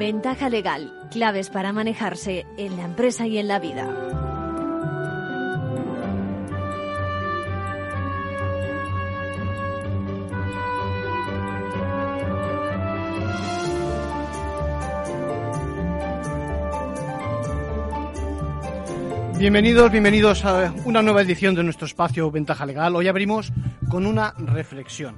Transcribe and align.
Ventaja 0.00 0.48
legal, 0.48 0.94
claves 1.10 1.50
para 1.50 1.74
manejarse 1.74 2.46
en 2.56 2.78
la 2.78 2.86
empresa 2.86 3.26
y 3.26 3.36
en 3.36 3.48
la 3.48 3.58
vida. 3.58 3.84
Bienvenidos, 19.38 19.92
bienvenidos 19.92 20.46
a 20.46 20.72
una 20.86 21.02
nueva 21.02 21.20
edición 21.20 21.54
de 21.54 21.62
nuestro 21.62 21.86
espacio 21.86 22.30
Ventaja 22.30 22.64
Legal. 22.64 22.96
Hoy 22.96 23.08
abrimos 23.08 23.52
con 23.90 24.06
una 24.06 24.32
reflexión. 24.38 25.16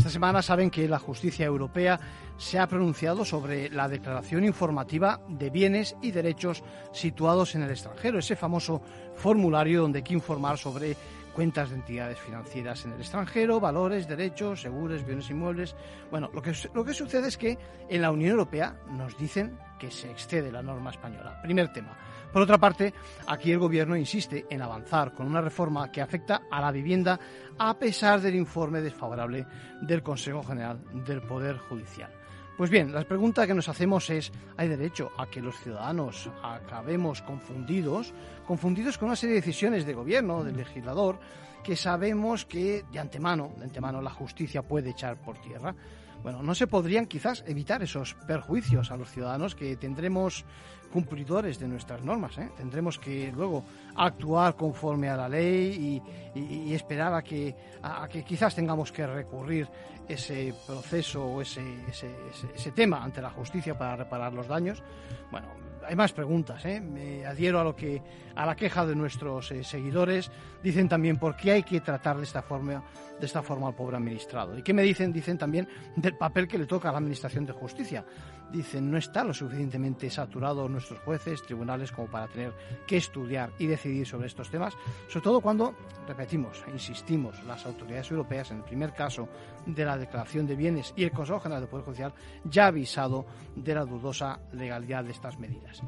Esta 0.00 0.08
semana 0.08 0.40
saben 0.40 0.70
que 0.70 0.88
la 0.88 0.98
justicia 0.98 1.44
europea 1.44 2.00
se 2.38 2.58
ha 2.58 2.66
pronunciado 2.66 3.22
sobre 3.22 3.68
la 3.68 3.86
declaración 3.86 4.46
informativa 4.46 5.20
de 5.28 5.50
bienes 5.50 5.94
y 6.00 6.10
derechos 6.10 6.64
situados 6.90 7.54
en 7.54 7.64
el 7.64 7.70
extranjero, 7.70 8.18
ese 8.18 8.34
famoso 8.34 8.80
formulario 9.14 9.82
donde 9.82 9.98
hay 9.98 10.02
que 10.02 10.14
informar 10.14 10.56
sobre 10.56 10.96
cuentas 11.34 11.68
de 11.68 11.76
entidades 11.76 12.18
financieras 12.18 12.82
en 12.86 12.92
el 12.92 13.00
extranjero, 13.00 13.60
valores, 13.60 14.08
derechos, 14.08 14.62
seguros, 14.62 15.04
bienes 15.04 15.28
inmuebles. 15.28 15.76
Bueno, 16.10 16.30
lo 16.32 16.40
que, 16.40 16.54
lo 16.72 16.82
que 16.82 16.94
sucede 16.94 17.28
es 17.28 17.36
que 17.36 17.58
en 17.90 18.00
la 18.00 18.10
Unión 18.10 18.30
Europea 18.30 18.80
nos 18.92 19.18
dicen 19.18 19.58
que 19.78 19.90
se 19.90 20.10
excede 20.10 20.50
la 20.50 20.62
norma 20.62 20.92
española. 20.92 21.42
Primer 21.42 21.74
tema. 21.74 21.94
Por 22.32 22.42
otra 22.42 22.58
parte, 22.58 22.94
aquí 23.26 23.50
el 23.50 23.58
Gobierno 23.58 23.96
insiste 23.96 24.46
en 24.48 24.62
avanzar 24.62 25.12
con 25.12 25.26
una 25.26 25.40
reforma 25.40 25.90
que 25.90 26.00
afecta 26.00 26.42
a 26.48 26.60
la 26.60 26.70
vivienda 26.70 27.18
a 27.58 27.76
pesar 27.76 28.20
del 28.20 28.36
informe 28.36 28.80
desfavorable 28.80 29.46
del 29.82 30.02
Consejo 30.02 30.42
General 30.44 30.78
del 31.04 31.22
Poder 31.22 31.58
Judicial. 31.58 32.10
Pues 32.56 32.70
bien, 32.70 32.92
la 32.92 33.02
pregunta 33.02 33.46
que 33.46 33.54
nos 33.54 33.68
hacemos 33.68 34.10
es, 34.10 34.30
¿hay 34.56 34.68
derecho 34.68 35.10
a 35.16 35.26
que 35.26 35.40
los 35.40 35.56
ciudadanos 35.56 36.30
acabemos 36.42 37.22
confundidos, 37.22 38.12
confundidos 38.46 38.96
con 38.96 39.08
una 39.08 39.16
serie 39.16 39.34
de 39.34 39.40
decisiones 39.40 39.84
de 39.84 39.94
gobierno, 39.94 40.44
del 40.44 40.56
legislador, 40.56 41.18
que 41.64 41.74
sabemos 41.74 42.44
que 42.44 42.84
de 42.92 42.98
antemano, 42.98 43.54
de 43.56 43.64
antemano 43.64 44.00
la 44.00 44.10
justicia 44.10 44.62
puede 44.62 44.90
echar 44.90 45.16
por 45.16 45.38
tierra? 45.38 45.74
Bueno, 46.22 46.42
no 46.42 46.54
se 46.54 46.66
podrían 46.66 47.06
quizás 47.06 47.42
evitar 47.46 47.82
esos 47.82 48.14
perjuicios 48.26 48.90
a 48.90 48.96
los 48.96 49.10
ciudadanos 49.10 49.54
que 49.54 49.76
tendremos 49.76 50.44
cumplidores 50.92 51.58
de 51.58 51.68
nuestras 51.68 52.02
normas. 52.02 52.36
¿eh? 52.38 52.50
Tendremos 52.56 52.98
que 52.98 53.32
luego 53.32 53.64
actuar 53.96 54.56
conforme 54.56 55.08
a 55.08 55.16
la 55.16 55.28
ley 55.28 56.02
y, 56.34 56.72
esperar 56.74 57.12
a 57.14 57.22
que, 57.22 57.54
a, 57.82 58.06
que 58.08 58.22
quizás 58.22 58.54
tengamos 58.54 58.92
que 58.92 59.06
recurrir 59.06 59.68
ese 60.08 60.54
proceso 60.66 61.24
o 61.24 61.42
ese, 61.42 61.62
ese, 61.88 62.10
ese, 62.54 62.72
tema 62.72 63.02
ante 63.02 63.20
la 63.20 63.30
justicia 63.30 63.76
para 63.76 63.96
reparar 63.96 64.32
los 64.32 64.46
daños. 64.46 64.82
Bueno, 65.30 65.48
hay 65.86 65.96
más 65.96 66.12
preguntas. 66.12 66.64
¿eh? 66.64 66.80
Me 66.80 67.26
adhiero 67.26 67.60
a 67.60 67.64
lo 67.64 67.74
que 67.74 68.02
a 68.34 68.46
la 68.46 68.56
queja 68.56 68.86
de 68.86 68.94
nuestros 68.94 69.50
eh, 69.52 69.64
seguidores. 69.64 70.30
Dicen 70.62 70.88
también 70.88 71.18
por 71.18 71.36
qué 71.36 71.52
hay 71.52 71.62
que 71.62 71.80
tratar 71.80 72.16
de 72.16 72.24
esta 72.24 72.42
forma 72.42 72.82
de 73.20 73.26
esta 73.26 73.42
forma 73.42 73.68
al 73.68 73.74
pobre 73.74 73.96
administrado. 73.96 74.58
¿Y 74.58 74.62
qué 74.62 74.72
me 74.72 74.82
dicen? 74.82 75.12
Dicen 75.12 75.38
también 75.38 75.68
del 75.94 76.16
papel 76.16 76.48
que 76.48 76.58
le 76.58 76.66
toca 76.66 76.88
a 76.88 76.92
la 76.92 76.98
Administración 76.98 77.44
de 77.44 77.52
Justicia. 77.52 78.04
Dicen, 78.50 78.90
no 78.90 78.96
está 78.96 79.22
lo 79.22 79.32
suficientemente 79.32 80.10
saturado 80.10 80.68
nuestros 80.68 80.98
jueces, 81.00 81.42
tribunales, 81.42 81.92
como 81.92 82.08
para 82.08 82.26
tener 82.26 82.52
que 82.86 82.96
estudiar 82.96 83.52
y 83.58 83.66
decidir 83.66 84.06
sobre 84.06 84.26
estos 84.26 84.50
temas, 84.50 84.74
sobre 85.06 85.22
todo 85.22 85.40
cuando, 85.40 85.76
repetimos, 86.08 86.64
insistimos, 86.72 87.44
las 87.44 87.64
autoridades 87.66 88.10
europeas, 88.10 88.50
en 88.50 88.58
el 88.58 88.64
primer 88.64 88.92
caso 88.92 89.28
de 89.66 89.84
la 89.84 89.96
declaración 89.96 90.46
de 90.46 90.56
bienes 90.56 90.92
y 90.96 91.04
el 91.04 91.12
Consejo 91.12 91.40
General 91.40 91.60
del 91.60 91.70
Poder 91.70 91.84
Judicial, 91.84 92.14
ya 92.44 92.64
ha 92.64 92.68
avisado 92.68 93.26
de 93.54 93.74
la 93.74 93.84
dudosa 93.84 94.40
legalidad 94.52 95.04
de 95.04 95.12
estas 95.12 95.38
medidas. 95.38 95.82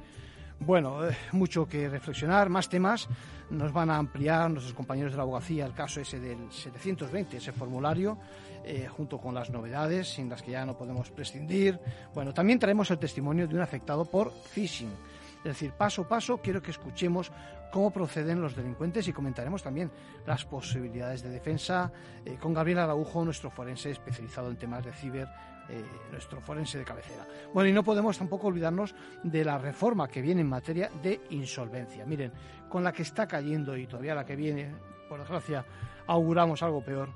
Bueno, 0.65 1.09
eh, 1.09 1.17
mucho 1.33 1.67
que 1.67 1.89
reflexionar, 1.89 2.49
más 2.49 2.69
temas. 2.69 3.09
Nos 3.51 3.73
van 3.73 3.91
a 3.91 3.97
ampliar 3.97 4.49
nuestros 4.49 4.75
compañeros 4.75 5.11
de 5.11 5.17
la 5.17 5.25
abogacía 5.25 5.67
el 5.67 5.75
caso 5.75 6.01
ese 6.01 6.21
del 6.21 6.53
720, 6.53 7.39
ese 7.39 7.51
formulario, 7.51 8.17
eh, 8.65 8.87
junto 8.87 9.19
con 9.19 9.35
las 9.35 9.51
novedades, 9.51 10.09
sin 10.15 10.29
las 10.29 10.41
que 10.41 10.53
ya 10.53 10.65
no 10.65 10.79
podemos 10.79 11.11
prescindir. 11.11 11.81
Bueno, 12.15 12.33
también 12.33 12.61
traemos 12.61 12.89
el 12.93 12.99
testimonio 12.99 13.49
de 13.49 13.57
un 13.57 13.61
afectado 13.61 14.05
por 14.05 14.31
phishing. 14.31 14.93
Es 15.39 15.45
decir, 15.45 15.73
paso 15.73 16.03
a 16.03 16.09
paso 16.09 16.39
quiero 16.39 16.63
que 16.63 16.71
escuchemos 16.71 17.33
cómo 17.73 17.91
proceden 17.91 18.41
los 18.41 18.55
delincuentes 18.55 19.09
y 19.09 19.13
comentaremos 19.13 19.65
también 19.65 19.91
las 20.25 20.45
posibilidades 20.45 21.25
de 21.25 21.31
defensa 21.31 21.91
eh, 22.25 22.37
con 22.41 22.55
Gabriel 22.55 22.79
Araujo, 22.79 23.25
nuestro 23.25 23.51
forense 23.51 23.91
especializado 23.91 24.49
en 24.49 24.57
temas 24.57 24.85
de 24.85 24.93
ciber 24.93 25.29
eh, 25.69 25.85
nuestro 26.11 26.41
forense 26.41 26.79
de 26.79 26.85
cabecera. 26.85 27.27
Bueno, 27.53 27.69
y 27.69 27.73
no 27.73 27.83
podemos 27.83 28.19
tampoco 28.19 28.49
olvidarnos 28.49 28.95
de 29.23 29.45
la 29.45 29.59
reforma 29.59 30.09
que 30.09 30.23
viene 30.23 30.41
en 30.41 30.49
materia 30.49 30.91
de 31.03 31.21
insolvencia. 31.31 32.05
Miren, 32.05 32.33
con 32.69 32.85
la 32.85 32.93
que 32.93 33.03
está 33.03 33.27
cayendo 33.27 33.77
y 33.77 33.87
todavía 33.87 34.15
la 34.15 34.25
que 34.25 34.37
viene, 34.37 34.75
por 35.09 35.21
desgracia, 35.21 35.65
auguramos 36.07 36.63
algo 36.63 36.83
peor. 36.83 37.11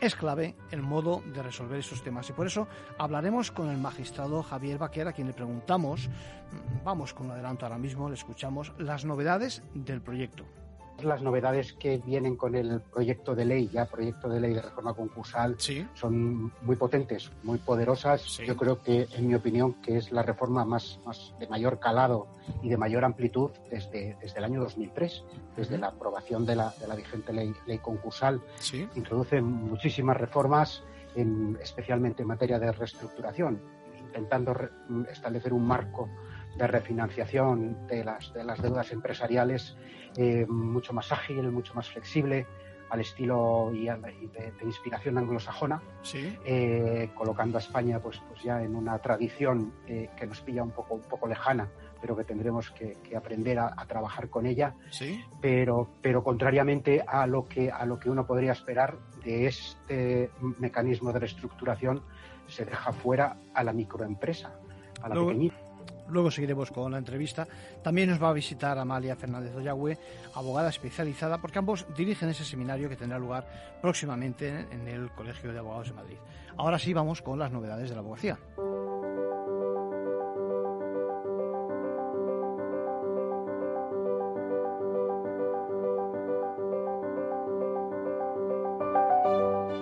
Es 0.00 0.14
clave 0.14 0.54
el 0.70 0.82
modo 0.82 1.22
de 1.34 1.42
resolver 1.42 1.80
esos 1.80 2.04
temas 2.04 2.30
y 2.30 2.32
por 2.32 2.46
eso 2.46 2.68
hablaremos 2.98 3.50
con 3.50 3.68
el 3.68 3.78
magistrado 3.78 4.44
Javier 4.44 4.78
Baquer, 4.78 5.08
a 5.08 5.12
quien 5.12 5.26
le 5.26 5.32
preguntamos, 5.32 6.08
mm, 6.08 6.84
vamos 6.84 7.12
con 7.12 7.26
un 7.26 7.32
adelanto 7.32 7.66
ahora 7.66 7.78
mismo, 7.78 8.08
le 8.08 8.14
escuchamos 8.14 8.72
las 8.78 9.04
novedades 9.04 9.62
del 9.74 10.00
proyecto 10.00 10.44
las 11.04 11.22
novedades 11.22 11.72
que 11.72 11.98
vienen 11.98 12.36
con 12.36 12.54
el 12.54 12.80
proyecto 12.80 13.34
de 13.34 13.44
ley, 13.44 13.68
ya 13.72 13.86
proyecto 13.86 14.28
de 14.28 14.40
ley 14.40 14.54
de 14.54 14.62
reforma 14.62 14.94
concursal, 14.94 15.56
son 15.94 16.52
muy 16.62 16.76
potentes, 16.76 17.30
muy 17.42 17.58
poderosas. 17.58 18.38
Yo 18.38 18.56
creo 18.56 18.82
que, 18.82 19.06
en 19.12 19.28
mi 19.28 19.34
opinión, 19.34 19.74
que 19.74 19.96
es 19.96 20.12
la 20.12 20.22
reforma 20.22 20.64
más, 20.64 21.00
más 21.04 21.34
de 21.38 21.46
mayor 21.48 21.78
calado 21.78 22.28
y 22.62 22.68
de 22.68 22.76
mayor 22.76 23.04
amplitud 23.04 23.50
desde, 23.70 24.16
desde 24.20 24.38
el 24.38 24.44
año 24.44 24.60
2003, 24.60 25.24
desde 25.56 25.78
la 25.78 25.88
aprobación 25.88 26.46
de 26.46 26.56
la, 26.56 26.72
de 26.80 26.86
la 26.86 26.94
vigente 26.94 27.32
ley, 27.32 27.52
ley 27.66 27.78
concursal. 27.78 28.40
Introduce 28.94 29.40
muchísimas 29.40 30.16
reformas, 30.16 30.82
en, 31.14 31.58
especialmente 31.62 32.22
en 32.22 32.28
materia 32.28 32.58
de 32.58 32.72
reestructuración, 32.72 33.60
intentando 33.98 34.54
establecer 35.10 35.52
un 35.52 35.66
marco 35.66 36.08
de 36.58 36.66
refinanciación 36.66 37.86
de 37.86 38.04
las, 38.04 38.32
de 38.34 38.44
las 38.44 38.60
deudas 38.60 38.90
empresariales 38.92 39.76
eh, 40.16 40.44
mucho 40.48 40.92
más 40.92 41.12
ágil, 41.12 41.50
mucho 41.50 41.72
más 41.74 41.88
flexible, 41.88 42.46
al 42.90 43.00
estilo 43.00 43.70
y, 43.72 43.84
de, 43.84 44.52
inspiración 44.62 45.18
anglosajona, 45.18 45.80
eh, 46.14 47.10
colocando 47.14 47.58
a 47.58 47.60
España 47.60 48.00
pues, 48.00 48.20
pues 48.28 48.42
ya 48.42 48.62
en 48.62 48.74
una 48.74 48.98
tradición 48.98 49.74
eh, 49.86 50.08
que 50.16 50.26
nos 50.26 50.40
pilla 50.40 50.62
un 50.62 50.70
poco, 50.70 50.94
un 50.94 51.02
poco 51.02 51.28
lejana, 51.28 51.68
pero 52.00 52.16
que 52.16 52.24
tendremos 52.24 52.70
que, 52.70 52.96
aprender 53.14 53.58
a, 53.58 53.74
trabajar 53.86 54.30
con 54.30 54.46
ella. 54.46 54.74
Pero, 55.40 55.88
pero 56.00 56.24
contrariamente 56.24 57.04
a 57.06 57.26
lo, 57.26 57.46
que, 57.46 57.70
a 57.70 57.84
lo 57.84 58.00
que 58.00 58.10
uno 58.10 58.26
podría 58.26 58.52
esperar 58.52 58.96
de 59.22 59.46
este 59.46 60.30
mecanismo 60.58 61.12
de 61.12 61.20
reestructuración, 61.20 62.02
se 62.46 62.64
deja 62.64 62.92
fuera 62.92 63.36
a 63.54 63.62
la 63.62 63.74
microempresa, 63.74 64.58
a 65.02 65.08
la 65.10 65.14
pequeñita 65.14 65.67
Luego 66.08 66.30
seguiremos 66.30 66.70
con 66.70 66.92
la 66.92 66.98
entrevista. 66.98 67.46
También 67.82 68.10
nos 68.10 68.22
va 68.22 68.30
a 68.30 68.32
visitar 68.32 68.78
Amalia 68.78 69.16
Fernández 69.16 69.54
Ollagüe, 69.54 69.98
abogada 70.34 70.70
especializada, 70.70 71.38
porque 71.38 71.58
ambos 71.58 71.86
dirigen 71.96 72.28
ese 72.28 72.44
seminario 72.44 72.88
que 72.88 72.96
tendrá 72.96 73.18
lugar 73.18 73.46
próximamente 73.80 74.66
en 74.70 74.88
el 74.88 75.10
Colegio 75.10 75.52
de 75.52 75.58
Abogados 75.58 75.88
de 75.88 75.94
Madrid. 75.94 76.16
Ahora 76.56 76.78
sí 76.78 76.92
vamos 76.92 77.22
con 77.22 77.38
las 77.38 77.52
novedades 77.52 77.88
de 77.88 77.94
la 77.94 78.00
abogacía. 78.00 78.38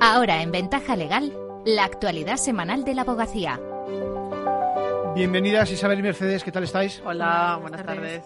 Ahora 0.00 0.40
en 0.40 0.52
Ventaja 0.52 0.94
Legal, 0.94 1.32
la 1.64 1.84
actualidad 1.84 2.36
semanal 2.36 2.84
de 2.84 2.94
la 2.94 3.02
abogacía. 3.02 3.58
Bienvenidas 5.16 5.70
Isabel 5.70 6.00
y 6.00 6.02
Mercedes, 6.02 6.44
¿qué 6.44 6.52
tal 6.52 6.64
estáis? 6.64 7.02
Hola, 7.02 7.56
buenas, 7.58 7.86
tardes. 7.86 8.22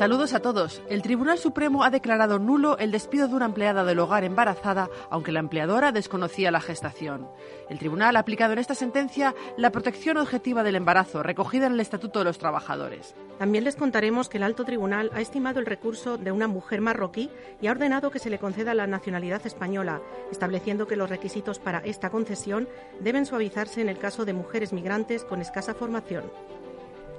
Saludos 0.00 0.32
a 0.32 0.40
todos. 0.40 0.82
El 0.88 1.02
Tribunal 1.02 1.36
Supremo 1.36 1.84
ha 1.84 1.90
declarado 1.90 2.38
nulo 2.38 2.78
el 2.78 2.90
despido 2.90 3.28
de 3.28 3.34
una 3.34 3.44
empleada 3.44 3.84
del 3.84 3.98
hogar 3.98 4.24
embarazada, 4.24 4.88
aunque 5.10 5.30
la 5.30 5.40
empleadora 5.40 5.92
desconocía 5.92 6.50
la 6.50 6.62
gestación. 6.62 7.28
El 7.68 7.78
Tribunal 7.78 8.16
ha 8.16 8.20
aplicado 8.20 8.54
en 8.54 8.60
esta 8.60 8.74
sentencia 8.74 9.34
la 9.58 9.70
protección 9.70 10.16
objetiva 10.16 10.62
del 10.62 10.76
embarazo, 10.76 11.22
recogida 11.22 11.66
en 11.66 11.74
el 11.74 11.80
Estatuto 11.80 12.20
de 12.20 12.24
los 12.24 12.38
Trabajadores. 12.38 13.14
También 13.38 13.64
les 13.64 13.76
contaremos 13.76 14.30
que 14.30 14.38
el 14.38 14.44
Alto 14.44 14.64
Tribunal 14.64 15.10
ha 15.12 15.20
estimado 15.20 15.60
el 15.60 15.66
recurso 15.66 16.16
de 16.16 16.32
una 16.32 16.48
mujer 16.48 16.80
marroquí 16.80 17.28
y 17.60 17.66
ha 17.66 17.72
ordenado 17.72 18.10
que 18.10 18.20
se 18.20 18.30
le 18.30 18.38
conceda 18.38 18.72
la 18.72 18.86
nacionalidad 18.86 19.46
española, 19.46 20.00
estableciendo 20.32 20.86
que 20.86 20.96
los 20.96 21.10
requisitos 21.10 21.58
para 21.58 21.80
esta 21.80 22.08
concesión 22.08 22.70
deben 23.00 23.26
suavizarse 23.26 23.82
en 23.82 23.90
el 23.90 23.98
caso 23.98 24.24
de 24.24 24.32
mujeres 24.32 24.72
migrantes 24.72 25.24
con 25.24 25.42
escasa 25.42 25.74
formación 25.74 26.22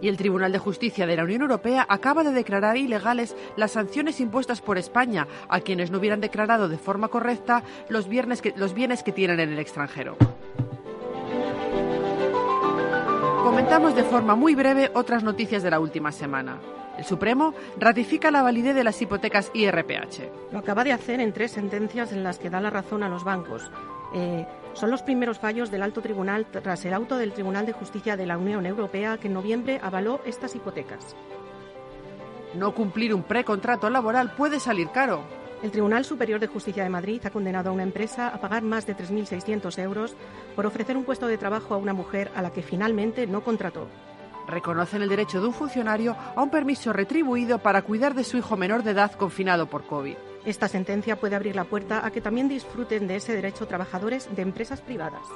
y 0.02 0.08
el 0.08 0.18
Tribunal 0.18 0.52
de 0.52 0.60
Justicia 0.60 1.06
de 1.06 1.16
la 1.16 1.24
Unión 1.24 1.42
Europea 1.42 1.86
acaba 1.88 2.24
de 2.24 2.32
declarar 2.32 2.78
ilegales 2.78 3.36
las 3.56 3.72
sanciones 3.72 4.20
impuestas 4.20 4.62
por 4.62 4.78
España 4.78 5.28
a 5.48 5.62
quienes 5.62 5.92
no 5.92 6.00
hubieran 6.00 6.22
declarado 6.22 6.68
de 6.68 6.78
forma 6.78 7.08
correcta 7.08 7.64
los, 7.90 8.08
bienes 8.08 8.42
que, 8.42 9.12
tienen 9.12 9.40
en 9.40 9.54
el 9.54 9.60
extranjero. 9.60 10.18
comentamos 13.44 13.96
de 13.96 14.04
forma 14.04 14.36
muy 14.36 14.56
breve 14.56 14.92
otras 14.94 15.24
noticias 15.24 15.62
de 15.62 15.70
la 15.70 15.80
última 15.80 16.12
semana. 16.12 16.60
El 16.98 17.04
Supremo 17.04 17.54
ratifica 17.78 18.32
la 18.32 18.42
validez 18.42 18.76
de 18.76 18.84
las 18.84 19.02
hipotecas 19.02 19.52
IRPH. 19.54 20.52
Lo 20.52 20.60
acaba 20.60 20.84
de 20.84 20.94
hacer 20.94 21.20
en 21.20 21.34
tres 21.34 21.52
sentencias 21.52 22.12
en 22.12 22.24
las 22.24 22.40
que 22.40 22.50
da 22.50 22.62
la 22.62 22.70
razón 22.70 23.04
a 23.04 23.10
los 23.10 23.24
bancos. 23.24 23.72
Eh, 24.14 24.46
son 24.74 24.92
los 24.92 25.02
primeros 25.02 25.40
fallos 25.40 25.72
del 25.72 25.84
alto 25.84 26.02
tribunal 26.02 26.46
tras 26.50 26.86
el 26.86 26.94
auto 26.94 27.18
del 27.18 27.34
Tribunal 27.34 27.66
de 27.66 27.74
Justicia 27.74 28.18
de 28.18 28.26
la 28.26 28.38
Unión 28.38 28.66
Europea 28.66 29.18
que 29.18 29.28
en 29.28 29.34
noviembre 29.34 29.80
avaló 29.84 30.22
estas 30.26 30.56
hipotecas. 30.56 31.16
No 32.56 32.74
cumplir 32.74 33.14
un 33.14 33.24
precontrato 33.24 33.90
laboral 33.90 34.36
puede 34.36 34.60
salir 34.60 34.90
caro. 34.90 35.24
El 35.64 35.72
Tribunal 35.72 36.06
Superior 36.06 36.40
de 36.40 36.48
Justicia 36.48 36.84
de 36.84 36.90
Madrid 36.90 37.22
ha 37.26 37.30
condenado 37.30 37.70
a 37.70 37.74
una 37.74 37.84
empresa 37.84 38.30
a 38.30 38.42
pagar 38.42 38.64
más 38.64 38.86
de 38.88 38.98
3.600 38.98 39.78
euros 39.80 40.16
por 40.56 40.66
ofrecer 40.66 40.98
un 40.98 41.04
puesto 41.04 41.28
de 41.28 41.38
trabajo 41.38 41.74
a 41.74 41.78
una 41.78 41.94
mujer 41.94 42.32
a 42.36 42.42
la 42.42 42.52
que 42.52 42.64
finalmente 42.64 43.28
no 43.28 43.44
contrató. 43.44 43.88
Reconocen 44.48 45.04
el 45.04 45.10
derecho 45.10 45.40
de 45.40 45.48
un 45.48 45.54
funcionario 45.54 46.16
a 46.36 46.42
un 46.42 46.50
permiso 46.50 46.92
retribuido 46.92 47.60
para 47.60 47.84
cuidar 47.84 48.16
de 48.16 48.24
su 48.24 48.38
hijo 48.38 48.58
menor 48.58 48.84
de 48.84 48.92
edad 48.92 49.12
confinado 49.14 49.68
por 49.68 49.86
COVID. 49.86 50.16
Esta 50.46 50.68
sentencia 50.68 51.18
puede 51.18 51.36
abrir 51.36 51.56
la 51.56 51.66
puerta 51.66 52.06
a 52.06 52.12
que 52.12 52.22
también 52.22 52.50
disfruten 52.50 53.08
de 53.08 53.18
ese 53.18 53.34
derecho 53.34 53.68
trabajadores 53.68 54.28
de 54.36 54.42
empresas 54.42 54.82
privadas 54.82 55.28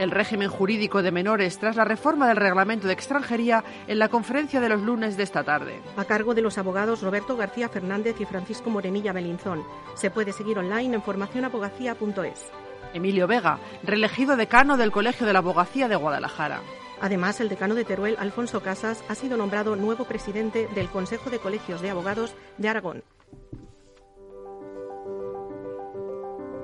el 0.00 0.10
régimen 0.10 0.48
jurídico 0.48 1.02
de 1.02 1.12
menores 1.12 1.58
tras 1.58 1.76
la 1.76 1.84
reforma 1.84 2.26
del 2.26 2.38
reglamento 2.38 2.86
de 2.86 2.94
extranjería 2.94 3.62
en 3.86 3.98
la 3.98 4.08
conferencia 4.08 4.58
de 4.58 4.70
los 4.70 4.80
lunes 4.80 5.18
de 5.18 5.24
esta 5.24 5.44
tarde. 5.44 5.78
A 5.98 6.06
cargo 6.06 6.34
de 6.34 6.40
los 6.40 6.56
abogados 6.56 7.02
Roberto 7.02 7.36
García 7.36 7.68
Fernández 7.68 8.18
y 8.18 8.24
Francisco 8.24 8.70
Morenilla 8.70 9.12
Belinzón. 9.12 9.62
Se 9.94 10.10
puede 10.10 10.32
seguir 10.32 10.58
online 10.58 10.94
en 10.94 11.02
formacionabogacía.es. 11.02 12.50
Emilio 12.94 13.26
Vega, 13.26 13.58
reelegido 13.82 14.36
decano 14.36 14.78
del 14.78 14.90
Colegio 14.90 15.26
de 15.26 15.34
la 15.34 15.40
Abogacía 15.40 15.86
de 15.86 15.96
Guadalajara. 15.96 16.62
Además, 17.02 17.40
el 17.40 17.50
decano 17.50 17.74
de 17.74 17.84
Teruel, 17.84 18.16
Alfonso 18.18 18.62
Casas, 18.62 19.04
ha 19.08 19.14
sido 19.14 19.36
nombrado 19.36 19.76
nuevo 19.76 20.06
presidente 20.06 20.66
del 20.74 20.88
Consejo 20.88 21.28
de 21.28 21.38
Colegios 21.38 21.82
de 21.82 21.90
Abogados 21.90 22.34
de 22.56 22.68
Aragón. 22.68 23.04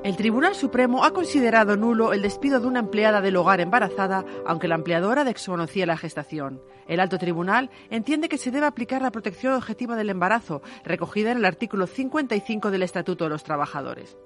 El 0.07 0.17
Tribunal 0.17 0.55
Supremo 0.55 1.05
ha 1.05 1.13
considerado 1.13 1.77
nulo 1.77 2.13
el 2.13 2.23
despido 2.23 2.61
de 2.61 2.69
una 2.69 2.79
empleada 2.79 3.21
del 3.21 3.35
hogar 3.35 3.61
embarazada, 3.61 4.25
aunque 4.47 4.69
la 4.69 4.77
empleadora 4.77 5.25
desconocía 5.25 5.85
la 5.85 5.97
gestación. 5.97 6.63
El 6.87 7.01
alto 7.01 7.19
tribunal 7.19 7.71
entiende 7.91 8.29
que 8.29 8.39
se 8.39 8.53
debe 8.53 8.67
aplicar 8.67 9.03
la 9.03 9.11
protección 9.11 9.55
objetiva 9.55 9.97
del 9.97 10.11
embarazo, 10.11 10.63
recogida 10.85 11.33
en 11.33 11.39
el 11.39 11.45
artículo 11.45 11.89
55 11.89 12.71
del 12.71 12.85
Estatuto 12.85 13.25
de 13.25 13.31
los 13.31 13.43
Trabajadores. 13.43 14.17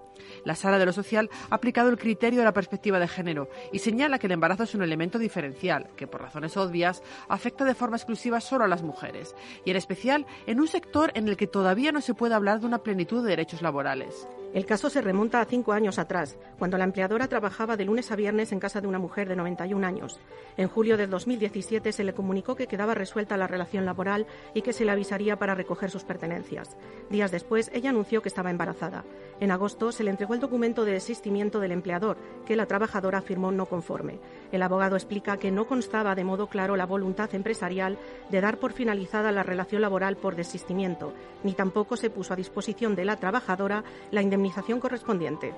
La 0.44 0.54
Sala 0.54 0.78
de 0.78 0.84
lo 0.84 0.92
Social 0.92 1.30
ha 1.48 1.54
aplicado 1.54 1.88
el 1.88 1.96
criterio 1.96 2.40
de 2.40 2.44
la 2.44 2.52
perspectiva 2.52 2.98
de 2.98 3.08
género 3.08 3.48
y 3.72 3.78
señala 3.78 4.18
que 4.18 4.26
el 4.26 4.34
embarazo 4.34 4.64
es 4.64 4.74
un 4.74 4.82
elemento 4.82 5.18
diferencial 5.18 5.88
que, 5.96 6.06
por 6.06 6.20
razones 6.20 6.58
obvias, 6.58 7.02
afecta 7.26 7.64
de 7.64 7.74
forma 7.74 7.96
exclusiva 7.96 8.42
solo 8.42 8.64
a 8.64 8.68
las 8.68 8.82
mujeres 8.82 9.34
y, 9.64 9.70
en 9.70 9.78
especial, 9.78 10.26
en 10.46 10.60
un 10.60 10.68
sector 10.68 11.10
en 11.14 11.26
el 11.26 11.38
que 11.38 11.46
todavía 11.46 11.90
no 11.90 12.02
se 12.02 12.12
puede 12.12 12.34
hablar 12.34 12.60
de 12.60 12.66
una 12.66 12.82
plenitud 12.82 13.22
de 13.22 13.30
derechos 13.30 13.62
laborales. 13.62 14.28
El 14.52 14.66
caso 14.66 14.90
se 14.90 15.00
remonta 15.00 15.40
a 15.40 15.44
cinco 15.44 15.72
años 15.72 16.00
atrás, 16.00 16.36
cuando 16.58 16.76
la 16.76 16.82
empleadora 16.82 17.28
trabajaba 17.28 17.76
de 17.76 17.84
lunes 17.84 18.10
a 18.10 18.16
viernes 18.16 18.50
en 18.50 18.58
casa 18.58 18.80
de 18.80 18.88
una 18.88 18.98
mujer 18.98 19.28
de 19.28 19.36
91 19.36 19.86
años. 19.86 20.18
En 20.56 20.66
julio 20.66 20.96
del 20.96 21.08
2017 21.08 21.92
se 21.92 22.02
le 22.02 22.14
comunicó 22.14 22.56
que 22.56 22.66
quedaba 22.66 22.94
resuelta 22.94 23.36
la 23.36 23.46
relación 23.46 23.84
laboral 23.84 24.26
y 24.52 24.62
que 24.62 24.72
se 24.72 24.84
le 24.84 24.90
avisaría 24.90 25.36
para 25.36 25.54
recoger 25.54 25.88
sus 25.88 26.02
pertenencias. 26.02 26.76
Días 27.10 27.30
después, 27.30 27.70
ella 27.72 27.90
anunció 27.90 28.22
que 28.22 28.28
estaba 28.28 28.50
embarazada. 28.50 29.04
En 29.38 29.52
agosto 29.52 29.92
se 29.92 30.02
le 30.02 30.10
entregó 30.10 30.34
el 30.34 30.40
documento 30.40 30.84
de 30.84 30.92
desistimiento 30.94 31.60
del 31.60 31.70
empleador, 31.70 32.16
que 32.44 32.56
la 32.56 32.66
trabajadora 32.66 33.22
firmó 33.22 33.52
no 33.52 33.66
conforme. 33.66 34.18
El 34.50 34.62
abogado 34.62 34.96
explica 34.96 35.36
que 35.36 35.52
no 35.52 35.68
constaba 35.68 36.16
de 36.16 36.24
modo 36.24 36.48
claro 36.48 36.74
la 36.74 36.86
voluntad 36.86 37.32
empresarial 37.36 37.98
de 38.30 38.40
dar 38.40 38.58
por 38.58 38.72
finalizada 38.72 39.30
la 39.30 39.44
relación 39.44 39.80
laboral 39.80 40.16
por 40.16 40.34
desistimiento, 40.34 41.14
ni 41.44 41.52
tampoco 41.52 41.96
se 41.96 42.10
puso 42.10 42.32
a 42.32 42.36
disposición 42.36 42.96
de 42.96 43.04
la 43.04 43.16
trabajadora 43.16 43.84
la 44.10 44.22
indemnización 44.22 44.39
correspondiente. 44.80 45.54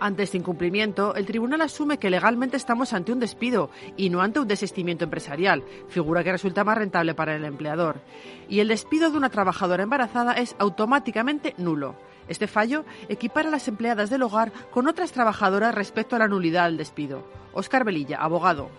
Ante 0.00 0.22
este 0.22 0.36
incumplimiento, 0.36 1.14
el 1.16 1.26
tribunal 1.26 1.60
asume 1.60 1.98
que 1.98 2.10
legalmente 2.10 2.56
estamos 2.56 2.92
ante 2.92 3.12
un 3.12 3.18
despido 3.18 3.70
y 3.96 4.10
no 4.10 4.20
ante 4.20 4.38
un 4.38 4.46
desistimiento 4.46 5.04
empresarial, 5.04 5.64
figura 5.88 6.22
que 6.22 6.30
resulta 6.30 6.62
más 6.62 6.78
rentable 6.78 7.14
para 7.14 7.34
el 7.34 7.44
empleador. 7.44 8.00
Y 8.48 8.60
el 8.60 8.68
despido 8.68 9.10
de 9.10 9.16
una 9.16 9.30
trabajadora 9.30 9.82
embarazada 9.82 10.34
es 10.34 10.54
automáticamente 10.58 11.54
nulo. 11.58 11.96
Este 12.28 12.46
fallo 12.46 12.84
equipara 13.08 13.48
a 13.48 13.52
las 13.52 13.66
empleadas 13.66 14.10
del 14.10 14.22
hogar 14.22 14.52
con 14.70 14.86
otras 14.86 15.10
trabajadoras 15.12 15.74
respecto 15.74 16.14
a 16.14 16.20
la 16.20 16.28
nulidad 16.28 16.66
del 16.66 16.76
despido. 16.76 17.24
Óscar 17.52 17.84
Velilla, 17.84 18.18
abogado. 18.18 18.70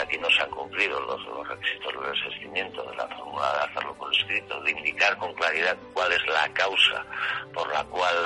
Aquí 0.00 0.16
no 0.18 0.30
se 0.30 0.42
han 0.42 0.50
cumplido 0.50 0.98
los, 1.00 1.48
requisitos 1.48 1.92
del 1.92 2.12
desistimiento 2.12 2.82
de 2.84 2.96
la 2.96 3.06
fórmula 3.08 3.52
de 3.52 3.58
hacerlo 3.70 3.94
por 3.94 4.14
escrito, 4.14 4.60
de 4.62 4.70
indicar 4.70 5.16
con 5.18 5.34
claridad 5.34 5.76
cuál 5.92 6.12
es 6.12 6.26
la 6.26 6.48
causa 6.54 7.04
por 7.52 7.68
la 7.72 7.84
cual 7.84 8.16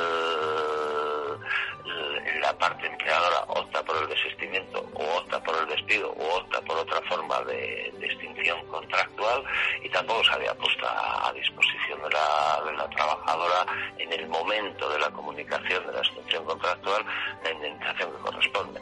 la 2.40 2.52
parte 2.58 2.86
empleadora 2.86 3.40
opta 3.48 3.82
por 3.82 3.96
el 3.96 4.08
desistimiento 4.08 4.86
o 4.94 5.18
opta 5.18 5.42
por 5.42 5.56
el 5.56 5.66
despido 5.68 6.12
o 6.12 6.36
opta 6.36 6.60
por 6.62 6.76
otra 6.78 7.00
forma 7.08 7.40
de, 7.42 7.92
extinción 8.00 8.64
contractual 8.66 9.42
y 9.82 9.88
tampoco 9.88 10.22
se 10.24 10.32
había 10.32 10.54
puesto 10.54 10.86
a, 10.86 11.32
disposición 11.32 12.00
de 12.02 12.10
la, 12.10 12.62
de 12.64 12.72
la, 12.76 12.88
trabajadora 12.90 13.66
en 13.98 14.12
el 14.12 14.28
momento 14.28 14.88
de 14.90 14.98
la 14.98 15.10
comunicación 15.10 15.86
de 15.86 15.92
la 15.92 16.00
extinción 16.00 16.44
contractual 16.44 17.04
la 17.42 17.50
indemnización 17.50 18.12
que 18.12 18.18
corresponde. 18.18 18.80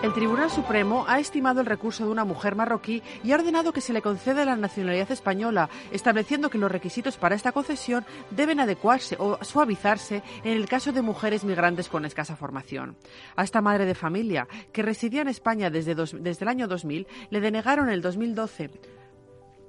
El 0.00 0.14
Tribunal 0.14 0.48
Supremo 0.48 1.04
ha 1.08 1.18
estimado 1.18 1.60
el 1.60 1.66
recurso 1.66 2.04
de 2.04 2.12
una 2.12 2.24
mujer 2.24 2.54
marroquí 2.54 3.02
y 3.24 3.32
ha 3.32 3.34
ordenado 3.34 3.72
que 3.72 3.80
se 3.80 3.92
le 3.92 4.00
conceda 4.00 4.44
la 4.44 4.54
nacionalidad 4.54 5.10
española, 5.10 5.68
estableciendo 5.90 6.50
que 6.50 6.58
los 6.58 6.70
requisitos 6.70 7.16
para 7.16 7.34
esta 7.34 7.50
concesión 7.50 8.06
deben 8.30 8.60
adecuarse 8.60 9.16
o 9.18 9.42
suavizarse 9.42 10.22
en 10.44 10.52
el 10.52 10.68
caso 10.68 10.92
de 10.92 11.02
mujeres 11.02 11.42
migrantes 11.42 11.88
con 11.88 12.04
escasa 12.04 12.36
formación. 12.36 12.96
A 13.34 13.42
esta 13.42 13.60
madre 13.60 13.86
de 13.86 13.96
familia, 13.96 14.46
que 14.72 14.82
residía 14.82 15.22
en 15.22 15.28
España 15.28 15.68
desde, 15.68 15.96
desde 15.96 16.44
el 16.44 16.48
año 16.48 16.68
2000, 16.68 17.08
le 17.30 17.40
denegaron 17.40 17.88
en 17.88 17.94
el 17.94 18.00
2012 18.00 18.70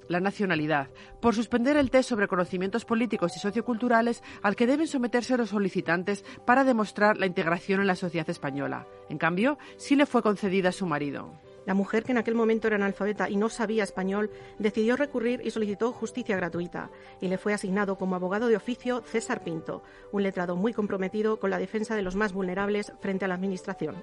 la 0.09 0.19
nacionalidad, 0.19 0.89
por 1.21 1.33
suspender 1.33 1.77
el 1.77 1.89
test 1.89 2.09
sobre 2.09 2.27
conocimientos 2.27 2.83
políticos 2.83 3.37
y 3.37 3.39
socioculturales 3.39 4.21
al 4.41 4.57
que 4.57 4.67
deben 4.67 4.87
someterse 4.87 5.37
los 5.37 5.49
solicitantes 5.49 6.25
para 6.45 6.65
demostrar 6.65 7.17
la 7.17 7.27
integración 7.27 7.79
en 7.79 7.87
la 7.87 7.95
sociedad 7.95 8.29
española. 8.29 8.85
En 9.07 9.17
cambio, 9.17 9.57
sí 9.77 9.95
le 9.95 10.05
fue 10.05 10.21
concedida 10.21 10.69
a 10.69 10.73
su 10.73 10.85
marido. 10.85 11.31
La 11.65 11.75
mujer, 11.75 12.03
que 12.03 12.13
en 12.13 12.17
aquel 12.17 12.33
momento 12.33 12.67
era 12.67 12.77
analfabeta 12.77 13.29
y 13.29 13.35
no 13.35 13.47
sabía 13.47 13.83
español, 13.83 14.31
decidió 14.57 14.95
recurrir 14.95 15.41
y 15.43 15.51
solicitó 15.51 15.91
justicia 15.91 16.35
gratuita, 16.35 16.89
y 17.21 17.27
le 17.27 17.37
fue 17.37 17.53
asignado 17.53 17.95
como 17.95 18.15
abogado 18.15 18.47
de 18.47 18.55
oficio 18.55 19.01
César 19.01 19.43
Pinto, 19.43 19.83
un 20.11 20.23
letrado 20.23 20.55
muy 20.55 20.73
comprometido 20.73 21.39
con 21.39 21.51
la 21.51 21.59
defensa 21.59 21.95
de 21.95 22.01
los 22.01 22.15
más 22.15 22.33
vulnerables 22.33 22.91
frente 23.01 23.25
a 23.25 23.27
la 23.27 23.35
Administración. 23.35 23.97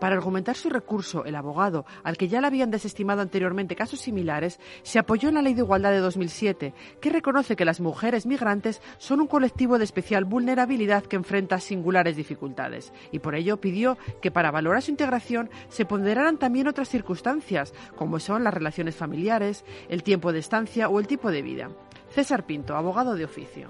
Para 0.00 0.16
argumentar 0.16 0.56
su 0.56 0.68
recurso, 0.68 1.24
el 1.24 1.36
abogado, 1.36 1.86
al 2.04 2.16
que 2.16 2.28
ya 2.28 2.40
le 2.40 2.46
habían 2.46 2.70
desestimado 2.70 3.22
anteriormente 3.22 3.76
casos 3.76 4.00
similares, 4.00 4.60
se 4.82 4.98
apoyó 4.98 5.28
en 5.28 5.36
la 5.36 5.42
Ley 5.42 5.54
de 5.54 5.62
Igualdad 5.62 5.90
de 5.90 5.98
2007, 5.98 6.74
que 7.00 7.10
reconoce 7.10 7.56
que 7.56 7.64
las 7.64 7.80
mujeres 7.80 8.26
migrantes 8.26 8.82
son 8.98 9.20
un 9.20 9.26
colectivo 9.26 9.78
de 9.78 9.84
especial 9.84 10.24
vulnerabilidad 10.24 11.04
que 11.04 11.16
enfrenta 11.16 11.60
singulares 11.60 12.16
dificultades, 12.16 12.92
y 13.10 13.20
por 13.20 13.34
ello 13.34 13.60
pidió 13.60 13.96
que 14.20 14.30
para 14.30 14.50
valorar 14.50 14.82
su 14.82 14.90
integración 14.90 15.50
se 15.68 15.84
ponderaran 15.84 16.38
también 16.38 16.68
otras 16.68 16.88
circunstancias, 16.88 17.72
como 17.96 18.20
son 18.20 18.44
las 18.44 18.54
relaciones 18.54 18.96
familiares, 18.96 19.64
el 19.88 20.02
tiempo 20.02 20.32
de 20.32 20.40
estancia 20.40 20.88
o 20.88 21.00
el 21.00 21.06
tipo 21.06 21.30
de 21.30 21.42
vida. 21.42 21.70
César 22.10 22.46
Pinto, 22.46 22.76
abogado 22.76 23.14
de 23.14 23.24
oficio. 23.24 23.68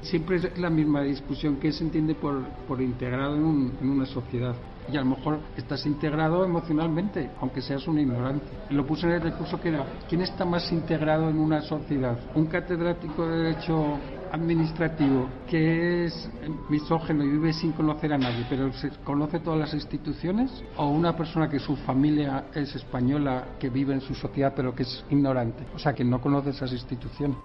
Siempre 0.00 0.36
es 0.36 0.58
la 0.58 0.70
misma 0.70 1.02
discusión 1.02 1.56
que 1.56 1.72
se 1.72 1.84
entiende 1.84 2.14
por, 2.14 2.42
por 2.66 2.80
integrado 2.80 3.36
en, 3.36 3.72
en 3.80 3.90
una 3.90 4.06
sociedad 4.06 4.56
y 4.90 4.96
a 4.96 5.00
lo 5.00 5.06
mejor 5.06 5.40
estás 5.56 5.84
integrado 5.86 6.44
emocionalmente, 6.44 7.30
aunque 7.40 7.62
seas 7.62 7.86
un 7.86 7.98
ignorante. 7.98 8.46
Lo 8.70 8.86
puse 8.86 9.06
en 9.06 9.12
el 9.12 9.22
recurso 9.22 9.60
que 9.60 9.68
era, 9.68 9.84
¿quién 10.08 10.22
está 10.22 10.44
más 10.44 10.70
integrado 10.72 11.28
en 11.28 11.38
una 11.38 11.60
sociedad? 11.62 12.18
¿Un 12.34 12.46
catedrático 12.46 13.26
de 13.26 13.42
Derecho 13.42 13.98
administrativo 14.32 15.28
que 15.46 16.06
es 16.06 16.30
misógeno 16.70 17.22
y 17.22 17.28
vive 17.28 17.52
sin 17.52 17.72
conocer 17.72 18.14
a 18.14 18.18
nadie, 18.18 18.46
pero 18.48 18.70
conoce 19.04 19.40
todas 19.40 19.60
las 19.60 19.74
instituciones, 19.74 20.64
o 20.76 20.88
una 20.88 21.14
persona 21.14 21.48
que 21.48 21.58
su 21.58 21.76
familia 21.76 22.46
es 22.54 22.74
española, 22.74 23.56
que 23.60 23.68
vive 23.68 23.92
en 23.92 24.00
su 24.00 24.14
sociedad, 24.14 24.54
pero 24.56 24.74
que 24.74 24.84
es 24.84 25.04
ignorante, 25.10 25.66
o 25.74 25.78
sea, 25.78 25.92
que 25.92 26.04
no 26.04 26.20
conoce 26.20 26.50
esas 26.50 26.72
instituciones. 26.72 27.36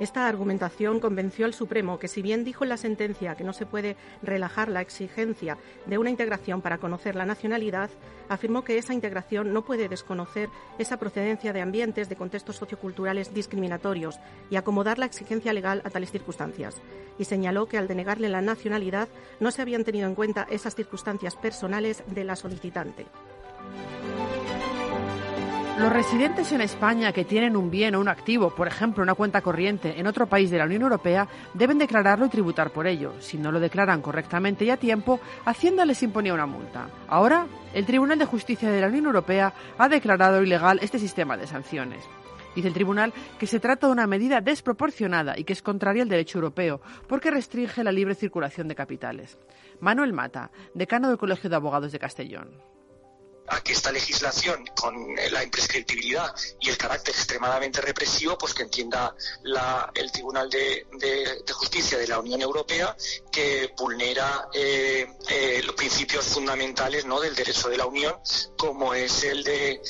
Esta 0.00 0.26
argumentación 0.26 0.98
convenció 0.98 1.44
al 1.44 1.52
Supremo 1.52 1.98
que 1.98 2.08
si 2.08 2.22
bien 2.22 2.42
dijo 2.42 2.64
en 2.64 2.70
la 2.70 2.78
sentencia 2.78 3.34
que 3.34 3.44
no 3.44 3.52
se 3.52 3.66
puede 3.66 3.98
relajar 4.22 4.70
la 4.70 4.80
exigencia 4.80 5.58
de 5.84 5.98
una 5.98 6.08
integración 6.08 6.62
para 6.62 6.78
conocer 6.78 7.16
la 7.16 7.26
nacionalidad, 7.26 7.90
afirmó 8.30 8.64
que 8.64 8.78
esa 8.78 8.94
integración 8.94 9.52
no 9.52 9.62
puede 9.62 9.90
desconocer 9.90 10.48
esa 10.78 10.96
procedencia 10.96 11.52
de 11.52 11.60
ambientes 11.60 12.08
de 12.08 12.16
contextos 12.16 12.56
socioculturales 12.56 13.34
discriminatorios 13.34 14.18
y 14.48 14.56
acomodar 14.56 14.98
la 14.98 15.04
exigencia 15.04 15.52
legal 15.52 15.82
a 15.84 15.90
tales 15.90 16.10
circunstancias. 16.10 16.76
Y 17.18 17.26
señaló 17.26 17.66
que 17.66 17.76
al 17.76 17.86
denegarle 17.86 18.30
la 18.30 18.40
nacionalidad 18.40 19.08
no 19.38 19.50
se 19.50 19.60
habían 19.60 19.84
tenido 19.84 20.08
en 20.08 20.14
cuenta 20.14 20.46
esas 20.50 20.74
circunstancias 20.74 21.36
personales 21.36 22.02
de 22.06 22.24
la 22.24 22.36
solicitante. 22.36 23.04
Los 25.80 25.94
residentes 25.94 26.52
en 26.52 26.60
España 26.60 27.10
que 27.10 27.24
tienen 27.24 27.56
un 27.56 27.70
bien 27.70 27.94
o 27.94 28.00
un 28.00 28.08
activo, 28.08 28.50
por 28.50 28.68
ejemplo 28.68 29.02
una 29.02 29.14
cuenta 29.14 29.40
corriente, 29.40 29.98
en 29.98 30.06
otro 30.06 30.26
país 30.26 30.50
de 30.50 30.58
la 30.58 30.66
Unión 30.66 30.82
Europea, 30.82 31.26
deben 31.54 31.78
declararlo 31.78 32.26
y 32.26 32.28
tributar 32.28 32.70
por 32.70 32.86
ello. 32.86 33.14
Si 33.20 33.38
no 33.38 33.50
lo 33.50 33.58
declaran 33.58 34.02
correctamente 34.02 34.66
y 34.66 34.70
a 34.70 34.76
tiempo, 34.76 35.20
Hacienda 35.46 35.86
les 35.86 36.02
imponía 36.02 36.34
una 36.34 36.44
multa. 36.44 36.90
Ahora, 37.08 37.46
el 37.72 37.86
Tribunal 37.86 38.18
de 38.18 38.26
Justicia 38.26 38.70
de 38.70 38.78
la 38.78 38.88
Unión 38.88 39.06
Europea 39.06 39.54
ha 39.78 39.88
declarado 39.88 40.42
ilegal 40.42 40.80
este 40.82 40.98
sistema 40.98 41.38
de 41.38 41.46
sanciones. 41.46 42.04
Dice 42.54 42.68
el 42.68 42.74
tribunal 42.74 43.14
que 43.38 43.46
se 43.46 43.58
trata 43.58 43.86
de 43.86 43.94
una 43.94 44.06
medida 44.06 44.42
desproporcionada 44.42 45.38
y 45.38 45.44
que 45.44 45.54
es 45.54 45.62
contraria 45.62 46.02
al 46.02 46.10
derecho 46.10 46.36
europeo, 46.36 46.82
porque 47.06 47.30
restringe 47.30 47.82
la 47.82 47.92
libre 47.92 48.14
circulación 48.14 48.68
de 48.68 48.74
capitales. 48.74 49.38
Manuel 49.80 50.12
Mata, 50.12 50.50
decano 50.74 51.08
del 51.08 51.16
Colegio 51.16 51.48
de 51.48 51.56
Abogados 51.56 51.90
de 51.90 51.98
Castellón 51.98 52.50
a 53.50 53.60
que 53.62 53.72
esta 53.72 53.92
legislación, 53.92 54.64
con 54.74 55.14
la 55.30 55.42
imprescriptibilidad 55.42 56.34
y 56.60 56.68
el 56.68 56.76
carácter 56.76 57.14
extremadamente 57.14 57.80
represivo, 57.80 58.38
pues 58.38 58.54
que 58.54 58.62
entienda 58.62 59.14
el 59.94 60.12
Tribunal 60.12 60.48
de, 60.48 60.86
Justicia 61.52 61.98
de 61.98 62.08
la 62.08 62.18
Unión 62.18 62.40
Europea 62.40 62.96
que 63.30 63.74
vulnera 63.76 64.48
eh, 64.54 65.06
eh, 65.28 65.60
los 65.64 65.74
principios 65.74 66.24
fundamentales 66.26 67.04
¿no? 67.04 67.20
del 67.20 67.34
derecho 67.34 67.68
de 67.68 67.76
la 67.76 67.86
Unión, 67.86 68.14
como 68.56 68.94
es 68.94 69.24
el 69.24 69.44
de 69.44 69.80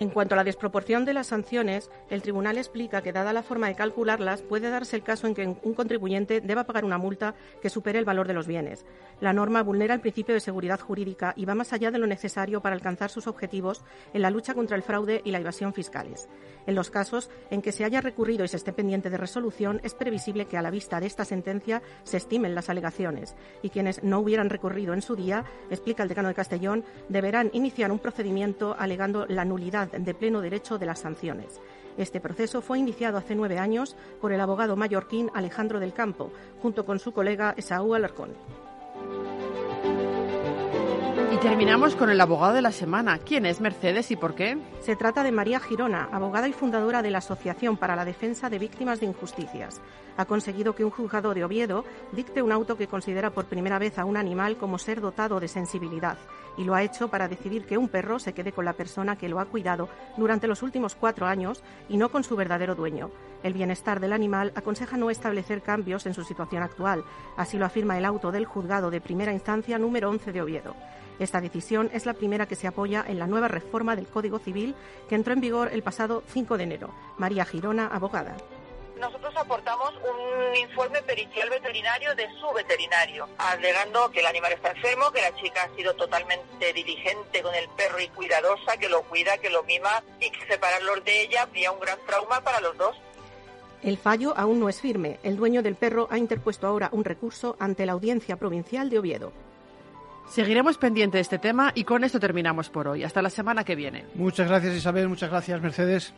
en 0.00 0.10
cuanto 0.10 0.34
a 0.34 0.36
la 0.36 0.44
desproporción 0.44 1.04
de 1.04 1.12
las 1.12 1.28
sanciones, 1.28 1.90
el 2.08 2.22
tribunal 2.22 2.56
explica 2.56 3.02
que, 3.02 3.12
dada 3.12 3.32
la 3.32 3.42
forma 3.42 3.68
de 3.68 3.74
calcularlas, 3.74 4.42
puede 4.42 4.70
darse 4.70 4.96
el 4.96 5.02
caso 5.02 5.26
en 5.26 5.34
que 5.34 5.46
un 5.46 5.74
contribuyente 5.74 6.40
deba 6.40 6.64
pagar 6.64 6.84
una 6.84 6.98
multa 6.98 7.34
que 7.60 7.70
supere 7.70 7.98
el 7.98 8.04
valor 8.04 8.28
de 8.28 8.34
los 8.34 8.46
bienes. 8.46 8.86
La 9.20 9.32
norma 9.32 9.62
vulnera 9.62 9.94
el 9.94 10.00
principio 10.00 10.34
de 10.34 10.40
seguridad 10.40 10.80
jurídica 10.80 11.32
y 11.36 11.44
va 11.44 11.54
más 11.54 11.72
allá 11.72 11.90
de 11.90 11.98
lo 11.98 12.06
necesario 12.06 12.60
para 12.60 12.76
alcanzar 12.76 13.10
sus 13.10 13.26
objetivos 13.26 13.84
en 14.12 14.22
la 14.22 14.30
lucha 14.30 14.54
contra 14.54 14.76
el 14.76 14.82
fraude 14.82 15.20
y 15.24 15.32
la 15.32 15.38
evasión 15.38 15.74
fiscales. 15.74 16.28
En 16.68 16.74
los 16.74 16.90
casos 16.90 17.30
en 17.50 17.62
que 17.62 17.72
se 17.72 17.82
haya 17.84 18.02
recurrido 18.02 18.44
y 18.44 18.48
se 18.48 18.58
esté 18.58 18.74
pendiente 18.74 19.08
de 19.08 19.16
resolución, 19.16 19.80
es 19.84 19.94
previsible 19.94 20.44
que 20.44 20.58
a 20.58 20.62
la 20.62 20.70
vista 20.70 21.00
de 21.00 21.06
esta 21.06 21.24
sentencia 21.24 21.80
se 22.04 22.18
estimen 22.18 22.54
las 22.54 22.68
alegaciones 22.68 23.34
y 23.62 23.70
quienes 23.70 24.04
no 24.04 24.20
hubieran 24.20 24.50
recurrido 24.50 24.92
en 24.92 25.00
su 25.00 25.16
día, 25.16 25.46
explica 25.70 26.02
el 26.02 26.10
decano 26.10 26.28
de 26.28 26.34
Castellón, 26.34 26.84
deberán 27.08 27.48
iniciar 27.54 27.90
un 27.90 27.98
procedimiento 27.98 28.76
alegando 28.78 29.24
la 29.28 29.46
nulidad 29.46 29.90
de 29.90 30.12
pleno 30.12 30.42
derecho 30.42 30.76
de 30.76 30.84
las 30.84 30.98
sanciones. 30.98 31.58
Este 31.96 32.20
proceso 32.20 32.60
fue 32.60 32.78
iniciado 32.78 33.16
hace 33.16 33.34
nueve 33.34 33.58
años 33.58 33.96
por 34.20 34.32
el 34.32 34.40
abogado 34.42 34.76
mallorquín 34.76 35.30
Alejandro 35.32 35.80
del 35.80 35.94
Campo, 35.94 36.30
junto 36.60 36.84
con 36.84 36.98
su 36.98 37.12
colega 37.12 37.54
Esaú 37.56 37.94
Alarcón. 37.94 38.34
Y 41.32 41.36
terminamos 41.40 41.94
con 41.94 42.10
el 42.10 42.20
abogado 42.20 42.54
de 42.54 42.62
la 42.62 42.72
semana. 42.72 43.18
¿Quién 43.18 43.44
es 43.46 43.60
Mercedes 43.60 44.10
y 44.10 44.16
por 44.16 44.34
qué? 44.34 44.56
Se 44.80 44.96
trata 44.96 45.22
de 45.22 45.32
María 45.32 45.60
Girona, 45.60 46.08
abogada 46.10 46.48
y 46.48 46.52
fundadora 46.52 47.02
de 47.02 47.10
la 47.10 47.18
Asociación 47.18 47.76
para 47.76 47.96
la 47.96 48.04
Defensa 48.04 48.48
de 48.48 48.58
Víctimas 48.58 49.00
de 49.00 49.06
Injusticias. 49.06 49.80
Ha 50.16 50.24
conseguido 50.24 50.74
que 50.74 50.84
un 50.84 50.90
juzgado 50.90 51.34
de 51.34 51.44
Oviedo 51.44 51.84
dicte 52.12 52.42
un 52.42 52.52
auto 52.52 52.76
que 52.76 52.88
considera 52.88 53.30
por 53.30 53.44
primera 53.44 53.78
vez 53.78 53.98
a 53.98 54.04
un 54.04 54.16
animal 54.16 54.56
como 54.56 54.78
ser 54.78 55.00
dotado 55.00 55.38
de 55.38 55.48
sensibilidad 55.48 56.18
y 56.58 56.64
lo 56.64 56.74
ha 56.74 56.82
hecho 56.82 57.08
para 57.08 57.28
decidir 57.28 57.64
que 57.64 57.78
un 57.78 57.88
perro 57.88 58.18
se 58.18 58.34
quede 58.34 58.52
con 58.52 58.64
la 58.64 58.74
persona 58.74 59.16
que 59.16 59.28
lo 59.28 59.40
ha 59.40 59.46
cuidado 59.46 59.88
durante 60.16 60.48
los 60.48 60.62
últimos 60.62 60.94
cuatro 60.94 61.26
años 61.26 61.62
y 61.88 61.96
no 61.96 62.10
con 62.10 62.24
su 62.24 62.36
verdadero 62.36 62.74
dueño. 62.74 63.10
El 63.42 63.54
bienestar 63.54 64.00
del 64.00 64.12
animal 64.12 64.52
aconseja 64.56 64.96
no 64.96 65.08
establecer 65.08 65.62
cambios 65.62 66.04
en 66.06 66.14
su 66.14 66.24
situación 66.24 66.62
actual. 66.62 67.04
Así 67.36 67.56
lo 67.56 67.64
afirma 67.64 67.96
el 67.96 68.04
auto 68.04 68.32
del 68.32 68.44
juzgado 68.44 68.90
de 68.90 69.00
primera 69.00 69.32
instancia 69.32 69.78
número 69.78 70.10
11 70.10 70.32
de 70.32 70.42
Oviedo. 70.42 70.74
Esta 71.18 71.40
decisión 71.40 71.90
es 71.92 72.06
la 72.06 72.14
primera 72.14 72.46
que 72.46 72.56
se 72.56 72.66
apoya 72.66 73.04
en 73.06 73.18
la 73.18 73.26
nueva 73.26 73.48
reforma 73.48 73.96
del 73.96 74.06
Código 74.06 74.38
Civil 74.38 74.74
que 75.08 75.14
entró 75.14 75.32
en 75.32 75.40
vigor 75.40 75.70
el 75.72 75.82
pasado 75.82 76.22
5 76.26 76.58
de 76.58 76.64
enero. 76.64 76.90
María 77.18 77.44
Girona, 77.44 77.86
abogada. 77.86 78.36
Nosotros 79.00 79.32
aportamos 79.36 79.92
un 79.94 80.56
informe 80.56 81.00
pericial 81.02 81.48
veterinario 81.50 82.14
de 82.16 82.26
su 82.40 82.52
veterinario, 82.52 83.28
alegando 83.38 84.10
que 84.10 84.20
el 84.20 84.26
animal 84.26 84.52
está 84.52 84.72
enfermo, 84.72 85.10
que 85.12 85.22
la 85.22 85.34
chica 85.36 85.62
ha 85.62 85.76
sido 85.76 85.94
totalmente 85.94 86.72
diligente 86.72 87.42
con 87.42 87.54
el 87.54 87.68
perro 87.76 88.00
y 88.00 88.08
cuidadosa, 88.08 88.76
que 88.76 88.88
lo 88.88 89.02
cuida, 89.02 89.38
que 89.38 89.50
lo 89.50 89.62
mima 89.62 90.02
y 90.20 90.30
que 90.30 90.46
separarlos 90.46 91.04
de 91.04 91.22
ella 91.22 91.42
habría 91.42 91.70
un 91.70 91.80
gran 91.80 91.98
trauma 92.06 92.40
para 92.40 92.60
los 92.60 92.76
dos. 92.76 92.96
El 93.84 93.98
fallo 93.98 94.34
aún 94.36 94.58
no 94.58 94.68
es 94.68 94.80
firme. 94.80 95.20
El 95.22 95.36
dueño 95.36 95.62
del 95.62 95.76
perro 95.76 96.08
ha 96.10 96.18
interpuesto 96.18 96.66
ahora 96.66 96.88
un 96.90 97.04
recurso 97.04 97.56
ante 97.60 97.86
la 97.86 97.92
Audiencia 97.92 98.36
Provincial 98.36 98.90
de 98.90 98.98
Oviedo. 98.98 99.32
Seguiremos 100.28 100.76
pendiente 100.76 101.18
de 101.18 101.22
este 101.22 101.38
tema 101.38 101.70
y 101.74 101.84
con 101.84 102.02
esto 102.02 102.18
terminamos 102.18 102.68
por 102.68 102.88
hoy. 102.88 103.04
Hasta 103.04 103.22
la 103.22 103.30
semana 103.30 103.64
que 103.64 103.76
viene. 103.76 104.04
Muchas 104.14 104.48
gracias 104.48 104.74
Isabel, 104.74 105.08
muchas 105.08 105.30
gracias 105.30 105.62
Mercedes. 105.62 106.12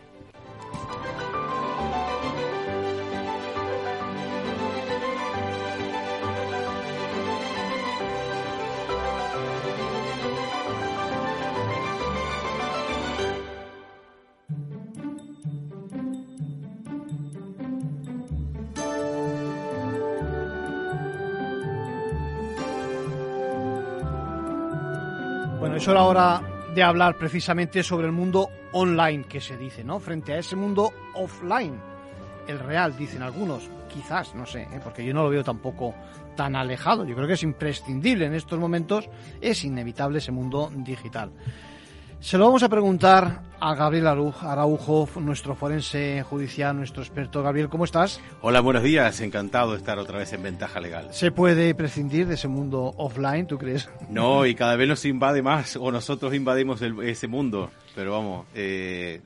Es 25.80 25.88
hora 25.88 26.42
de 26.74 26.82
hablar 26.82 27.16
precisamente 27.16 27.82
sobre 27.82 28.06
el 28.06 28.12
mundo 28.12 28.50
online 28.72 29.24
que 29.24 29.40
se 29.40 29.56
dice, 29.56 29.82
¿no? 29.82 29.98
Frente 29.98 30.34
a 30.34 30.38
ese 30.38 30.54
mundo 30.54 30.92
offline, 31.14 31.80
el 32.46 32.58
real, 32.58 32.94
dicen 32.98 33.22
algunos, 33.22 33.70
quizás, 33.88 34.34
no 34.34 34.44
sé, 34.44 34.64
¿eh? 34.64 34.80
porque 34.84 35.02
yo 35.02 35.14
no 35.14 35.22
lo 35.22 35.30
veo 35.30 35.42
tampoco 35.42 35.94
tan 36.36 36.54
alejado. 36.54 37.06
Yo 37.06 37.14
creo 37.14 37.26
que 37.26 37.32
es 37.32 37.42
imprescindible 37.42 38.26
en 38.26 38.34
estos 38.34 38.58
momentos, 38.58 39.08
es 39.40 39.64
inevitable 39.64 40.18
ese 40.18 40.32
mundo 40.32 40.70
digital. 40.70 41.32
Se 42.20 42.36
lo 42.36 42.44
vamos 42.44 42.62
a 42.62 42.68
preguntar 42.68 43.40
a 43.60 43.74
Gabriel 43.74 44.06
Araujo, 44.06 45.08
nuestro 45.20 45.54
forense 45.54 46.22
judicial, 46.22 46.74
nuestro 46.76 47.02
experto. 47.02 47.42
Gabriel, 47.42 47.68
¿cómo 47.68 47.84
estás? 47.84 48.20
Hola, 48.40 48.60
buenos 48.60 48.82
días. 48.82 49.20
Encantado 49.20 49.72
de 49.72 49.78
estar 49.78 49.98
otra 49.98 50.18
vez 50.18 50.32
en 50.32 50.42
Ventaja 50.42 50.80
Legal. 50.80 51.08
¿Se 51.12 51.30
puede 51.30 51.74
prescindir 51.74 52.26
de 52.26 52.34
ese 52.34 52.48
mundo 52.48 52.94
offline, 52.96 53.46
tú 53.46 53.58
crees? 53.58 53.88
No, 54.10 54.44
y 54.44 54.56
cada 54.56 54.74
vez 54.74 54.88
nos 54.88 55.04
invade 55.04 55.40
más, 55.40 55.76
o 55.76 55.92
nosotros 55.92 56.34
invadimos 56.34 56.82
ese 56.82 57.28
mundo. 57.28 57.70
Pero 57.94 58.12
vamos, 58.12 58.46
eh, 58.54 59.20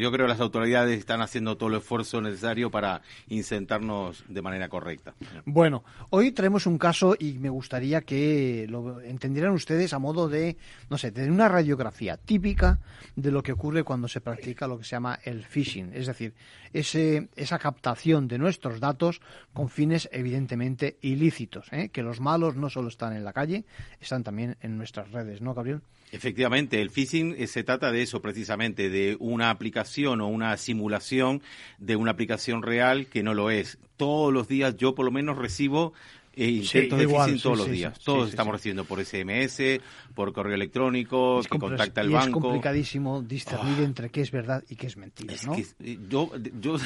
yo 0.00 0.12
creo 0.12 0.26
que 0.26 0.32
las 0.32 0.40
autoridades 0.40 0.98
están 0.98 1.22
haciendo 1.22 1.56
todo 1.56 1.70
el 1.70 1.76
esfuerzo 1.76 2.20
necesario 2.20 2.70
para 2.70 3.00
incentarnos 3.28 4.24
de 4.28 4.42
manera 4.42 4.68
correcta. 4.68 5.14
Bueno, 5.46 5.82
hoy 6.10 6.32
traemos 6.32 6.66
un 6.66 6.76
caso 6.76 7.16
y 7.18 7.34
me 7.34 7.48
gustaría 7.48 8.02
que 8.02 8.66
lo 8.68 9.00
entendieran 9.00 9.52
ustedes 9.52 9.92
a 9.94 9.98
modo 9.98 10.28
de, 10.28 10.58
no 10.90 10.98
sé, 10.98 11.10
de 11.10 11.30
una 11.30 11.48
radiografía 11.48 12.16
típica 12.18 12.80
de 13.16 13.23
lo 13.30 13.42
que 13.42 13.52
ocurre 13.52 13.84
cuando 13.84 14.08
se 14.08 14.20
practica 14.20 14.66
lo 14.66 14.78
que 14.78 14.84
se 14.84 14.90
llama 14.90 15.18
el 15.24 15.44
phishing, 15.44 15.92
es 15.94 16.06
decir, 16.06 16.34
ese, 16.72 17.28
esa 17.36 17.58
captación 17.58 18.28
de 18.28 18.38
nuestros 18.38 18.80
datos 18.80 19.20
con 19.52 19.68
fines 19.68 20.08
evidentemente 20.12 20.98
ilícitos, 21.00 21.72
¿eh? 21.72 21.90
que 21.90 22.02
los 22.02 22.20
malos 22.20 22.56
no 22.56 22.70
solo 22.70 22.88
están 22.88 23.14
en 23.14 23.24
la 23.24 23.32
calle, 23.32 23.64
están 24.00 24.24
también 24.24 24.56
en 24.60 24.76
nuestras 24.76 25.10
redes, 25.10 25.40
¿no, 25.40 25.54
Gabriel? 25.54 25.80
Efectivamente, 26.12 26.80
el 26.80 26.90
phishing 26.90 27.34
eh, 27.36 27.48
se 27.48 27.64
trata 27.64 27.90
de 27.90 28.02
eso 28.02 28.22
precisamente, 28.22 28.88
de 28.88 29.16
una 29.18 29.50
aplicación 29.50 30.20
o 30.20 30.28
una 30.28 30.56
simulación 30.56 31.42
de 31.78 31.96
una 31.96 32.12
aplicación 32.12 32.62
real 32.62 33.06
que 33.06 33.22
no 33.24 33.34
lo 33.34 33.50
es. 33.50 33.78
Todos 33.96 34.32
los 34.32 34.46
días 34.46 34.76
yo 34.76 34.94
por 34.94 35.04
lo 35.04 35.10
menos 35.10 35.36
recibo 35.36 35.92
eh, 36.36 36.48
intentos 36.48 36.98
de 36.98 37.06
phishing 37.06 37.40
todos 37.40 37.58
los 37.58 37.70
días. 37.70 37.98
Todos 38.00 38.30
estamos 38.30 38.52
recibiendo 38.52 38.84
por 38.84 39.04
SMS, 39.04 39.80
por 40.14 40.32
correo 40.32 40.54
electrónico, 40.54 41.40
que 41.42 41.58
contacta 41.58 42.00
el 42.00 42.10
banco. 42.10 42.38
Es 42.38 42.42
complicadísimo 42.42 43.22
discernir 43.22 43.76
ah. 43.80 43.84
entre 43.84 44.10
qué 44.10 44.20
es 44.20 44.30
verdad 44.30 44.64
y 44.68 44.76
qué 44.76 44.86
es 44.86 44.96
mentira, 44.96 45.34
¿no? 45.46 45.56
Que, 45.56 45.66
eh, 45.80 45.98
yo, 46.08 46.30
yo, 46.60 46.76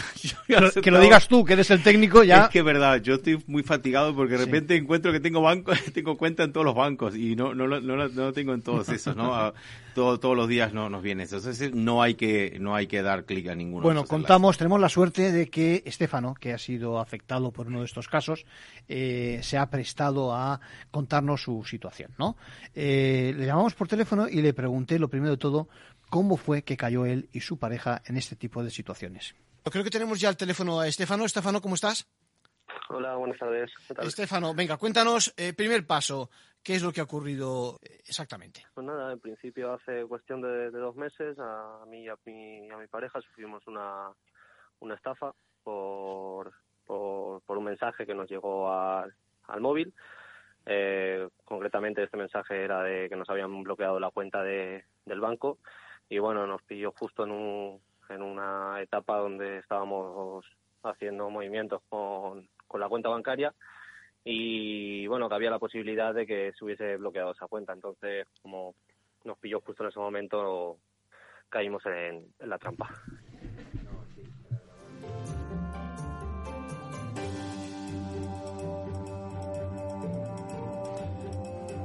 que 0.83 0.91
lo 0.91 1.01
digas 1.01 1.29
tú, 1.29 1.45
que 1.45 1.55
eres 1.55 1.71
el 1.71 1.83
técnico 1.83 2.25
ya. 2.25 2.45
Es 2.45 2.49
que 2.51 2.61
es 2.61 2.65
verdad, 2.65 3.01
yo 3.03 3.15
estoy 3.15 3.43
muy 3.47 3.63
fatigado 3.63 4.15
porque 4.15 4.37
de 4.37 4.45
repente 4.45 4.77
encuentro 4.77 5.13
que 5.13 5.21
tengo 5.21 5.41
banco, 5.41 5.73
tengo 5.95 6.17
cuenta 6.17 6.45
en 6.45 6.53
todos 6.53 6.65
los 6.67 6.75
bancos 6.75 7.17
y 7.17 7.37
no, 7.37 7.55
no, 7.55 7.67
no, 7.67 7.81
no, 7.81 7.97
lo 7.97 8.33
tengo 8.33 8.55
en 8.55 8.63
todos 8.63 8.89
esos, 8.89 9.17
¿no? 9.17 9.53
todo, 9.99 10.21
todos 10.21 10.37
los 10.37 10.47
días 10.47 10.73
no 10.73 10.89
nos 10.89 11.03
viene 11.03 11.25
eso. 11.25 11.39
Entonces 11.39 11.75
no 11.75 12.03
hay 12.03 12.15
que, 12.15 12.57
no 12.61 12.77
hay 12.77 12.87
que 12.87 13.03
dar 13.03 13.25
clic 13.25 13.49
a 13.49 13.57
ninguno. 13.57 13.83
Bueno, 13.83 14.05
contamos, 14.05 14.57
tenemos 14.57 14.81
la 14.81 14.89
suerte 14.89 15.33
de 15.33 15.51
que 15.51 15.83
Estefano, 15.85 16.35
que 16.35 16.53
ha 16.53 16.59
sido 16.59 17.01
afectado 17.01 17.51
por 17.51 17.67
uno 17.67 17.81
de 17.81 17.87
estos 17.87 18.07
casos, 18.07 18.47
eh, 18.87 19.41
se 19.43 19.59
ha 19.59 19.69
prestado 19.69 20.33
a 20.33 20.61
contarnos 20.93 21.43
su 21.43 21.65
situación, 21.65 22.13
¿no? 22.17 22.37
Eh, 22.77 23.35
le 23.37 23.47
llamamos 23.47 23.75
por 23.75 23.89
teléfono 23.89 24.29
y 24.29 24.41
le 24.41 24.55
pregunté, 24.55 25.01
lo 25.01 25.09
primero 25.09 25.33
de 25.33 25.39
todo, 25.39 25.69
cómo 26.09 26.37
fue 26.37 26.63
que 26.63 26.77
cayó 26.77 27.05
él 27.05 27.29
y 27.33 27.41
su 27.41 27.59
pareja 27.59 28.01
en 28.07 28.17
este 28.17 28.37
tipo 28.37 28.63
de 28.63 28.71
situaciones. 28.71 29.35
Creo 29.65 29.83
que 29.83 29.91
tenemos 29.91 30.21
ya 30.21 30.29
el 30.29 30.37
teléfono 30.37 30.79
a 30.79 30.87
Estefano. 30.87 31.25
Estefano, 31.25 31.61
¿cómo 31.61 31.75
estás? 31.75 32.07
Hola, 32.91 33.17
buenas 33.17 33.39
tardes. 33.39 33.71
Estefano, 34.01 34.55
venga, 34.55 34.77
cuéntanos, 34.77 35.35
eh, 35.37 35.53
primer 35.53 35.87
paso, 35.87 36.31
¿qué 36.63 36.75
es 36.75 36.83
lo 36.83 36.93
que 36.93 37.01
ha 37.01 37.05
ocurrido 37.05 37.79
eh, 37.83 38.01
exactamente? 38.07 38.65
Pues 38.75 38.87
nada, 38.87 39.13
en 39.13 39.21
principio 39.21 39.73
hace 39.73 40.05
cuestión 40.07 40.41
de, 40.41 40.71
dos 40.71 40.97
meses, 40.97 41.37
a 41.39 41.85
mí 41.87 42.05
y 42.05 42.09
a 42.09 42.17
mi, 42.25 42.71
a 42.71 42.77
mi 42.77 42.87
pareja 42.87 43.21
sufrimos 43.21 43.67
una, 43.67 44.11
una 44.81 44.95
estafa 44.95 45.33
por, 45.63 46.53
por, 46.85 47.43
un 47.59 47.65
mensaje 47.65 48.07
que 48.07 48.15
nos 48.15 48.29
llegó 48.29 48.73
al 48.73 49.15
móvil. 49.61 49.95
Eh, 50.67 51.29
concretamente 51.45 52.03
este 52.03 52.17
mensaje 52.17 52.63
era 52.63 52.83
de 52.83 53.09
que 53.09 53.17
nos 53.17 53.31
habían 53.31 53.63
bloqueado 53.63 53.99
la 53.99 54.11
cuenta 54.11 54.43
de, 54.43 54.85
del 55.07 55.21
banco 55.21 55.59
y 56.09 56.19
bueno, 56.19 56.47
nos 56.47 56.63
pilló 56.63 56.93
justo 56.93 57.25
en, 57.25 57.31
un, 57.31 57.81
en 58.11 58.23
una 58.23 58.81
etapa 58.83 59.17
donde 59.17 59.59
estábamos 59.59 60.45
haciendo 60.83 61.31
movimientos 61.31 61.83
con, 61.89 62.49
con 62.67 62.81
la 62.81 62.89
cuenta 62.89 63.09
bancaria 63.09 63.55
y 64.31 65.07
bueno, 65.07 65.27
que 65.27 65.37
había 65.37 65.49
la 65.49 65.59
posibilidad 65.59 66.13
de 66.13 66.27
que 66.27 66.53
se 66.53 66.63
hubiese 66.63 66.99
bloqueado 66.99 67.33
esa 67.33 67.47
cuenta. 67.47 67.73
Entonces, 67.73 68.27
como 68.43 68.75
nos 69.25 69.39
pilló 69.39 69.63
justo 69.63 69.83
en 69.83 69.89
ese 69.89 69.99
momento, 69.99 70.77
caímos 71.49 71.83
en, 71.87 72.27
la 72.41 72.59
trampa. 72.59 72.91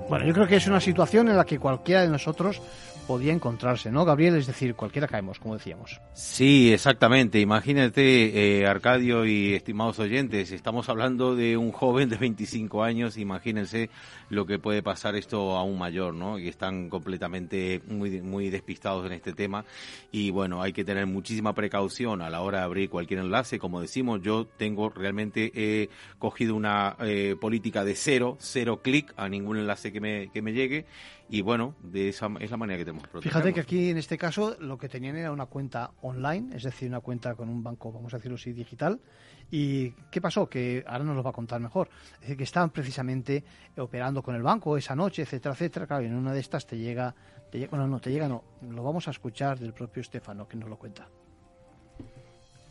Bueno, 0.09 0.25
yo 0.25 0.33
creo 0.33 0.45
que 0.47 0.57
es 0.57 0.67
una 0.67 0.81
situación 0.81 1.29
en 1.29 1.37
la 1.37 1.45
que 1.45 1.57
cualquiera 1.57 2.01
de 2.01 2.09
nosotros 2.09 2.61
podía 3.03 3.33
encontrarse, 3.33 3.91
¿no, 3.91 4.05
Gabriel? 4.05 4.35
Es 4.35 4.47
decir, 4.47 4.75
cualquiera 4.75 5.07
caemos, 5.07 5.39
como 5.39 5.55
decíamos. 5.55 5.99
Sí, 6.13 6.73
exactamente. 6.73 7.39
Imagínate, 7.39 8.59
eh, 8.59 8.67
Arcadio 8.67 9.25
y 9.25 9.53
estimados 9.53 9.99
oyentes, 9.99 10.51
estamos 10.51 10.89
hablando 10.89 11.35
de 11.35 11.57
un 11.57 11.71
joven 11.71 12.09
de 12.09 12.17
25 12.17 12.83
años, 12.83 13.17
imagínense 13.17 13.89
lo 14.29 14.45
que 14.45 14.59
puede 14.59 14.81
pasar 14.81 15.15
esto 15.15 15.55
a 15.55 15.63
un 15.63 15.77
mayor, 15.77 16.13
¿no? 16.13 16.39
Y 16.39 16.47
están 16.47 16.89
completamente 16.89 17.81
muy, 17.87 18.21
muy 18.21 18.49
despistados 18.49 19.05
en 19.05 19.13
este 19.13 19.33
tema. 19.33 19.65
Y 20.11 20.31
bueno, 20.31 20.61
hay 20.61 20.73
que 20.73 20.83
tener 20.83 21.05
muchísima 21.05 21.53
precaución 21.53 22.21
a 22.21 22.29
la 22.29 22.41
hora 22.41 22.59
de 22.59 22.63
abrir 22.65 22.89
cualquier 22.89 23.19
enlace. 23.19 23.59
Como 23.59 23.81
decimos, 23.81 24.21
yo 24.21 24.45
tengo 24.45 24.89
realmente 24.89 25.51
he 25.55 25.89
cogido 26.19 26.55
una 26.55 26.95
eh, 26.99 27.35
política 27.39 27.83
de 27.83 27.95
cero, 27.95 28.37
cero 28.39 28.81
clic 28.81 29.13
a 29.17 29.29
ningún 29.29 29.57
enlace 29.57 29.91
que 29.91 30.01
me, 30.01 30.29
que 30.31 30.41
me 30.41 30.53
llegue 30.53 30.85
y 31.33 31.41
bueno, 31.41 31.75
de 31.81 32.09
esa 32.09 32.29
es 32.39 32.51
la 32.51 32.57
manera 32.57 32.77
que 32.77 32.85
tenemos. 32.85 33.09
Fíjate 33.19 33.53
que 33.53 33.61
aquí 33.61 33.89
en 33.89 33.97
este 33.97 34.19
caso 34.19 34.55
lo 34.59 34.77
que 34.77 34.87
tenían 34.87 35.15
era 35.15 35.31
una 35.31 35.47
cuenta 35.47 35.89
online, 36.03 36.55
es 36.55 36.61
decir, 36.61 36.87
una 36.87 36.99
cuenta 36.99 37.33
con 37.33 37.49
un 37.49 37.63
banco, 37.63 37.91
vamos 37.91 38.13
a 38.13 38.17
decirlo 38.17 38.35
así, 38.35 38.53
digital. 38.53 39.01
¿Y 39.49 39.93
qué 40.11 40.21
pasó? 40.21 40.47
Que 40.47 40.83
ahora 40.85 41.03
nos 41.03 41.15
lo 41.15 41.23
va 41.23 41.31
a 41.31 41.33
contar 41.33 41.59
mejor. 41.59 41.89
Es 42.13 42.19
decir, 42.19 42.37
que 42.37 42.43
estaban 42.43 42.69
precisamente 42.69 43.43
operando 43.75 44.21
con 44.21 44.35
el 44.35 44.43
banco 44.43 44.77
esa 44.77 44.95
noche, 44.95 45.23
etcétera, 45.23 45.53
etcétera. 45.53 45.87
Claro, 45.87 46.03
y 46.03 46.05
en 46.05 46.13
una 46.13 46.33
de 46.33 46.39
estas 46.39 46.67
te 46.67 46.77
llega, 46.77 47.15
te 47.49 47.57
llega, 47.57 47.71
bueno, 47.71 47.87
no, 47.87 47.99
te 47.99 48.11
llega, 48.11 48.27
no, 48.27 48.43
lo 48.69 48.83
vamos 48.83 49.07
a 49.07 49.11
escuchar 49.11 49.57
del 49.57 49.73
propio 49.73 50.01
Estefano, 50.01 50.47
que 50.47 50.55
nos 50.55 50.69
lo 50.69 50.77
cuenta. 50.77 51.09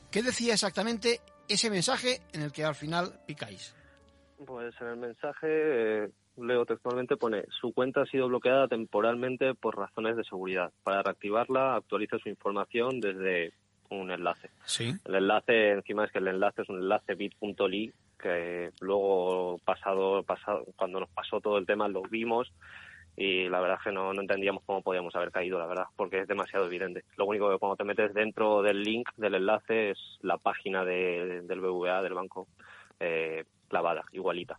¿Qué 0.09 0.23
decía 0.23 0.53
exactamente 0.53 1.21
ese 1.49 1.69
mensaje 1.69 2.21
en 2.33 2.43
el 2.43 2.53
que 2.53 2.65
al 2.65 2.77
final 2.77 3.23
picáis? 3.27 3.75
Pues 4.47 4.73
en 4.81 4.87
el 4.87 4.97
mensaje 4.99 6.13
leo 6.37 6.65
textualmente, 6.65 7.17
pone, 7.17 7.45
su 7.61 7.73
cuenta 7.73 8.03
ha 8.03 8.07
sido 8.07 8.29
bloqueada 8.29 8.69
temporalmente 8.69 9.55
por 9.55 9.77
razones 9.77 10.17
de 10.17 10.25
seguridad. 10.25 10.73
Para 10.83 11.03
reactivarla, 11.03 11.77
actualiza 11.77 12.19
su 12.19 12.29
información 12.29 13.01
desde 13.01 13.53
un 13.91 14.11
enlace. 14.11 14.51
Sí. 14.65 14.95
El 15.05 15.15
enlace, 15.15 15.71
encima 15.71 16.05
es 16.05 16.13
que 16.13 16.19
el 16.19 16.29
enlace 16.29 16.63
es 16.63 16.69
un 16.69 16.77
enlace 16.77 17.15
bit.ly, 17.15 17.93
que 18.21 18.71
luego, 18.81 19.59
pasado, 19.65 20.23
pasado, 20.23 20.65
cuando 20.77 21.01
nos 21.01 21.11
pasó 21.11 21.41
todo 21.41 21.59
el 21.59 21.67
tema, 21.67 21.89
lo 21.89 22.03
vimos 22.03 22.53
y 23.17 23.49
la 23.49 23.61
verdad 23.61 23.77
es 23.79 23.85
que 23.85 23.93
no, 23.93 24.13
no 24.15 24.23
entendíamos 24.23 24.63
cómo 24.65 24.83
podíamos 24.83 25.15
haber 25.15 25.31
caído, 25.31 25.59
la 25.59 25.67
verdad, 25.67 25.85
porque 25.97 26.21
es 26.21 26.29
demasiado 26.29 26.67
evidente. 26.67 27.05
Lo 27.17 27.27
único 27.27 27.51
que 27.51 27.59
cuando 27.59 27.77
te 27.77 27.85
metes 27.85 28.15
dentro 28.15 28.63
del 28.63 28.83
link, 28.83 29.09
del 29.17 29.35
enlace, 29.35 29.91
es 29.91 29.99
la 30.23 30.39
página 30.39 30.85
de, 30.85 31.43
del 31.43 31.61
BVA, 31.61 32.03
del 32.03 32.15
banco, 32.15 32.49
eh, 33.01 33.45
clavada, 33.69 34.05
igualita. 34.13 34.59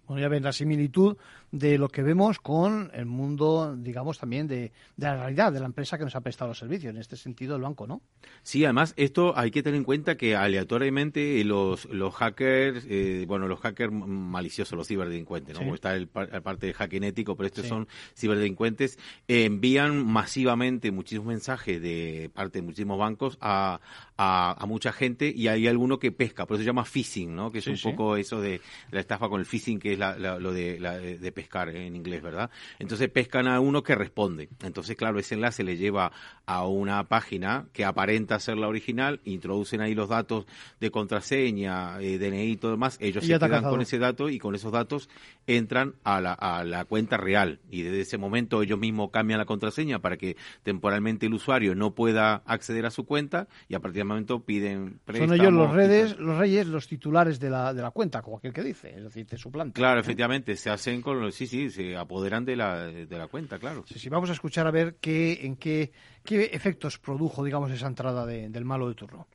Bueno, 0.11 0.23
ya 0.23 0.27
ven 0.27 0.43
la 0.43 0.51
similitud 0.51 1.15
de 1.51 1.77
lo 1.77 1.87
que 1.87 2.03
vemos 2.03 2.39
con 2.39 2.91
el 2.93 3.05
mundo, 3.05 3.77
digamos, 3.77 4.19
también 4.19 4.45
de, 4.45 4.73
la 4.97 5.15
realidad 5.15 5.53
de 5.53 5.61
la 5.61 5.67
empresa 5.67 5.97
que 5.97 6.03
nos 6.03 6.17
ha 6.17 6.21
prestado 6.21 6.49
los 6.49 6.57
servicios, 6.57 6.93
en 6.93 6.99
este 6.99 7.15
sentido 7.15 7.55
el 7.55 7.61
banco, 7.61 7.87
¿no? 7.87 8.01
Sí, 8.43 8.65
además, 8.65 8.93
esto 8.97 9.37
hay 9.37 9.51
que 9.51 9.63
tener 9.63 9.77
en 9.77 9.85
cuenta 9.85 10.17
que 10.17 10.35
aleatoriamente 10.35 11.41
los, 11.45 11.85
los 11.85 12.13
hackers, 12.13 12.85
eh, 12.89 13.23
bueno, 13.25 13.47
los 13.47 13.61
hackers 13.61 13.93
maliciosos, 13.93 14.77
los 14.77 14.85
ciberdelincuentes, 14.85 15.53
¿no? 15.55 15.61
Como 15.61 15.75
está 15.75 15.95
el, 15.95 16.09
parte 16.09 16.67
de 16.67 16.73
hacking 16.73 17.05
ético, 17.05 17.37
pero 17.37 17.47
estos 17.47 17.67
son 17.67 17.87
ciberdelincuentes, 18.13 18.99
envían 19.29 20.05
masivamente 20.05 20.91
muchísimos 20.91 21.27
mensajes 21.27 21.81
de 21.81 22.29
parte 22.33 22.59
de 22.59 22.63
muchísimos 22.63 22.99
bancos 22.99 23.37
a, 23.39 23.79
a, 24.17 24.65
mucha 24.67 24.91
gente 24.91 25.33
y 25.35 25.47
hay 25.47 25.67
alguno 25.67 25.99
que 25.99 26.11
pesca, 26.11 26.45
por 26.45 26.55
eso 26.55 26.63
se 26.63 26.67
llama 26.67 26.85
phishing, 26.85 27.35
¿no? 27.35 27.51
Que 27.51 27.59
es 27.59 27.67
un 27.67 27.77
poco 27.81 28.17
eso 28.17 28.39
de, 28.39 28.61
la 28.91 28.99
estafa 28.99 29.29
con 29.29 29.39
el 29.39 29.45
phishing, 29.45 29.79
que 29.79 29.93
es 29.93 29.99
lo 30.17 30.53
de, 30.53 30.79
la, 30.79 30.97
de 30.97 31.31
pescar 31.31 31.69
en 31.69 31.95
inglés, 31.95 32.21
¿verdad? 32.21 32.49
Entonces 32.79 33.09
pescan 33.09 33.47
a 33.47 33.59
uno 33.59 33.83
que 33.83 33.95
responde. 33.95 34.49
Entonces, 34.63 34.95
claro, 34.95 35.19
ese 35.19 35.35
enlace 35.35 35.63
le 35.63 35.77
lleva 35.77 36.11
a 36.45 36.65
una 36.67 37.07
página 37.07 37.65
que 37.73 37.85
aparenta 37.85 38.39
ser 38.39 38.57
la 38.57 38.67
original, 38.67 39.21
introducen 39.25 39.81
ahí 39.81 39.95
los 39.95 40.09
datos 40.09 40.45
de 40.79 40.91
contraseña, 40.91 42.01
eh, 42.01 42.17
DNI 42.17 42.51
y 42.51 42.57
todo 42.57 42.71
demás, 42.71 42.97
ellos 42.99 43.25
se 43.25 43.37
quedan 43.39 43.63
con 43.63 43.81
ese 43.81 43.99
dato 43.99 44.29
y 44.29 44.39
con 44.39 44.55
esos 44.55 44.71
datos 44.71 45.09
entran 45.47 45.95
a 46.03 46.21
la, 46.21 46.33
a 46.33 46.63
la 46.63 46.85
cuenta 46.85 47.17
real 47.17 47.59
y 47.69 47.83
desde 47.83 48.01
ese 48.01 48.17
momento 48.17 48.61
ellos 48.61 48.79
mismos 48.79 49.11
cambian 49.11 49.39
la 49.39 49.45
contraseña 49.45 49.99
para 49.99 50.17
que 50.17 50.35
temporalmente 50.63 51.25
el 51.25 51.33
usuario 51.33 51.75
no 51.75 51.93
pueda 51.95 52.41
acceder 52.45 52.85
a 52.85 52.91
su 52.91 53.05
cuenta 53.05 53.47
y 53.67 53.75
a 53.75 53.79
partir 53.79 53.99
de 53.99 54.03
momento 54.05 54.41
piden 54.41 54.99
Son 55.05 55.33
ellos 55.33 55.53
los, 55.53 55.71
redes, 55.73 56.17
los 56.17 56.37
reyes, 56.37 56.67
los 56.67 56.87
titulares 56.87 57.39
de 57.39 57.49
la, 57.49 57.73
de 57.73 57.81
la 57.81 57.91
cuenta, 57.91 58.21
como 58.21 58.37
aquel 58.37 58.53
que 58.53 58.63
dice, 58.63 58.93
es 58.95 59.03
decir, 59.03 59.25
te 59.25 59.37
suplantan. 59.37 59.80
Claro, 59.81 59.99
efectivamente, 59.99 60.55
se 60.57 60.69
hacen 60.69 61.01
con 61.01 61.19
los, 61.19 61.33
sí, 61.33 61.47
sí, 61.47 61.71
se 61.71 61.97
apoderan 61.97 62.45
de 62.45 62.55
la, 62.55 62.85
de 62.85 63.17
la 63.17 63.25
cuenta, 63.25 63.57
claro. 63.57 63.83
Sí, 63.87 63.97
sí, 63.97 64.09
vamos 64.09 64.29
a 64.29 64.33
escuchar 64.33 64.67
a 64.67 64.71
ver 64.71 64.97
qué, 65.01 65.43
en 65.43 65.55
qué, 65.55 65.91
qué 66.23 66.51
efectos 66.53 66.99
produjo, 66.99 67.43
digamos, 67.43 67.71
esa 67.71 67.87
entrada 67.87 68.27
del 68.27 68.63
malo 68.63 68.87
de 68.89 68.93
turno. 68.93 69.27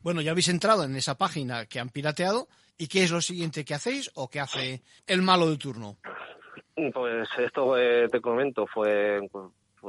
Bueno, 0.00 0.20
ya 0.20 0.30
habéis 0.30 0.50
entrado 0.50 0.84
en 0.84 0.94
esa 0.94 1.18
página 1.18 1.66
que 1.66 1.80
han 1.80 1.88
pirateado. 1.88 2.46
¿Y 2.78 2.86
qué 2.86 3.02
es 3.02 3.10
lo 3.10 3.20
siguiente 3.20 3.64
que 3.64 3.74
hacéis 3.74 4.08
o 4.14 4.30
qué 4.30 4.38
hace 4.38 4.82
el 5.04 5.20
malo 5.20 5.50
de 5.50 5.56
turno? 5.56 5.96
Pues 6.94 7.28
esto 7.36 7.76
eh, 7.76 8.08
te 8.08 8.20
comento, 8.20 8.68
fue 8.68 9.18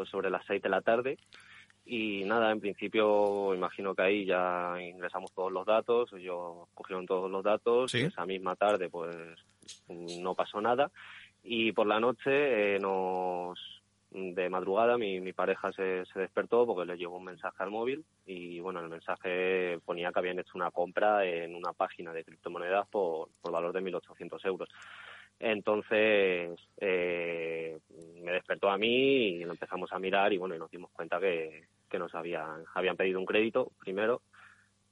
sobre 0.09 0.31
las 0.31 0.43
seis 0.47 0.59
de 0.59 0.69
la 0.69 0.81
tarde 0.81 1.19
y 1.85 2.23
nada, 2.23 2.51
en 2.51 2.59
principio 2.59 3.53
imagino 3.53 3.93
que 3.93 4.01
ahí 4.01 4.25
ya 4.25 4.75
ingresamos 4.79 5.31
todos 5.33 5.51
los 5.51 5.67
datos, 5.67 6.11
ellos 6.13 6.67
cogieron 6.73 7.05
todos 7.05 7.29
los 7.29 7.43
datos, 7.43 7.93
esa 7.93 8.25
misma 8.25 8.55
tarde 8.55 8.89
pues 8.89 9.15
no 9.89 10.35
pasó 10.35 10.61
nada 10.61 10.91
y 11.43 11.71
por 11.71 11.87
la 11.87 11.99
noche 11.99 12.75
eh, 12.75 12.79
de 14.11 14.49
madrugada 14.49 14.97
mi, 14.97 15.33
pareja 15.33 15.71
se, 15.71 16.03
despertó 16.15 16.65
porque 16.65 16.85
le 16.85 16.97
llegó 16.97 17.17
un 17.17 17.25
mensaje 17.25 17.57
al 17.59 17.69
móvil 17.69 18.03
y 18.25 18.59
bueno, 18.59 18.79
el 18.79 18.89
mensaje 18.89 19.79
ponía 19.85 20.11
que 20.11 20.19
habían 20.19 20.39
hecho 20.39 20.53
una 20.55 20.71
compra 20.71 21.25
en 21.25 21.55
una 21.55 21.73
página 21.73 22.11
de 22.11 22.23
criptomonedas 22.23 22.87
por, 22.87 23.29
por 23.41 23.51
valor 23.51 23.71
de 23.73 23.81
1.800 23.81 24.45
euros. 24.45 24.69
Entonces 25.39 26.59
eh, 26.77 27.79
me 28.21 28.31
despertó 28.31 28.69
a 28.69 28.77
mí 28.77 29.27
y 29.27 29.43
lo 29.43 29.51
empezamos 29.51 29.91
a 29.93 29.99
mirar 29.99 30.33
y 30.33 30.37
bueno, 30.37 30.55
y 30.55 30.59
nos 30.59 30.71
dimos 30.71 30.91
cuenta 30.91 31.19
que, 31.19 31.67
que 31.89 31.99
nos 31.99 32.13
habían, 32.15 32.63
habían 32.73 32.97
pedido 32.97 33.19
un 33.19 33.25
crédito 33.25 33.71
primero 33.79 34.21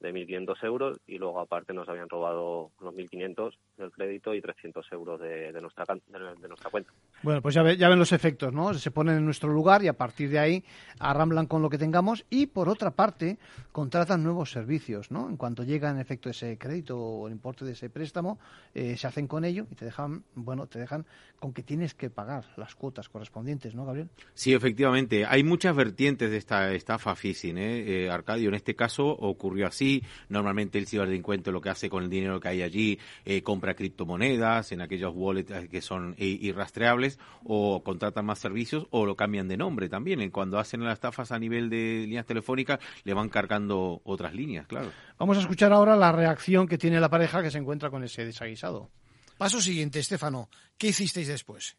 de 0.00 0.12
1.500 0.12 0.64
euros 0.64 1.00
y 1.06 1.18
luego 1.18 1.40
aparte 1.40 1.72
nos 1.72 1.88
habían 1.88 2.08
robado 2.08 2.70
los 2.80 2.94
1.500 2.94 3.54
del 3.76 3.90
crédito 3.90 4.34
y 4.34 4.40
300 4.40 4.86
euros 4.92 5.20
de, 5.20 5.52
nuestra, 5.60 5.84
de, 6.06 6.48
nuestra 6.48 6.70
cuenta. 6.70 6.92
Bueno, 7.22 7.42
pues 7.42 7.54
ya, 7.54 7.72
ya, 7.72 7.88
ven 7.88 7.98
los 7.98 8.12
efectos, 8.12 8.52
¿no? 8.52 8.72
Se 8.74 8.90
ponen 8.90 9.16
en 9.16 9.24
nuestro 9.24 9.48
lugar 9.48 9.82
y 9.82 9.88
a 9.88 9.94
partir 9.94 10.30
de 10.30 10.38
ahí 10.38 10.64
arramblan 11.00 11.46
con 11.46 11.62
lo 11.62 11.70
que 11.70 11.78
tengamos 11.78 12.24
y 12.30 12.46
por 12.46 12.68
otra 12.68 12.92
parte 12.92 13.38
contratan 13.72 14.22
nuevos 14.22 14.52
servicios, 14.52 15.10
¿no? 15.10 15.28
En 15.28 15.36
cuanto 15.36 15.64
llega 15.64 15.90
en 15.90 15.98
efecto 15.98 16.30
ese 16.30 16.56
crédito 16.58 16.96
o 16.98 17.26
el 17.26 17.32
importe 17.32 17.64
de 17.64 17.72
ese 17.72 17.90
préstamo, 17.90 18.38
eh, 18.74 18.96
se 18.96 19.06
hacen 19.06 19.26
con 19.26 19.44
ello 19.44 19.66
y 19.70 19.74
te 19.74 19.84
dejan, 19.84 20.22
bueno, 20.34 20.66
te 20.66 20.78
dejan 20.78 21.06
con 21.40 21.52
que 21.52 21.62
tienes 21.62 21.94
que 21.94 22.10
pagar 22.10 22.44
las 22.56 22.74
cuotas 22.74 23.08
correspondientes, 23.08 23.74
¿no, 23.74 23.84
Gabriel? 23.84 24.08
Sí, 24.34 24.54
efectivamente. 24.54 25.24
Hay 25.26 25.42
muchas 25.42 25.74
vertientes 25.74 26.30
de 26.30 26.36
esta 26.36 26.72
estafa 26.72 27.14
phishing, 27.14 27.58
¿eh? 27.58 28.04
eh 28.04 28.10
Arcadio, 28.10 28.48
en 28.48 28.54
este 28.54 28.74
caso 28.74 29.08
ocurrió 29.08 29.66
así 29.66 29.87
Normalmente 30.28 30.78
el 30.78 30.86
ciberdelincuente 30.86 31.52
lo 31.52 31.60
que 31.60 31.70
hace 31.70 31.88
con 31.88 32.04
el 32.04 32.10
dinero 32.10 32.40
que 32.40 32.48
hay 32.48 32.62
allí, 32.62 32.98
eh, 33.24 33.42
compra 33.42 33.74
criptomonedas 33.74 34.72
en 34.72 34.80
aquellos 34.80 35.12
wallets 35.14 35.50
eh, 35.50 35.68
que 35.70 35.80
son 35.80 36.14
irrastreables 36.18 37.18
o 37.44 37.82
contratan 37.82 38.26
más 38.26 38.38
servicios 38.38 38.86
o 38.90 39.06
lo 39.06 39.16
cambian 39.16 39.48
de 39.48 39.56
nombre 39.56 39.88
también. 39.88 40.30
Cuando 40.30 40.58
hacen 40.58 40.84
las 40.84 40.94
estafas 40.94 41.32
a 41.32 41.38
nivel 41.38 41.70
de 41.70 42.04
líneas 42.06 42.26
telefónicas, 42.26 42.80
le 43.04 43.14
van 43.14 43.28
cargando 43.28 44.00
otras 44.04 44.34
líneas, 44.34 44.66
claro. 44.66 44.90
Vamos 45.18 45.36
a 45.36 45.40
escuchar 45.40 45.72
ahora 45.72 45.96
la 45.96 46.12
reacción 46.12 46.66
que 46.66 46.78
tiene 46.78 47.00
la 47.00 47.08
pareja 47.08 47.42
que 47.42 47.50
se 47.50 47.58
encuentra 47.58 47.90
con 47.90 48.04
ese 48.04 48.24
desaguisado. 48.24 48.90
Paso 49.36 49.60
siguiente, 49.60 50.00
Estefano. 50.00 50.48
¿Qué 50.76 50.88
hicisteis 50.88 51.28
después? 51.28 51.76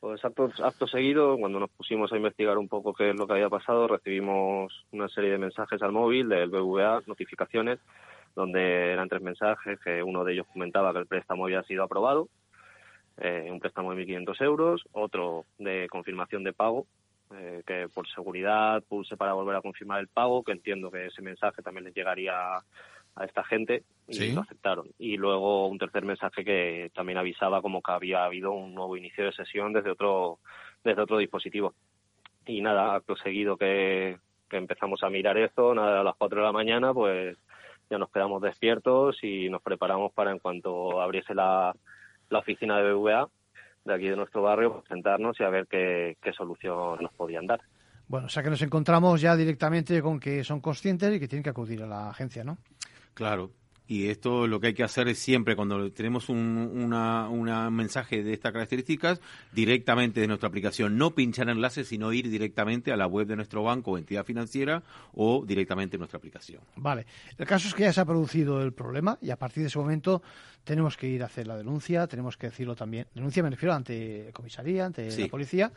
Pues 0.00 0.24
acto, 0.24 0.48
acto 0.62 0.86
seguido, 0.86 1.36
cuando 1.36 1.58
nos 1.58 1.70
pusimos 1.70 2.12
a 2.12 2.16
investigar 2.16 2.56
un 2.56 2.68
poco 2.68 2.94
qué 2.94 3.10
es 3.10 3.16
lo 3.16 3.26
que 3.26 3.32
había 3.32 3.48
pasado, 3.48 3.88
recibimos 3.88 4.86
una 4.92 5.08
serie 5.08 5.30
de 5.32 5.38
mensajes 5.38 5.82
al 5.82 5.90
móvil 5.90 6.28
del 6.28 6.50
BVA, 6.50 7.02
notificaciones, 7.06 7.80
donde 8.36 8.92
eran 8.92 9.08
tres 9.08 9.22
mensajes, 9.22 9.80
que 9.80 10.00
uno 10.00 10.22
de 10.22 10.34
ellos 10.34 10.46
comentaba 10.52 10.92
que 10.92 11.00
el 11.00 11.06
préstamo 11.06 11.46
había 11.46 11.64
sido 11.64 11.82
aprobado, 11.82 12.28
eh, 13.16 13.48
un 13.50 13.58
préstamo 13.58 13.92
de 13.92 14.06
1.500 14.06 14.40
euros, 14.42 14.84
otro 14.92 15.44
de 15.58 15.88
confirmación 15.90 16.44
de 16.44 16.52
pago, 16.52 16.86
eh, 17.34 17.64
que 17.66 17.88
por 17.92 18.08
seguridad 18.08 18.84
pulse 18.84 19.16
para 19.16 19.32
volver 19.32 19.56
a 19.56 19.62
confirmar 19.62 19.98
el 19.98 20.06
pago, 20.06 20.44
que 20.44 20.52
entiendo 20.52 20.92
que 20.92 21.06
ese 21.06 21.22
mensaje 21.22 21.60
también 21.60 21.84
les 21.84 21.94
llegaría 21.94 22.34
a 23.18 23.24
esta 23.24 23.44
gente 23.44 23.82
y 24.06 24.32
lo 24.32 24.42
aceptaron. 24.42 24.88
Y 24.98 25.16
luego 25.16 25.66
un 25.66 25.78
tercer 25.78 26.04
mensaje 26.04 26.44
que 26.44 26.90
también 26.94 27.18
avisaba 27.18 27.60
como 27.60 27.82
que 27.82 27.92
había 27.92 28.24
habido 28.24 28.52
un 28.52 28.74
nuevo 28.74 28.96
inicio 28.96 29.24
de 29.24 29.32
sesión 29.32 29.72
desde 29.72 29.90
otro, 29.90 30.38
desde 30.84 31.02
otro 31.02 31.18
dispositivo. 31.18 31.74
Y 32.46 32.60
nada, 32.60 32.94
acto 32.94 33.16
seguido 33.16 33.56
que, 33.56 34.18
que 34.48 34.56
empezamos 34.56 35.02
a 35.02 35.10
mirar 35.10 35.36
esto, 35.36 35.74
nada, 35.74 36.00
a 36.00 36.04
las 36.04 36.16
4 36.16 36.40
de 36.40 36.46
la 36.46 36.52
mañana, 36.52 36.94
pues 36.94 37.36
ya 37.90 37.98
nos 37.98 38.10
quedamos 38.10 38.40
despiertos 38.42 39.22
y 39.22 39.48
nos 39.48 39.62
preparamos 39.62 40.12
para 40.12 40.30
en 40.30 40.38
cuanto 40.38 41.00
abriese 41.00 41.34
la, 41.34 41.74
la 42.30 42.38
oficina 42.38 42.78
de 42.78 42.92
BVA 42.92 43.28
de 43.84 43.94
aquí 43.94 44.08
de 44.08 44.16
nuestro 44.16 44.42
barrio, 44.42 44.74
pues, 44.74 44.84
sentarnos 44.88 45.38
y 45.40 45.44
a 45.44 45.48
ver 45.48 45.66
qué, 45.66 46.16
qué 46.22 46.32
solución 46.32 46.98
nos 47.00 47.12
podían 47.14 47.46
dar. 47.46 47.60
Bueno, 48.06 48.26
o 48.26 48.28
sea 48.28 48.42
que 48.42 48.50
nos 48.50 48.62
encontramos 48.62 49.20
ya 49.20 49.36
directamente 49.36 50.00
con 50.00 50.18
que 50.18 50.42
son 50.44 50.60
conscientes 50.60 51.14
y 51.14 51.20
que 51.20 51.28
tienen 51.28 51.42
que 51.42 51.50
acudir 51.50 51.82
a 51.82 51.86
la 51.86 52.10
agencia, 52.10 52.44
¿no? 52.44 52.58
Claro. 53.18 53.50
Y 53.88 54.10
esto 54.10 54.46
lo 54.46 54.60
que 54.60 54.68
hay 54.68 54.74
que 54.74 54.84
hacer 54.84 55.08
es 55.08 55.18
siempre, 55.18 55.56
cuando 55.56 55.90
tenemos 55.90 56.28
un 56.28 56.38
una, 56.38 57.68
mensaje 57.70 58.22
de 58.22 58.32
estas 58.32 58.52
características, 58.52 59.20
directamente 59.50 60.20
de 60.20 60.28
nuestra 60.28 60.48
aplicación. 60.48 60.96
No 60.96 61.16
pinchar 61.16 61.48
enlaces, 61.48 61.88
sino 61.88 62.12
ir 62.12 62.30
directamente 62.30 62.92
a 62.92 62.96
la 62.96 63.08
web 63.08 63.26
de 63.26 63.34
nuestro 63.34 63.64
banco 63.64 63.92
o 63.92 63.98
entidad 63.98 64.24
financiera 64.24 64.84
o 65.14 65.42
directamente 65.44 65.96
en 65.96 66.00
nuestra 66.00 66.18
aplicación. 66.18 66.60
Vale. 66.76 67.06
El 67.36 67.46
caso 67.46 67.66
es 67.66 67.74
que 67.74 67.82
ya 67.82 67.92
se 67.92 68.00
ha 68.00 68.04
producido 68.04 68.62
el 68.62 68.72
problema 68.72 69.18
y 69.20 69.30
a 69.30 69.36
partir 69.36 69.64
de 69.64 69.66
ese 69.66 69.78
momento 69.80 70.22
tenemos 70.62 70.96
que 70.96 71.08
ir 71.08 71.24
a 71.24 71.26
hacer 71.26 71.48
la 71.48 71.56
denuncia, 71.56 72.06
tenemos 72.06 72.36
que 72.36 72.50
decirlo 72.50 72.76
también. 72.76 73.08
Denuncia 73.14 73.42
me 73.42 73.50
refiero 73.50 73.74
ante 73.74 74.30
comisaría, 74.32 74.86
ante 74.86 75.10
la 75.10 75.26
policía 75.26 75.72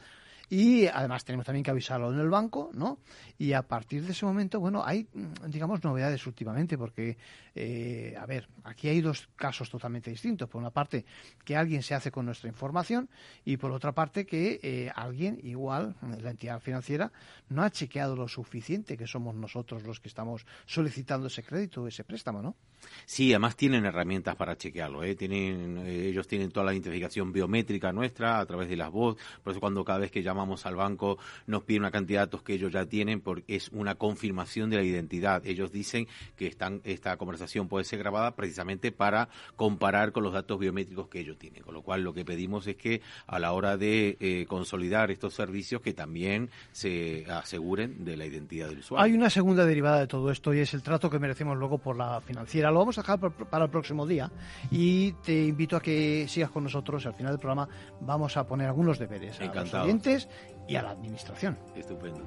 y 0.51 0.85
además 0.85 1.23
tenemos 1.23 1.45
también 1.45 1.63
que 1.63 1.71
avisarlo 1.71 2.11
en 2.11 2.19
el 2.19 2.29
banco, 2.29 2.71
¿no? 2.73 2.99
Y 3.37 3.53
a 3.53 3.61
partir 3.61 4.03
de 4.03 4.11
ese 4.11 4.25
momento, 4.25 4.59
bueno, 4.59 4.83
hay, 4.85 5.07
mm, 5.13 5.49
digamos, 5.49 5.81
novedades 5.81 6.27
últimamente, 6.27 6.77
porque, 6.77 7.17
eh, 7.55 8.13
a 8.19 8.25
ver, 8.25 8.49
aquí 8.65 8.89
hay 8.89 8.99
dos 8.99 9.29
casos 9.37 9.69
totalmente 9.69 10.11
distintos. 10.11 10.49
Por 10.49 10.59
una 10.59 10.69
parte, 10.69 11.05
que 11.45 11.55
alguien 11.55 11.81
se 11.81 11.95
hace 11.95 12.11
con 12.11 12.25
nuestra 12.25 12.49
información 12.49 13.09
y 13.45 13.55
por 13.55 13.71
otra 13.71 13.93
parte, 13.93 14.25
que 14.25 14.59
eh, 14.61 14.91
alguien, 14.93 15.39
igual, 15.41 15.95
la 16.21 16.31
entidad 16.31 16.59
financiera, 16.59 17.13
no 17.47 17.63
ha 17.63 17.69
chequeado 17.69 18.17
lo 18.17 18.27
suficiente, 18.27 18.97
que 18.97 19.07
somos 19.07 19.33
nosotros 19.33 19.83
los 19.83 20.01
que 20.01 20.09
estamos 20.09 20.45
solicitando 20.65 21.27
ese 21.27 21.43
crédito, 21.43 21.87
ese 21.87 22.03
préstamo, 22.03 22.41
¿no? 22.41 22.57
Sí, 23.05 23.31
además 23.31 23.55
tienen 23.55 23.85
herramientas 23.85 24.35
para 24.35 24.57
chequearlo. 24.57 25.03
¿eh? 25.03 25.15
Tienen, 25.15 25.77
eh, 25.85 26.07
ellos 26.07 26.27
tienen 26.27 26.51
toda 26.51 26.65
la 26.65 26.73
identificación 26.73 27.31
biométrica 27.31 27.91
nuestra 27.91 28.39
a 28.39 28.45
través 28.45 28.69
de 28.69 28.75
las 28.75 28.91
voz. 28.91 29.17
Por 29.43 29.51
eso 29.51 29.59
cuando 29.59 29.83
cada 29.83 29.99
vez 29.99 30.11
que 30.11 30.23
llamamos 30.41 30.65
al 30.65 30.75
banco 30.75 31.17
nos 31.45 31.63
piden 31.63 31.83
una 31.83 31.91
cantidad 31.91 32.21
de 32.21 32.25
datos 32.25 32.43
que 32.43 32.53
ellos 32.53 32.71
ya 32.71 32.85
tienen 32.85 33.21
porque 33.21 33.55
es 33.55 33.69
una 33.69 33.95
confirmación 33.95 34.69
de 34.69 34.77
la 34.77 34.83
identidad. 34.83 35.45
Ellos 35.45 35.71
dicen 35.71 36.07
que 36.35 36.47
están, 36.47 36.81
esta 36.83 37.15
conversación 37.17 37.67
puede 37.67 37.85
ser 37.85 37.99
grabada 37.99 38.35
precisamente 38.35 38.91
para 38.91 39.29
comparar 39.55 40.11
con 40.11 40.23
los 40.23 40.33
datos 40.33 40.59
biométricos 40.59 41.07
que 41.09 41.19
ellos 41.19 41.37
tienen. 41.37 41.63
Con 41.63 41.73
lo 41.73 41.83
cual 41.83 42.01
lo 42.03 42.13
que 42.13 42.25
pedimos 42.25 42.65
es 42.67 42.75
que 42.75 43.01
a 43.27 43.39
la 43.39 43.53
hora 43.53 43.77
de 43.77 44.17
eh, 44.19 44.45
consolidar 44.47 45.11
estos 45.11 45.33
servicios 45.33 45.81
que 45.81 45.93
también 45.93 46.49
se 46.71 47.25
aseguren 47.29 48.03
de 48.03 48.17
la 48.17 48.25
identidad 48.25 48.67
del 48.69 48.79
usuario. 48.79 49.03
Hay 49.03 49.13
una 49.13 49.29
segunda 49.29 49.65
derivada 49.65 49.99
de 49.99 50.07
todo 50.07 50.31
esto 50.31 50.53
y 50.53 50.59
es 50.59 50.73
el 50.73 50.81
trato 50.81 51.09
que 51.09 51.19
merecemos 51.19 51.57
luego 51.57 51.77
por 51.77 51.95
la 51.97 52.19
financiera 52.21 52.71
lo 52.71 52.79
vamos 52.79 52.97
a 52.97 53.01
dejar 53.01 53.19
para 53.19 53.65
el 53.65 53.71
próximo 53.71 54.07
día 54.07 54.31
y 54.71 55.11
te 55.13 55.45
invito 55.45 55.75
a 55.75 55.81
que 55.81 56.27
sigas 56.27 56.49
con 56.49 56.63
nosotros. 56.63 57.05
Al 57.05 57.13
final 57.13 57.33
del 57.33 57.39
programa 57.39 57.67
vamos 57.99 58.37
a 58.37 58.47
poner 58.47 58.67
algunos 58.67 58.97
deberes 58.97 59.39
a 59.39 59.45
los 59.45 59.69
clientes 59.69 60.27
y 60.67 60.75
a 60.75 60.81
la 60.81 60.91
administración. 60.91 61.57
Estupendo. 61.75 62.21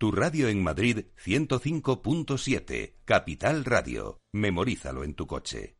Tu 0.00 0.10
radio 0.10 0.48
en 0.48 0.62
Madrid 0.62 1.08
105.7, 1.22 2.94
Capital 3.04 3.66
Radio. 3.66 4.22
Memorízalo 4.32 5.04
en 5.04 5.12
tu 5.12 5.26
coche. 5.26 5.79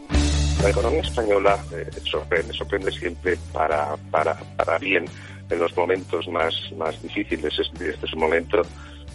La 0.61 0.69
economía 0.69 1.01
española 1.01 1.57
eh, 1.71 1.89
sorprende, 2.03 2.91
siempre 2.91 3.35
para, 3.51 3.97
para, 4.11 4.35
para 4.55 4.77
bien 4.77 5.05
en 5.49 5.59
los 5.59 5.75
momentos 5.75 6.27
más, 6.27 6.53
más 6.77 7.01
difíciles. 7.01 7.57
Este, 7.57 7.89
es 7.89 8.13
un 8.13 8.19
momento 8.19 8.61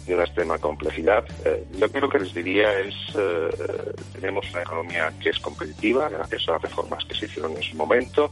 de 0.05 0.13
una 0.13 0.25
extrema 0.25 0.57
complejidad. 0.57 1.23
Eh, 1.45 1.65
lo 1.79 1.89
que, 1.89 2.01
que 2.01 2.19
les 2.19 2.33
diría 2.33 2.79
es, 2.79 2.95
eh, 3.15 3.93
tenemos 4.13 4.45
una 4.51 4.61
economía 4.61 5.13
que 5.21 5.29
es 5.29 5.39
competitiva 5.39 6.09
gracias 6.09 6.49
a 6.49 6.53
las 6.53 6.63
reformas 6.63 7.05
que 7.05 7.15
se 7.15 7.25
hicieron 7.27 7.55
en 7.55 7.63
su 7.63 7.77
momento. 7.77 8.29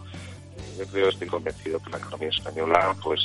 Yo 0.78 0.86
creo, 0.88 1.08
estoy 1.08 1.28
convencido 1.28 1.82
que 1.82 1.91
la 1.91 1.97
economía 1.97 2.30
española 2.30 2.95
pues 3.01 3.21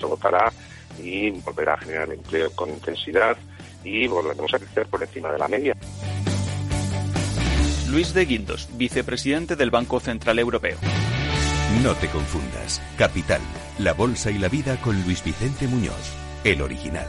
votará 0.00 0.50
y 0.98 1.30
volverá 1.30 1.74
a 1.74 1.78
generar 1.78 2.10
empleo 2.10 2.50
con 2.52 2.70
intensidad 2.70 3.36
y 3.84 4.06
volveremos 4.06 4.54
a 4.54 4.58
crecer 4.58 4.86
por 4.86 5.02
encima 5.02 5.30
de 5.30 5.38
la 5.38 5.48
media. 5.48 5.76
Luis 7.94 8.12
de 8.12 8.24
Guindos, 8.24 8.68
vicepresidente 8.72 9.54
del 9.54 9.70
Banco 9.70 10.00
Central 10.00 10.40
Europeo. 10.40 10.76
No 11.84 11.94
te 11.94 12.08
confundas. 12.08 12.82
Capital, 12.98 13.40
la 13.78 13.92
bolsa 13.92 14.32
y 14.32 14.38
la 14.38 14.48
vida 14.48 14.80
con 14.80 15.00
Luis 15.04 15.22
Vicente 15.22 15.68
Muñoz, 15.68 16.12
el 16.42 16.60
original. 16.60 17.06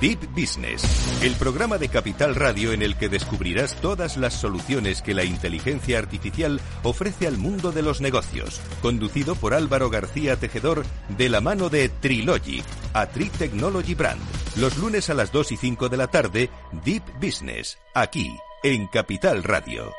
Deep 0.00 0.26
Business, 0.34 1.22
el 1.22 1.34
programa 1.34 1.76
de 1.76 1.90
Capital 1.90 2.34
Radio 2.34 2.72
en 2.72 2.80
el 2.80 2.96
que 2.96 3.10
descubrirás 3.10 3.74
todas 3.76 4.16
las 4.16 4.32
soluciones 4.32 5.02
que 5.02 5.12
la 5.12 5.24
inteligencia 5.24 5.98
artificial 5.98 6.62
ofrece 6.82 7.26
al 7.26 7.36
mundo 7.36 7.72
de 7.72 7.82
los 7.82 8.00
negocios, 8.00 8.62
conducido 8.80 9.34
por 9.34 9.52
Álvaro 9.52 9.90
García 9.90 10.36
Tejedor 10.36 10.84
de 11.10 11.28
la 11.28 11.42
mano 11.42 11.68
de 11.68 11.90
Trilogic, 11.90 12.64
a 12.94 13.06
Technology 13.06 13.94
Brand. 13.94 14.20
Los 14.56 14.78
lunes 14.78 15.10
a 15.10 15.14
las 15.14 15.32
2 15.32 15.52
y 15.52 15.56
5 15.56 15.88
de 15.88 15.96
la 15.96 16.06
tarde, 16.06 16.48
Deep 16.84 17.02
Business, 17.20 17.76
aquí, 17.92 18.34
en 18.62 18.86
Capital 18.86 19.42
Radio. 19.42 19.92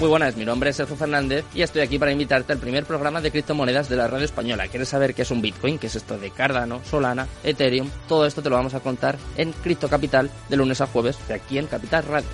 Muy 0.00 0.10
buenas, 0.10 0.36
mi 0.36 0.44
nombre 0.44 0.68
es 0.68 0.76
Sergio 0.76 0.96
Fernández 0.96 1.46
y 1.54 1.62
estoy 1.62 1.80
aquí 1.80 1.98
para 1.98 2.12
invitarte 2.12 2.52
al 2.52 2.58
primer 2.58 2.84
programa 2.84 3.22
de 3.22 3.30
criptomonedas 3.30 3.88
de 3.88 3.96
la 3.96 4.08
radio 4.08 4.26
española. 4.26 4.68
¿Quieres 4.68 4.90
saber 4.90 5.14
qué 5.14 5.22
es 5.22 5.30
un 5.30 5.40
Bitcoin? 5.40 5.78
¿Qué 5.78 5.86
es 5.86 5.96
esto 5.96 6.18
de 6.18 6.30
Cardano, 6.30 6.84
Solana, 6.84 7.26
Ethereum? 7.44 7.88
Todo 8.06 8.26
esto 8.26 8.42
te 8.42 8.50
lo 8.50 8.56
vamos 8.56 8.74
a 8.74 8.80
contar 8.80 9.16
en 9.38 9.52
Cripto 9.52 9.88
Capital 9.88 10.30
de 10.50 10.56
lunes 10.56 10.82
a 10.82 10.86
jueves 10.86 11.16
de 11.28 11.34
aquí 11.34 11.56
en 11.56 11.66
Capital 11.66 12.04
Radio. 12.04 12.28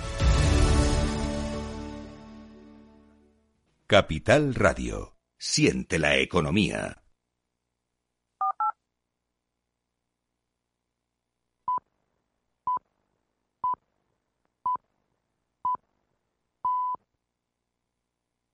Capital 3.87 4.55
Radio. 4.55 5.15
Siente 5.37 5.99
la 5.99 6.17
economía. 6.17 7.02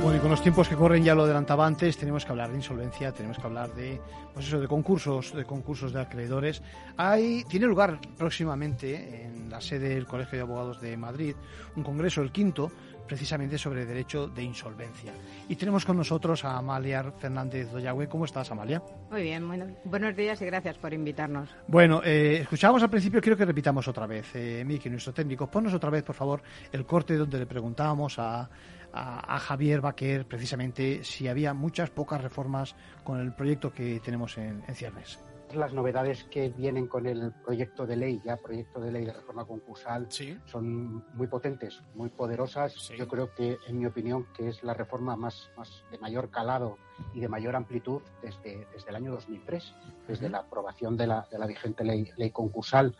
Bueno, 0.00 0.16
y 0.16 0.20
con 0.20 0.30
los 0.30 0.40
tiempos 0.40 0.68
que 0.68 0.76
corren 0.76 1.02
ya 1.02 1.14
lo 1.14 1.24
adelantaba 1.24 1.66
antes, 1.66 1.96
tenemos 1.98 2.24
que 2.24 2.30
hablar 2.30 2.50
de 2.50 2.56
insolvencia, 2.56 3.12
tenemos 3.12 3.36
que 3.36 3.46
hablar 3.46 3.74
de, 3.74 4.00
pues 4.32 4.46
eso, 4.46 4.60
de 4.60 4.68
concursos, 4.68 5.34
de 5.34 5.44
concursos 5.44 5.92
de 5.92 6.00
acreedores. 6.00 6.62
Hay, 6.96 7.44
tiene 7.48 7.66
lugar 7.66 7.98
próximamente 8.16 9.26
en 9.26 9.50
la 9.50 9.60
sede 9.60 9.90
del 9.90 10.06
Colegio 10.06 10.38
de 10.38 10.42
Abogados 10.42 10.80
de 10.80 10.96
Madrid 10.96 11.34
un 11.74 11.82
congreso, 11.82 12.22
el 12.22 12.30
quinto, 12.30 12.70
precisamente 13.08 13.58
sobre 13.58 13.86
derecho 13.86 14.28
de 14.28 14.44
insolvencia. 14.44 15.12
Y 15.48 15.56
tenemos 15.56 15.84
con 15.84 15.96
nosotros 15.96 16.44
a 16.44 16.58
Amalia 16.58 17.02
Fernández 17.18 17.70
Doyagüe. 17.72 18.06
¿Cómo 18.08 18.26
estás, 18.26 18.50
Amalia? 18.52 18.82
Muy 19.10 19.22
bien, 19.22 19.48
bueno, 19.48 19.66
buenos 19.84 20.14
días 20.14 20.40
y 20.42 20.44
gracias 20.44 20.78
por 20.78 20.92
invitarnos. 20.92 21.48
Bueno, 21.66 22.02
eh, 22.04 22.40
escuchábamos 22.42 22.82
al 22.82 22.90
principio, 22.90 23.20
quiero 23.20 23.36
que 23.36 23.46
repitamos 23.46 23.88
otra 23.88 24.06
vez, 24.06 24.26
eh, 24.34 24.62
Miki, 24.64 24.88
nuestro 24.90 25.12
técnico, 25.12 25.48
ponnos 25.48 25.74
otra 25.74 25.90
vez, 25.90 26.04
por 26.04 26.14
favor, 26.14 26.42
el 26.70 26.86
corte 26.86 27.16
donde 27.16 27.38
le 27.38 27.46
preguntábamos 27.46 28.18
a, 28.18 28.48
a, 28.92 29.38
Javier 29.38 29.80
Baquer 29.80 30.26
precisamente 30.26 31.04
si 31.04 31.28
había 31.28 31.54
muchas, 31.54 31.90
pocas 31.90 32.22
reformas 32.22 32.74
con 33.04 33.20
el 33.20 33.32
proyecto 33.32 33.72
que 33.72 34.00
tenemos 34.00 34.36
en, 34.38 34.62
en 34.66 34.74
ciernes. 34.74 35.18
Las 35.54 35.72
novedades 35.72 36.24
que 36.24 36.50
vienen 36.50 36.88
con 36.88 37.06
el 37.06 37.32
proyecto 37.32 37.86
de 37.86 37.96
ley, 37.96 38.20
ya 38.22 38.36
proyecto 38.36 38.80
de 38.80 38.92
ley 38.92 39.06
de 39.06 39.14
reforma 39.14 39.46
concursal, 39.46 40.06
son 40.44 41.02
muy 41.14 41.26
potentes, 41.26 41.80
muy 41.94 42.10
poderosas. 42.10 42.90
Yo 42.90 43.08
creo 43.08 43.34
que, 43.34 43.56
en 43.66 43.78
mi 43.78 43.86
opinión, 43.86 44.26
que 44.36 44.48
es 44.48 44.62
la 44.62 44.74
reforma 44.74 45.16
más, 45.16 45.50
más 45.56 45.84
de 45.90 45.96
mayor 45.98 46.28
calado 46.28 46.76
y 47.14 47.20
de 47.20 47.28
mayor 47.28 47.56
amplitud 47.56 48.02
desde, 48.20 48.66
desde 48.74 48.90
el 48.90 48.96
año 48.96 49.12
2003, 49.12 49.74
desde 50.06 50.28
la 50.28 50.40
aprobación 50.40 50.98
de 50.98 51.06
la, 51.06 51.26
de 51.30 51.38
la 51.38 51.46
vigente 51.46 51.82
ley, 51.82 52.10
ley 52.18 52.30
concursal. 52.30 52.94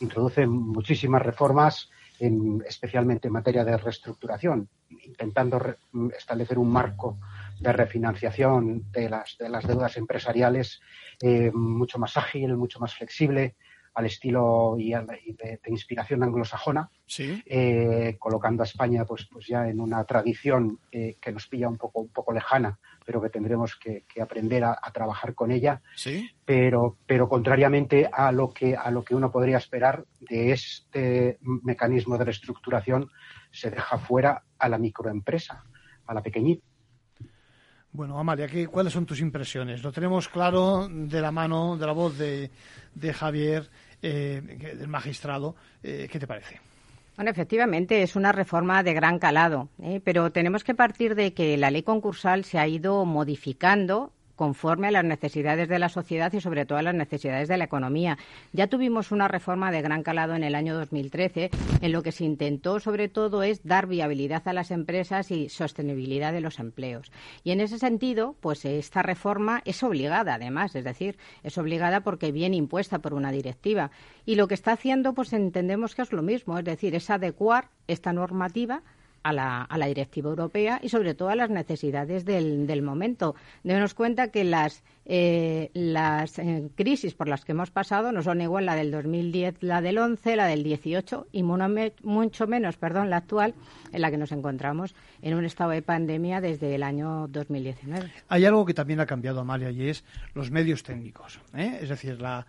Introduce 0.00 0.44
muchísimas 0.44 1.22
reformas, 1.22 1.88
en, 2.22 2.62
especialmente 2.68 3.26
en 3.26 3.34
materia 3.34 3.64
de 3.64 3.76
reestructuración, 3.76 4.68
intentando 4.88 5.60
establecer 6.16 6.56
un 6.56 6.70
marco 6.70 7.18
de 7.58 7.72
refinanciación 7.72 8.92
de 8.92 9.10
las, 9.10 9.36
de 9.38 9.48
las 9.48 9.66
deudas 9.66 9.96
empresariales 9.96 10.80
eh, 11.20 11.50
mucho 11.52 11.98
más 11.98 12.16
ágil, 12.16 12.56
mucho 12.56 12.78
más 12.78 12.94
flexible, 12.94 13.56
al 13.94 14.06
estilo 14.06 14.76
y, 14.78 14.92
de, 14.92 15.60
inspiración 15.66 16.22
anglosajona, 16.22 16.90
eh, 17.18 18.16
colocando 18.18 18.62
a 18.62 18.66
España 18.66 19.04
pues, 19.04 19.28
pues 19.30 19.46
ya 19.46 19.68
en 19.68 19.80
una 19.80 20.02
tradición 20.04 20.78
eh, 20.90 21.16
que 21.20 21.32
nos 21.32 21.46
pilla 21.46 21.68
un 21.68 21.76
poco, 21.76 22.00
un 22.00 22.08
poco 22.08 22.32
lejana, 22.32 22.78
pero 23.04 23.20
que 23.20 23.28
tendremos 23.28 23.76
que, 23.76 24.04
aprender 24.20 24.64
a, 24.64 24.78
trabajar 24.92 25.34
con 25.34 25.50
ella. 25.50 25.82
Pero, 26.44 26.96
pero 27.06 27.28
contrariamente 27.28 28.08
a 28.12 28.32
lo 28.32 28.52
que 28.52 28.76
a 28.76 28.90
lo 28.90 29.04
que 29.04 29.14
uno 29.14 29.30
podría 29.30 29.58
esperar 29.58 30.04
de 30.20 30.52
este 30.52 31.38
mecanismo 31.40 32.16
de 32.18 32.24
reestructuración, 32.24 33.10
se 33.50 33.70
deja 33.70 33.98
fuera 33.98 34.42
a 34.58 34.68
la 34.68 34.78
microempresa, 34.78 35.64
a 36.06 36.14
la 36.14 36.22
pequeñita 36.22 36.71
bueno, 37.92 38.18
Amalia, 38.18 38.48
¿cuáles 38.70 38.92
son 38.92 39.04
tus 39.04 39.20
impresiones? 39.20 39.82
Lo 39.82 39.92
tenemos 39.92 40.28
claro 40.28 40.88
de 40.90 41.20
la 41.20 41.30
mano, 41.30 41.76
de 41.76 41.86
la 41.86 41.92
voz 41.92 42.16
de, 42.16 42.50
Javier, 43.12 43.68
eh, 44.00 44.40
del 44.78 44.88
magistrado. 44.88 45.54
Eh, 45.82 46.08
¿Qué 46.10 46.18
te 46.18 46.26
parece? 46.26 46.58
Bueno, 47.16 47.30
efectivamente, 47.30 48.02
es 48.02 48.16
una 48.16 48.32
reforma 48.32 48.82
de 48.82 48.94
gran 48.94 49.18
calado, 49.18 49.68
¿eh? 49.82 50.00
pero 50.02 50.32
tenemos 50.32 50.64
que 50.64 50.74
partir 50.74 51.14
de 51.14 51.34
que 51.34 51.58
la 51.58 51.70
ley 51.70 51.82
concursal 51.82 52.44
se 52.44 52.58
ha 52.58 52.66
ido 52.66 53.04
modificando 53.04 54.12
conforme 54.42 54.88
a 54.88 54.90
las 54.90 55.04
necesidades 55.04 55.68
de 55.68 55.78
la 55.78 55.88
sociedad 55.88 56.32
y 56.32 56.40
sobre 56.40 56.66
todo 56.66 56.76
a 56.76 56.82
las 56.82 56.96
necesidades 56.96 57.46
de 57.46 57.56
la 57.56 57.62
economía. 57.62 58.18
Ya 58.52 58.66
tuvimos 58.66 59.12
una 59.12 59.28
reforma 59.28 59.70
de 59.70 59.82
gran 59.82 60.02
calado 60.02 60.34
en 60.34 60.42
el 60.42 60.56
año 60.56 60.74
2013 60.74 61.50
en 61.80 61.92
lo 61.92 62.02
que 62.02 62.10
se 62.10 62.24
intentó 62.24 62.80
sobre 62.80 63.08
todo 63.08 63.44
es 63.44 63.62
dar 63.62 63.86
viabilidad 63.86 64.42
a 64.48 64.52
las 64.52 64.72
empresas 64.72 65.30
y 65.30 65.48
sostenibilidad 65.48 66.32
de 66.32 66.40
los 66.40 66.58
empleos. 66.58 67.12
Y 67.44 67.52
en 67.52 67.60
ese 67.60 67.78
sentido, 67.78 68.34
pues 68.40 68.64
esta 68.64 69.00
reforma 69.00 69.62
es 69.64 69.80
obligada 69.84 70.34
además, 70.34 70.74
es 70.74 70.82
decir, 70.82 71.18
es 71.44 71.56
obligada 71.56 72.00
porque 72.00 72.32
viene 72.32 72.56
impuesta 72.56 72.98
por 72.98 73.14
una 73.14 73.30
directiva 73.30 73.92
y 74.26 74.34
lo 74.34 74.48
que 74.48 74.54
está 74.54 74.72
haciendo 74.72 75.14
pues 75.14 75.32
entendemos 75.32 75.94
que 75.94 76.02
es 76.02 76.12
lo 76.12 76.22
mismo, 76.22 76.58
es 76.58 76.64
decir, 76.64 76.96
es 76.96 77.10
adecuar 77.10 77.68
esta 77.86 78.12
normativa 78.12 78.82
a 79.22 79.32
la, 79.32 79.62
a 79.62 79.78
la 79.78 79.86
directiva 79.86 80.30
europea 80.30 80.80
y 80.82 80.88
sobre 80.88 81.14
todo 81.14 81.28
a 81.28 81.36
las 81.36 81.50
necesidades 81.50 82.24
del, 82.24 82.66
del 82.66 82.82
momento. 82.82 83.34
Debemos 83.62 83.94
cuenta 83.94 84.28
que 84.28 84.44
las, 84.44 84.82
eh, 85.04 85.70
las 85.74 86.38
eh, 86.38 86.68
crisis 86.74 87.14
por 87.14 87.28
las 87.28 87.44
que 87.44 87.52
hemos 87.52 87.70
pasado 87.70 88.12
no 88.12 88.22
son 88.22 88.40
igual 88.40 88.66
la 88.66 88.74
del 88.74 88.90
2010, 88.90 89.62
la 89.62 89.80
del 89.80 89.98
11, 89.98 90.36
la 90.36 90.46
del 90.46 90.62
18 90.62 91.28
y 91.32 91.42
mucho 91.42 92.46
menos 92.46 92.76
perdón, 92.76 93.10
la 93.10 93.18
actual 93.18 93.54
en 93.92 94.00
la 94.00 94.10
que 94.10 94.16
nos 94.16 94.32
encontramos 94.32 94.94
en 95.22 95.34
un 95.34 95.44
estado 95.44 95.70
de 95.70 95.82
pandemia 95.82 96.40
desde 96.40 96.74
el 96.74 96.82
año 96.82 97.28
2019. 97.28 98.10
Hay 98.28 98.44
algo 98.44 98.64
que 98.64 98.74
también 98.74 99.00
ha 99.00 99.06
cambiado, 99.06 99.40
Amalia, 99.40 99.70
y 99.70 99.88
es 99.88 100.04
los 100.34 100.50
medios 100.50 100.82
técnicos. 100.82 101.40
¿eh? 101.54 101.78
Es 101.80 101.88
decir, 101.88 102.20
la, 102.20 102.46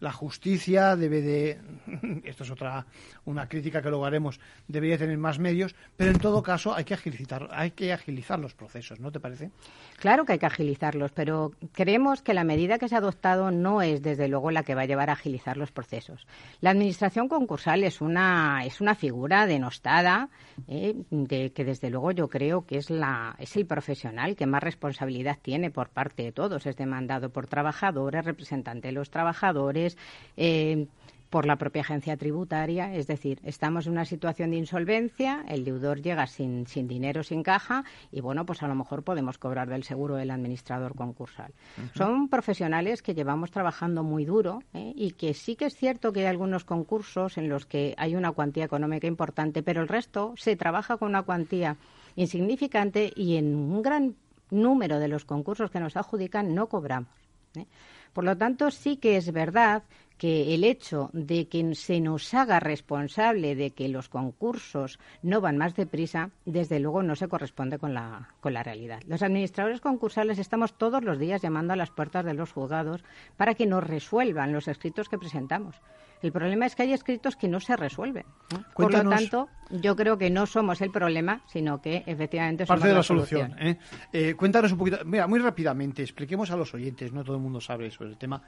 la 0.00 0.12
justicia 0.12 0.96
debe 0.96 1.20
de, 1.22 1.58
esto 2.24 2.44
es 2.44 2.50
otra, 2.50 2.86
una 3.24 3.48
crítica 3.48 3.82
que 3.82 3.90
luego 3.90 4.06
haremos, 4.06 4.40
debería 4.66 4.98
tener 4.98 5.18
más 5.18 5.38
medios, 5.38 5.74
pero 5.96 6.10
en 6.10 6.18
todo 6.18 6.42
caso 6.42 6.74
hay 6.74 6.84
que 6.84 6.94
agilizar, 6.94 7.48
hay 7.52 7.70
que 7.72 7.92
agilizar 7.92 8.38
los 8.38 8.54
procesos, 8.54 8.98
¿no 8.98 9.12
te 9.12 9.20
parece? 9.20 9.50
Claro 9.98 10.24
que 10.24 10.32
hay 10.32 10.38
que 10.38 10.46
agilizarlos, 10.46 11.12
pero 11.12 11.52
creemos 11.72 12.22
que 12.22 12.34
la 12.34 12.44
medida 12.44 12.78
que 12.78 12.88
se 12.88 12.94
ha 12.94 12.98
adoptado 12.98 13.50
no 13.50 13.82
es 13.82 14.02
desde 14.02 14.28
luego 14.28 14.50
la 14.50 14.62
que 14.62 14.74
va 14.74 14.82
a 14.82 14.86
llevar 14.86 15.10
a 15.10 15.14
agilizar 15.14 15.56
los 15.56 15.70
procesos. 15.70 16.26
La 16.60 16.70
administración 16.70 17.28
concursal 17.28 17.84
es 17.84 18.00
una, 18.00 18.64
es 18.64 18.80
una 18.80 18.94
figura 18.94 19.46
denostada, 19.46 20.30
eh, 20.68 20.94
de, 21.10 21.52
que 21.52 21.64
desde 21.64 21.90
luego 21.90 22.12
yo 22.12 22.28
creo 22.28 22.66
que 22.66 22.76
es 22.78 22.90
la, 22.90 23.36
es 23.38 23.56
el 23.56 23.66
profesional 23.66 24.36
que 24.36 24.46
más 24.46 24.62
responsabilidad 24.62 25.38
tiene 25.40 25.70
por 25.70 25.90
parte 25.90 26.22
de 26.22 26.32
todos, 26.32 26.66
es 26.66 26.76
demandado 26.76 27.30
por 27.30 27.46
trabajadores, 27.46 28.24
representante 28.24 28.88
de 28.88 28.92
los 28.92 29.10
trabajadores, 29.10 29.89
eh, 30.36 30.86
por 31.30 31.46
la 31.46 31.56
propia 31.56 31.82
agencia 31.82 32.16
tributaria. 32.16 32.92
Es 32.94 33.06
decir, 33.06 33.40
estamos 33.44 33.86
en 33.86 33.92
una 33.92 34.04
situación 34.04 34.50
de 34.50 34.56
insolvencia, 34.56 35.44
el 35.48 35.64
deudor 35.64 36.02
llega 36.02 36.26
sin, 36.26 36.66
sin 36.66 36.88
dinero, 36.88 37.22
sin 37.22 37.42
caja, 37.42 37.84
y 38.10 38.20
bueno, 38.20 38.44
pues 38.44 38.62
a 38.62 38.68
lo 38.68 38.74
mejor 38.74 39.04
podemos 39.04 39.38
cobrar 39.38 39.68
del 39.68 39.84
seguro 39.84 40.16
del 40.16 40.32
administrador 40.32 40.94
concursal. 40.94 41.52
Son 41.94 42.28
profesionales 42.28 43.00
que 43.00 43.14
llevamos 43.14 43.52
trabajando 43.52 44.02
muy 44.02 44.24
duro 44.24 44.62
¿eh? 44.74 44.92
y 44.94 45.12
que 45.12 45.32
sí 45.32 45.54
que 45.54 45.66
es 45.66 45.76
cierto 45.76 46.12
que 46.12 46.20
hay 46.20 46.26
algunos 46.26 46.64
concursos 46.64 47.38
en 47.38 47.48
los 47.48 47.64
que 47.64 47.94
hay 47.96 48.16
una 48.16 48.32
cuantía 48.32 48.64
económica 48.64 49.06
importante, 49.06 49.62
pero 49.62 49.80
el 49.80 49.88
resto 49.88 50.34
se 50.36 50.56
trabaja 50.56 50.96
con 50.96 51.08
una 51.08 51.22
cuantía 51.22 51.76
insignificante 52.16 53.12
y 53.14 53.36
en 53.36 53.54
un 53.54 53.82
gran 53.82 54.16
número 54.50 54.98
de 54.98 55.06
los 55.06 55.24
concursos 55.24 55.70
que 55.70 55.78
nos 55.78 55.96
adjudican 55.96 56.54
no 56.54 56.68
cobramos. 56.68 57.14
¿eh? 57.54 57.66
Por 58.12 58.24
lo 58.24 58.36
tanto, 58.36 58.70
sí 58.70 58.96
que 58.96 59.16
es 59.16 59.32
verdad 59.32 59.84
que 60.20 60.54
el 60.54 60.64
hecho 60.64 61.08
de 61.14 61.48
que 61.48 61.74
se 61.74 61.98
nos 61.98 62.34
haga 62.34 62.60
responsable 62.60 63.54
de 63.54 63.70
que 63.70 63.88
los 63.88 64.10
concursos 64.10 64.98
no 65.22 65.40
van 65.40 65.56
más 65.56 65.74
deprisa, 65.74 66.28
desde 66.44 66.78
luego 66.78 67.02
no 67.02 67.16
se 67.16 67.26
corresponde 67.26 67.78
con 67.78 67.94
la, 67.94 68.28
con 68.40 68.52
la 68.52 68.62
realidad. 68.62 69.00
Los 69.06 69.22
administradores 69.22 69.80
concursales 69.80 70.38
estamos 70.38 70.76
todos 70.76 71.02
los 71.02 71.18
días 71.18 71.40
llamando 71.40 71.72
a 71.72 71.76
las 71.76 71.90
puertas 71.90 72.26
de 72.26 72.34
los 72.34 72.52
juzgados 72.52 73.02
para 73.38 73.54
que 73.54 73.64
nos 73.64 73.82
resuelvan 73.82 74.52
los 74.52 74.68
escritos 74.68 75.08
que 75.08 75.16
presentamos. 75.16 75.76
El 76.20 76.32
problema 76.32 76.66
es 76.66 76.76
que 76.76 76.82
hay 76.82 76.92
escritos 76.92 77.34
que 77.34 77.48
no 77.48 77.58
se 77.58 77.74
resuelven. 77.76 78.26
Por 78.74 78.92
lo 78.92 79.08
tanto, 79.08 79.48
yo 79.70 79.96
creo 79.96 80.18
que 80.18 80.28
no 80.28 80.44
somos 80.44 80.82
el 80.82 80.90
problema, 80.90 81.40
sino 81.46 81.80
que 81.80 82.02
efectivamente 82.04 82.66
somos 82.66 82.78
parte 82.78 82.88
de 82.88 82.94
la, 82.94 83.02
solución. 83.02 83.56
¿eh? 83.58 83.78
¿eh? 84.12 84.34
cuéntanos 84.34 84.72
un 84.72 84.76
poquito, 84.76 84.98
mira, 85.06 85.26
muy 85.26 85.38
rápidamente, 85.38 86.02
expliquemos 86.02 86.50
a 86.50 86.56
los 86.56 86.74
oyentes, 86.74 87.10
no 87.10 87.24
todo 87.24 87.36
el 87.36 87.42
mundo 87.42 87.58
sabe 87.58 87.90
sobre 87.90 88.10
el 88.10 88.18
tema. 88.18 88.42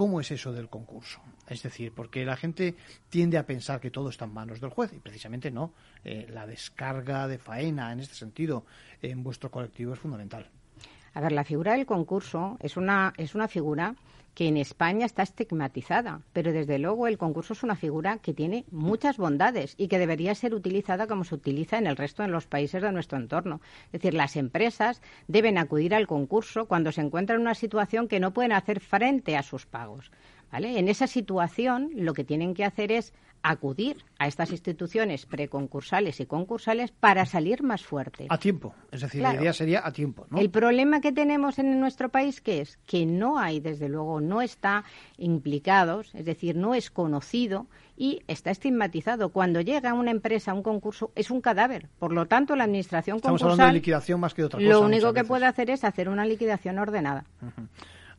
¿Cómo 0.00 0.18
es 0.18 0.30
eso 0.30 0.50
del 0.50 0.70
concurso? 0.70 1.20
Es 1.46 1.62
decir, 1.62 1.92
porque 1.94 2.24
la 2.24 2.34
gente 2.34 2.74
tiende 3.10 3.36
a 3.36 3.44
pensar 3.44 3.80
que 3.80 3.90
todo 3.90 4.08
está 4.08 4.24
en 4.24 4.32
manos 4.32 4.58
del 4.58 4.70
juez 4.70 4.94
y 4.94 4.98
precisamente 4.98 5.50
no. 5.50 5.74
Eh, 6.02 6.26
la 6.30 6.46
descarga 6.46 7.28
de 7.28 7.36
faena 7.36 7.92
en 7.92 8.00
este 8.00 8.14
sentido 8.14 8.64
en 9.02 9.22
vuestro 9.22 9.50
colectivo 9.50 9.92
es 9.92 9.98
fundamental. 9.98 10.48
A 11.12 11.20
ver, 11.20 11.32
la 11.32 11.44
figura 11.44 11.74
del 11.74 11.84
concurso 11.84 12.56
es 12.60 12.78
una, 12.78 13.12
es 13.18 13.34
una 13.34 13.46
figura 13.46 13.94
que 14.34 14.48
en 14.48 14.56
España 14.56 15.06
está 15.06 15.22
estigmatizada, 15.22 16.22
pero 16.32 16.52
desde 16.52 16.78
luego 16.78 17.06
el 17.06 17.18
concurso 17.18 17.52
es 17.52 17.62
una 17.62 17.76
figura 17.76 18.18
que 18.18 18.34
tiene 18.34 18.64
muchas 18.70 19.16
bondades 19.16 19.74
y 19.76 19.88
que 19.88 19.98
debería 19.98 20.34
ser 20.34 20.54
utilizada 20.54 21.06
como 21.06 21.24
se 21.24 21.34
utiliza 21.34 21.78
en 21.78 21.86
el 21.86 21.96
resto 21.96 22.22
de 22.22 22.28
los 22.28 22.46
países 22.46 22.82
de 22.82 22.92
nuestro 22.92 23.18
entorno. 23.18 23.60
Es 23.86 23.92
decir, 24.00 24.14
las 24.14 24.36
empresas 24.36 25.02
deben 25.28 25.58
acudir 25.58 25.94
al 25.94 26.06
concurso 26.06 26.66
cuando 26.66 26.92
se 26.92 27.00
encuentran 27.00 27.36
en 27.36 27.42
una 27.42 27.54
situación 27.54 28.08
que 28.08 28.20
no 28.20 28.32
pueden 28.32 28.52
hacer 28.52 28.80
frente 28.80 29.36
a 29.36 29.42
sus 29.42 29.66
pagos. 29.66 30.10
¿vale? 30.50 30.78
En 30.78 30.88
esa 30.88 31.06
situación 31.06 31.90
lo 31.94 32.14
que 32.14 32.24
tienen 32.24 32.54
que 32.54 32.64
hacer 32.64 32.92
es 32.92 33.12
acudir 33.42 34.04
a 34.18 34.26
estas 34.26 34.50
instituciones 34.50 35.26
preconcursales 35.26 36.20
y 36.20 36.26
concursales 36.26 36.90
para 36.92 37.26
salir 37.26 37.62
más 37.62 37.82
fuerte. 37.82 38.26
A 38.28 38.38
tiempo, 38.38 38.74
es 38.90 39.00
decir, 39.00 39.22
la 39.22 39.34
idea 39.34 39.52
sería 39.52 39.86
a 39.86 39.92
tiempo. 39.92 40.26
¿no? 40.30 40.38
El 40.38 40.50
problema 40.50 41.00
que 41.00 41.12
tenemos 41.12 41.58
en 41.58 41.80
nuestro 41.80 42.10
país 42.10 42.40
que 42.40 42.60
es 42.60 42.78
que 42.86 43.06
no 43.06 43.38
hay, 43.38 43.60
desde 43.60 43.88
luego, 43.88 44.20
no 44.20 44.42
está 44.42 44.84
implicados, 45.16 46.14
es 46.14 46.24
decir, 46.24 46.56
no 46.56 46.74
es 46.74 46.90
conocido 46.90 47.66
y 47.96 48.22
está 48.28 48.50
estigmatizado. 48.50 49.30
Cuando 49.30 49.60
llega 49.60 49.92
una 49.94 50.10
empresa 50.10 50.52
a 50.52 50.54
un 50.54 50.62
concurso 50.62 51.12
es 51.14 51.30
un 51.30 51.40
cadáver. 51.40 51.88
Por 51.98 52.12
lo 52.12 52.26
tanto, 52.26 52.56
la 52.56 52.64
administración 52.64 53.16
Estamos 53.16 53.40
concursal 53.40 53.60
hablando 53.60 53.74
de 53.74 53.78
liquidación 53.78 54.20
más 54.20 54.34
que 54.34 54.42
de 54.42 54.46
otra 54.46 54.58
cosa. 54.58 54.68
Lo 54.68 54.80
único 54.80 55.12
que 55.12 55.24
puede 55.24 55.46
hacer 55.46 55.70
es 55.70 55.84
hacer 55.84 56.08
una 56.08 56.24
liquidación 56.24 56.78
ordenada. 56.78 57.24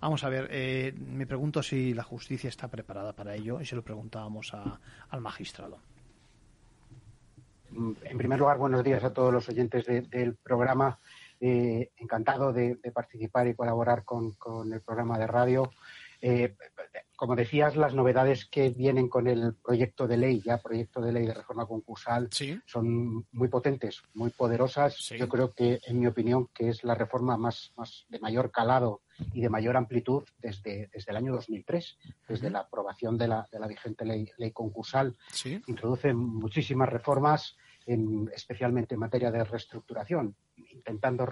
Vamos 0.01 0.23
a 0.23 0.29
ver, 0.29 0.47
eh, 0.49 0.93
me 0.97 1.27
pregunto 1.27 1.61
si 1.61 1.93
la 1.93 2.01
justicia 2.01 2.49
está 2.49 2.67
preparada 2.67 3.13
para 3.13 3.35
ello 3.35 3.61
y 3.61 3.65
se 3.67 3.75
lo 3.75 3.83
preguntábamos 3.83 4.51
al 4.51 5.21
magistrado. 5.21 5.77
En 7.71 8.17
primer 8.17 8.39
lugar, 8.39 8.57
buenos 8.57 8.83
días 8.83 9.03
a 9.03 9.13
todos 9.13 9.31
los 9.31 9.47
oyentes 9.47 9.85
del 9.85 10.35
programa. 10.35 10.99
Eh, 11.39 11.91
encantado 11.97 12.51
de, 12.51 12.77
participar 12.91 13.47
y 13.47 13.53
colaborar 13.53 14.03
con, 14.03 14.35
el 14.73 14.81
programa 14.81 15.19
de 15.19 15.27
radio. 15.27 15.71
Eh, 16.19 16.55
como 17.21 17.35
decías, 17.35 17.75
las 17.75 17.93
novedades 17.93 18.45
que 18.45 18.71
vienen 18.71 19.07
con 19.07 19.27
el 19.27 19.53
proyecto 19.53 20.07
de 20.07 20.17
ley, 20.17 20.41
ya 20.43 20.57
proyecto 20.57 21.01
de 21.01 21.11
ley 21.11 21.27
de 21.27 21.35
reforma 21.35 21.67
concursal, 21.67 22.27
son 22.65 23.27
muy 23.31 23.47
potentes, 23.47 24.01
muy 24.15 24.31
poderosas. 24.31 24.97
Yo 25.09 25.29
creo 25.29 25.53
que, 25.53 25.79
en 25.85 25.99
mi 25.99 26.07
opinión, 26.07 26.47
que 26.51 26.69
es 26.69 26.83
la 26.83 26.95
reforma 26.95 27.37
más, 27.37 27.73
más 27.77 28.07
de 28.09 28.17
mayor 28.17 28.49
calado 28.49 29.01
y 29.33 29.41
de 29.41 29.49
mayor 29.49 29.77
amplitud 29.77 30.23
desde, 30.39 30.89
desde 30.91 31.11
el 31.11 31.17
año 31.17 31.33
2003, 31.33 31.95
desde 32.27 32.49
la 32.49 32.61
aprobación 32.61 33.19
de 33.19 33.27
la, 33.27 33.47
de 33.51 33.59
la 33.59 33.67
vigente 33.67 34.03
ley, 34.03 34.27
ley 34.39 34.49
concursal. 34.49 35.15
Introduce 35.67 36.15
muchísimas 36.15 36.89
reformas, 36.89 37.55
en, 37.85 38.31
especialmente 38.33 38.95
en 38.95 38.99
materia 38.99 39.29
de 39.29 39.43
reestructuración, 39.43 40.35
intentando 40.71 41.27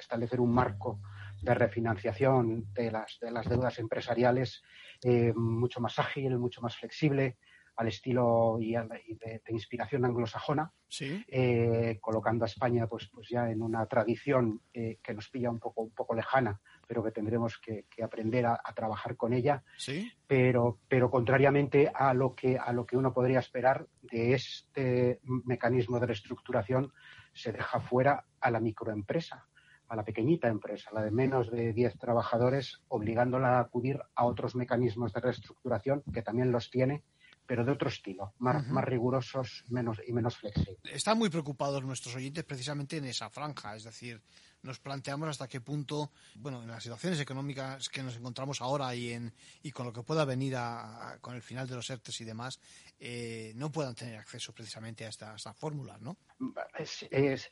establecer 0.00 0.40
un 0.40 0.54
marco 0.54 0.98
de 1.42 1.54
refinanciación 1.54 2.72
de 2.72 2.90
las, 2.90 3.18
de 3.20 3.30
las 3.30 3.48
deudas 3.48 3.78
empresariales 3.78 4.62
eh, 5.02 5.32
mucho 5.34 5.80
más 5.80 5.98
ágil, 5.98 6.38
mucho 6.38 6.60
más 6.60 6.76
flexible, 6.76 7.36
al 7.76 7.88
estilo 7.88 8.56
y, 8.58 8.72
de, 8.72 9.42
inspiración 9.48 10.04
anglosajona, 10.04 10.72
eh, 10.98 11.98
colocando 12.00 12.44
a 12.44 12.48
España 12.48 12.86
pues, 12.86 13.08
pues 13.12 13.28
ya 13.28 13.50
en 13.50 13.62
una 13.62 13.84
tradición 13.86 14.62
eh, 14.72 14.98
que 15.02 15.12
nos 15.12 15.28
pilla 15.28 15.50
un 15.50 15.58
poco, 15.58 15.82
un 15.82 15.90
poco 15.90 16.14
lejana, 16.14 16.58
pero 16.88 17.04
que 17.04 17.10
tendremos 17.10 17.58
que, 17.58 17.84
aprender 18.02 18.46
a, 18.46 18.60
trabajar 18.74 19.16
con 19.16 19.34
ella. 19.34 19.62
Pero, 20.26 20.78
pero 20.88 21.10
contrariamente 21.10 21.90
a 21.94 22.14
lo 22.14 22.34
que 22.34 22.58
a 22.58 22.72
lo 22.72 22.86
que 22.86 22.96
uno 22.96 23.12
podría 23.12 23.40
esperar 23.40 23.86
de 24.00 24.32
este 24.32 25.20
mecanismo 25.22 26.00
de 26.00 26.06
reestructuración, 26.06 26.92
se 27.34 27.52
deja 27.52 27.80
fuera 27.80 28.24
a 28.40 28.50
la 28.50 28.60
microempresa 28.60 29.46
a 29.88 29.96
la 29.96 30.04
pequeñita 30.04 30.48
empresa, 30.48 30.90
la 30.92 31.02
de 31.02 31.10
menos 31.10 31.50
de 31.50 31.72
10 31.72 31.98
trabajadores, 31.98 32.80
obligándola 32.88 33.58
a 33.58 33.60
acudir 33.60 34.00
a 34.14 34.24
otros 34.24 34.54
mecanismos 34.54 35.12
de 35.12 35.20
reestructuración 35.20 36.02
que 36.12 36.22
también 36.22 36.52
los 36.52 36.70
tiene 36.70 37.02
pero 37.46 37.64
de 37.64 37.72
otro 37.72 37.88
estilo, 37.88 38.34
más, 38.38 38.66
más 38.66 38.84
rigurosos 38.84 39.64
menos, 39.68 39.98
y 40.06 40.12
menos 40.12 40.36
flexibles. 40.36 40.78
Están 40.92 41.18
muy 41.18 41.30
preocupados 41.30 41.84
nuestros 41.84 42.16
oyentes 42.16 42.44
precisamente 42.44 42.96
en 42.96 43.04
esa 43.04 43.30
franja, 43.30 43.76
es 43.76 43.84
decir, 43.84 44.20
nos 44.66 44.80
planteamos 44.80 45.28
hasta 45.28 45.48
qué 45.48 45.60
punto, 45.60 46.10
bueno, 46.34 46.62
en 46.62 46.68
las 46.68 46.82
situaciones 46.82 47.20
económicas 47.20 47.88
que 47.88 48.02
nos 48.02 48.16
encontramos 48.16 48.60
ahora 48.60 48.94
y, 48.94 49.12
en, 49.12 49.32
y 49.62 49.70
con 49.70 49.86
lo 49.86 49.92
que 49.92 50.02
pueda 50.02 50.24
venir 50.24 50.56
con 51.20 51.34
el 51.34 51.42
final 51.42 51.68
de 51.68 51.76
los 51.76 51.88
ERTES 51.88 52.20
y 52.20 52.24
demás, 52.24 52.60
eh, 52.98 53.52
no 53.56 53.70
puedan 53.70 53.94
tener 53.94 54.16
acceso 54.16 54.52
precisamente 54.52 55.06
a 55.06 55.08
estas 55.08 55.56
fórmulas, 55.56 56.00
¿no? 56.00 56.16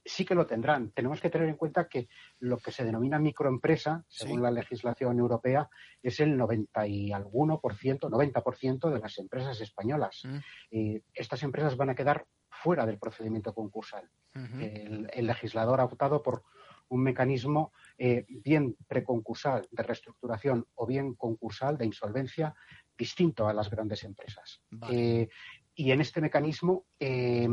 sí 0.04 0.24
que 0.24 0.34
lo 0.34 0.46
tendrán. 0.46 0.90
Tenemos 0.90 1.20
que 1.20 1.30
tener 1.30 1.48
en 1.48 1.56
cuenta 1.56 1.88
que 1.88 2.08
lo 2.40 2.58
que 2.58 2.72
se 2.72 2.84
denomina 2.84 3.18
microempresa, 3.18 4.04
según 4.08 4.42
la 4.42 4.50
legislación 4.50 5.18
europea, 5.18 5.68
es 6.02 6.20
el 6.20 6.36
90 6.36 6.86
y 6.86 7.12
alguno 7.12 7.60
por 7.60 7.76
ciento, 7.76 8.10
90% 8.10 8.92
de 8.92 8.98
las 8.98 9.18
empresas 9.18 9.60
españolas. 9.60 10.22
Mm. 10.24 10.96
estas 11.14 11.42
empresas 11.42 11.76
van 11.76 11.90
a 11.90 11.94
quedar 11.94 12.26
fuera 12.48 12.86
del 12.86 12.98
procedimiento 12.98 13.54
concursal. 13.54 14.08
el, 14.34 15.26
legislador 15.26 15.80
ha 15.80 15.84
optado 15.84 16.22
por 16.22 16.42
un 16.88 17.02
mecanismo 17.02 17.72
eh, 17.98 18.24
bien 18.28 18.76
preconcursal 18.86 19.66
de 19.70 19.82
reestructuración 19.82 20.66
o 20.74 20.86
bien 20.86 21.14
concursal 21.14 21.76
de 21.78 21.86
insolvencia 21.86 22.54
distinto 22.96 23.48
a 23.48 23.52
las 23.52 23.70
grandes 23.70 24.04
empresas. 24.04 24.62
Eh, 24.90 25.28
y 25.74 25.90
en 25.90 26.00
este 26.00 26.20
mecanismo 26.20 26.86
eh, 27.00 27.48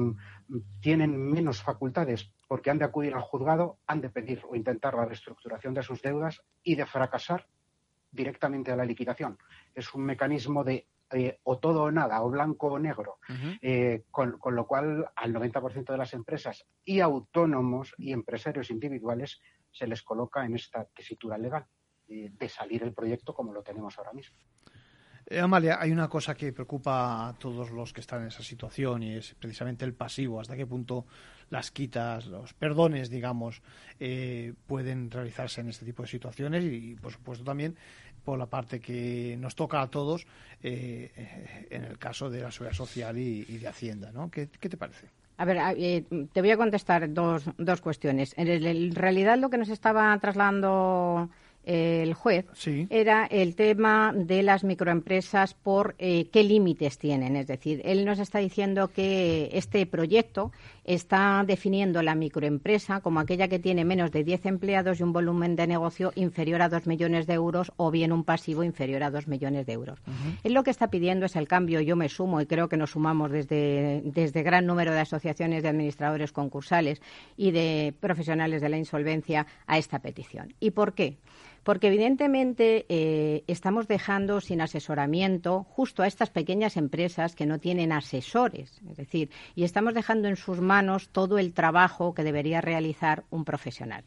tienen 0.80 1.18
menos 1.18 1.62
facultades 1.62 2.32
porque 2.48 2.70
han 2.70 2.78
de 2.78 2.86
acudir 2.86 3.16
al 3.16 3.22
juzgado, 3.22 3.80
han 3.88 4.02
de 4.02 4.10
pedir 4.10 4.42
o 4.48 4.56
intentar 4.56 4.94
la 4.94 5.06
reestructuración 5.06 5.74
de 5.74 5.84
sus 5.84 6.02
deudas 6.02 6.44
y 6.64 6.76
de 6.76 6.86
fracasar 6.86 7.48
directamente 8.12 8.72
a 8.72 8.76
la 8.76 8.86
liquidación. 8.86 9.38
Es 9.74 9.94
un 9.94 10.04
mecanismo 10.04 10.64
de 10.64 10.88
eh, 11.14 11.40
o 11.44 11.58
todo 11.58 11.84
o 11.84 11.92
nada, 11.92 12.22
o 12.24 12.30
blanco 12.30 12.68
o 12.68 12.80
negro, 12.80 13.20
eh, 13.62 14.04
con, 14.12 14.38
lo 14.44 14.66
cual 14.66 15.10
al 15.16 15.34
90% 15.34 15.92
de 15.92 15.98
las 15.98 16.14
empresas 16.14 16.66
y 16.86 17.00
autónomos 17.00 17.94
y 17.98 18.12
empresarios 18.12 18.70
individuales 18.70 19.42
se 19.72 19.88
les 19.88 20.02
coloca 20.04 20.46
en 20.46 20.56
esta 20.56 20.86
tesitura 20.86 21.38
legal 21.38 21.66
de 22.08 22.50
salir 22.50 22.84
el 22.84 22.94
proyecto 22.94 23.34
como 23.34 23.54
lo 23.54 23.64
tenemos 23.64 23.98
ahora 23.98 24.12
mismo. 24.12 24.36
Eh, 25.32 25.40
Amalia, 25.40 25.78
hay 25.80 25.92
una 25.94 26.10
cosa 26.10 26.36
que 26.36 26.52
preocupa 26.52 27.30
a 27.30 27.34
todos 27.34 27.72
los 27.72 27.94
que 27.94 28.02
están 28.02 28.24
en 28.24 28.28
esa 28.28 28.44
situación 28.44 29.02
y 29.02 29.16
es 29.16 29.34
precisamente 29.36 29.86
el 29.86 29.94
pasivo. 29.94 30.42
¿Hasta 30.42 30.58
qué 30.58 30.66
punto 30.66 31.06
las 31.50 31.72
quitas, 31.72 32.26
los 32.26 32.54
perdones, 32.54 33.10
digamos, 33.10 33.62
eh, 34.00 34.54
pueden 34.68 35.10
realizarse 35.10 35.62
en 35.62 35.70
este 35.70 35.86
tipo 35.86 36.02
de 36.02 36.10
situaciones? 36.10 36.66
Y, 36.66 36.96
por 36.96 37.14
supuesto, 37.14 37.46
también 37.46 37.78
por 38.24 38.38
la 38.38 38.46
parte 38.46 38.80
que 38.80 39.38
nos 39.40 39.56
toca 39.56 39.82
a 39.82 39.88
todos 39.88 40.26
eh, 40.64 41.68
en 41.70 41.84
el 41.84 41.98
caso 41.98 42.30
de 42.30 42.42
la 42.42 42.52
seguridad 42.52 42.76
social 42.76 43.18
y, 43.18 43.44
de 43.44 43.68
Hacienda. 43.68 44.12
¿no? 44.12 44.30
¿Qué, 44.30 44.48
te 44.48 44.78
parece? 44.78 45.08
A 45.38 45.46
ver, 45.46 45.58
te 46.32 46.42
voy 46.42 46.52
a 46.52 46.58
contestar 46.58 47.12
dos, 47.14 47.46
dos 47.58 47.82
cuestiones. 47.82 48.34
En, 48.38 48.94
realidad, 48.94 49.38
lo 49.38 49.50
que 49.50 49.58
nos 49.58 49.70
estaba 49.70 50.18
trasladando 50.20 51.30
el 51.64 52.14
juez 52.16 52.46
era 52.90 53.26
el 53.26 53.56
tema 53.56 54.14
de 54.16 54.42
las 54.42 54.64
microempresas 54.64 55.54
por 55.54 55.96
eh, 56.00 56.28
qué 56.32 56.44
límites 56.44 56.98
tienen. 56.98 57.36
Es 57.36 57.48
decir, 57.48 57.82
él 57.86 58.06
nos 58.06 58.20
está 58.20 58.40
diciendo 58.40 58.88
que 58.88 59.50
este 59.54 59.86
proyecto 59.86 60.52
está 60.84 61.44
definiendo 61.46 62.02
la 62.02 62.16
microempresa 62.16 63.02
como 63.02 63.20
aquella 63.20 63.48
que 63.48 63.60
tiene 63.60 63.86
menos 63.86 64.12
de 64.12 64.24
10 64.24 64.46
empleados 64.48 65.00
y 65.00 65.04
un 65.04 65.14
volumen 65.14 65.56
de 65.56 65.68
negocio 65.68 66.12
inferior 66.16 66.62
a 66.62 66.70
2 66.70 66.88
millones 66.88 67.28
de 67.28 67.34
euros 67.34 67.72
o 67.78 67.92
bien 67.92 68.12
un 68.12 68.24
pasivo 68.24 68.64
inferior 68.64 69.04
a 69.04 69.12
2 69.12 69.28
millones 69.28 69.66
de 69.66 69.74
euros. 69.74 70.00
Él 70.44 70.54
lo 70.54 70.64
que 70.64 70.72
está 70.72 70.90
pidiendo 70.90 71.26
es 71.26 71.36
el 71.36 71.48
cambio, 71.48 71.82
yo 71.82 71.96
me 71.96 72.10
sumo 72.10 72.42
y 72.42 72.46
creo 72.46 72.68
que 72.68 72.78
nos 72.78 72.92
sumamos 72.92 73.32
desde, 73.32 74.02
desde 74.06 74.44
gran 74.44 74.66
número 74.66 74.92
de 74.92 75.00
asociaciones 75.00 75.64
de 75.64 75.70
administradores 75.70 76.32
concursales 76.32 77.02
y 77.38 77.52
de 77.52 77.94
profesionales 78.00 78.62
de 78.62 78.70
la 78.70 78.78
insolvencia 78.78 79.46
a 79.68 79.78
esta 79.78 80.00
petición. 80.00 80.54
¿Y 80.60 80.72
por 80.72 80.94
qué? 80.94 81.18
Porque 81.64 81.88
evidentemente 81.88 82.86
eh, 82.90 83.44
estamos 83.48 83.88
dejando 83.88 84.42
sin 84.42 84.62
asesoramiento 84.62 85.64
justo 85.70 86.02
a 86.02 86.08
estas 86.08 86.30
pequeñas 86.30 86.76
empresas 86.76 87.36
que 87.36 87.46
no 87.46 87.60
tienen 87.60 87.92
asesores. 87.92 88.82
Es 88.90 88.98
decir, 88.98 89.30
y 89.56 89.64
estamos 89.64 89.94
dejando 89.94 90.28
en 90.28 90.36
sus 90.36 90.60
manos 90.60 91.10
todo 91.10 91.38
el 91.38 91.54
trabajo 91.54 92.14
que 92.14 92.24
debería 92.24 92.62
realizar 92.62 93.24
un 93.30 93.46
profesional. 93.46 94.04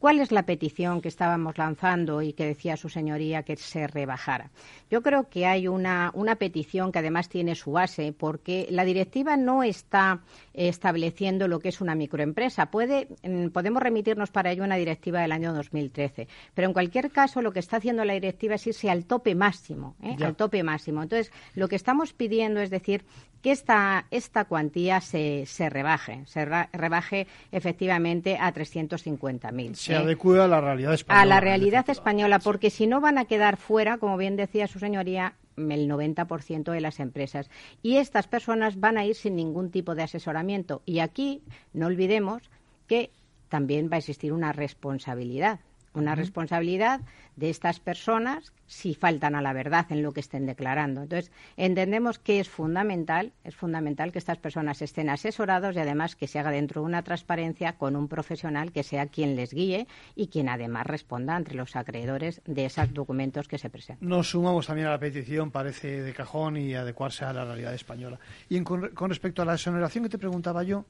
¿Cuál 0.00 0.18
es 0.18 0.32
la 0.32 0.46
petición 0.46 1.02
que 1.02 1.08
estábamos 1.08 1.58
lanzando 1.58 2.22
y 2.22 2.32
que 2.32 2.46
decía 2.46 2.78
su 2.78 2.88
señoría 2.88 3.42
que 3.42 3.56
se 3.56 3.86
rebajara? 3.86 4.50
Yo 4.90 5.02
creo 5.02 5.28
que 5.28 5.44
hay 5.44 5.68
una, 5.68 6.10
una 6.14 6.36
petición 6.36 6.90
que 6.90 7.00
además 7.00 7.28
tiene 7.28 7.54
su 7.54 7.72
base 7.72 8.14
porque 8.16 8.66
la 8.70 8.86
directiva 8.86 9.36
no 9.36 9.62
está 9.62 10.20
estableciendo 10.54 11.48
lo 11.48 11.58
que 11.58 11.68
es 11.68 11.82
una 11.82 11.94
microempresa. 11.94 12.70
Puede, 12.70 13.08
mm, 13.22 13.48
podemos 13.48 13.82
remitirnos 13.82 14.30
para 14.30 14.50
ello 14.50 14.62
a 14.62 14.66
una 14.66 14.76
directiva 14.76 15.20
del 15.20 15.32
año 15.32 15.52
2013, 15.52 16.28
pero 16.54 16.68
en 16.68 16.72
cualquier 16.72 17.10
caso 17.10 17.42
lo 17.42 17.52
que 17.52 17.60
está 17.60 17.76
haciendo 17.76 18.02
la 18.06 18.14
directiva 18.14 18.54
es 18.54 18.66
irse 18.66 18.88
al 18.88 19.04
tope 19.04 19.34
máximo, 19.34 19.96
¿eh? 20.02 20.16
al 20.24 20.34
tope 20.34 20.62
máximo. 20.62 21.02
Entonces, 21.02 21.30
lo 21.54 21.68
que 21.68 21.76
estamos 21.76 22.14
pidiendo 22.14 22.60
es 22.60 22.70
decir 22.70 23.04
que 23.42 23.52
esta, 23.52 24.06
esta 24.10 24.44
cuantía 24.44 25.00
se, 25.00 25.44
se 25.46 25.70
rebaje, 25.70 26.22
se 26.26 26.44
rebaje 26.44 27.26
efectivamente 27.52 28.36
a 28.38 28.52
350.000. 28.52 29.89
Se 29.90 29.96
adecue 29.96 30.40
a 30.40 30.48
la 30.48 30.60
realidad 30.60 30.94
española. 30.94 31.22
A 31.22 31.26
la 31.26 31.40
realidad 31.40 31.90
española, 31.90 32.38
porque 32.38 32.70
si 32.70 32.86
no 32.86 33.00
van 33.00 33.18
a 33.18 33.24
quedar 33.24 33.56
fuera, 33.56 33.98
como 33.98 34.16
bien 34.16 34.36
decía 34.36 34.66
su 34.66 34.78
señoría, 34.78 35.34
el 35.56 35.88
90% 35.88 36.72
de 36.72 36.80
las 36.80 37.00
empresas. 37.00 37.50
Y 37.82 37.96
estas 37.96 38.28
personas 38.28 38.80
van 38.80 38.98
a 38.98 39.04
ir 39.04 39.14
sin 39.14 39.36
ningún 39.36 39.70
tipo 39.70 39.94
de 39.94 40.02
asesoramiento. 40.02 40.82
Y 40.86 41.00
aquí 41.00 41.42
no 41.72 41.86
olvidemos 41.86 42.50
que 42.86 43.10
también 43.48 43.90
va 43.90 43.96
a 43.96 43.98
existir 43.98 44.32
una 44.32 44.52
responsabilidad 44.52 45.60
una 45.94 46.14
responsabilidad 46.14 47.00
de 47.36 47.50
estas 47.50 47.80
personas 47.80 48.52
si 48.66 48.94
faltan 48.94 49.34
a 49.34 49.42
la 49.42 49.52
verdad 49.52 49.86
en 49.90 50.02
lo 50.02 50.12
que 50.12 50.20
estén 50.20 50.46
declarando. 50.46 51.02
Entonces, 51.02 51.32
entendemos 51.56 52.18
que 52.18 52.38
es 52.38 52.48
fundamental, 52.48 53.32
es 53.42 53.56
fundamental 53.56 54.12
que 54.12 54.18
estas 54.18 54.38
personas 54.38 54.80
estén 54.82 55.10
asesorados 55.10 55.74
y 55.74 55.80
además 55.80 56.14
que 56.14 56.28
se 56.28 56.38
haga 56.38 56.52
dentro 56.52 56.82
de 56.82 56.86
una 56.86 57.02
transparencia 57.02 57.72
con 57.72 57.96
un 57.96 58.06
profesional 58.06 58.70
que 58.70 58.84
sea 58.84 59.06
quien 59.06 59.34
les 59.34 59.52
guíe 59.52 59.88
y 60.14 60.28
quien 60.28 60.48
además 60.48 60.86
responda 60.86 61.36
entre 61.36 61.56
los 61.56 61.74
acreedores 61.74 62.42
de 62.46 62.66
esos 62.66 62.94
documentos 62.94 63.48
que 63.48 63.58
se 63.58 63.70
presentan. 63.70 64.08
Nos 64.08 64.30
sumamos 64.30 64.66
también 64.68 64.86
a 64.86 64.92
la 64.92 64.98
petición, 65.00 65.50
parece 65.50 66.02
de 66.02 66.12
cajón 66.12 66.56
y 66.56 66.74
adecuarse 66.74 67.24
a 67.24 67.32
la 67.32 67.44
realidad 67.44 67.74
española. 67.74 68.20
Y 68.48 68.60
con, 68.60 68.90
con 68.90 69.10
respecto 69.10 69.42
a 69.42 69.44
la 69.44 69.54
exoneración 69.54 70.04
que 70.04 70.10
te 70.10 70.18
preguntaba 70.18 70.62
yo, 70.62 70.84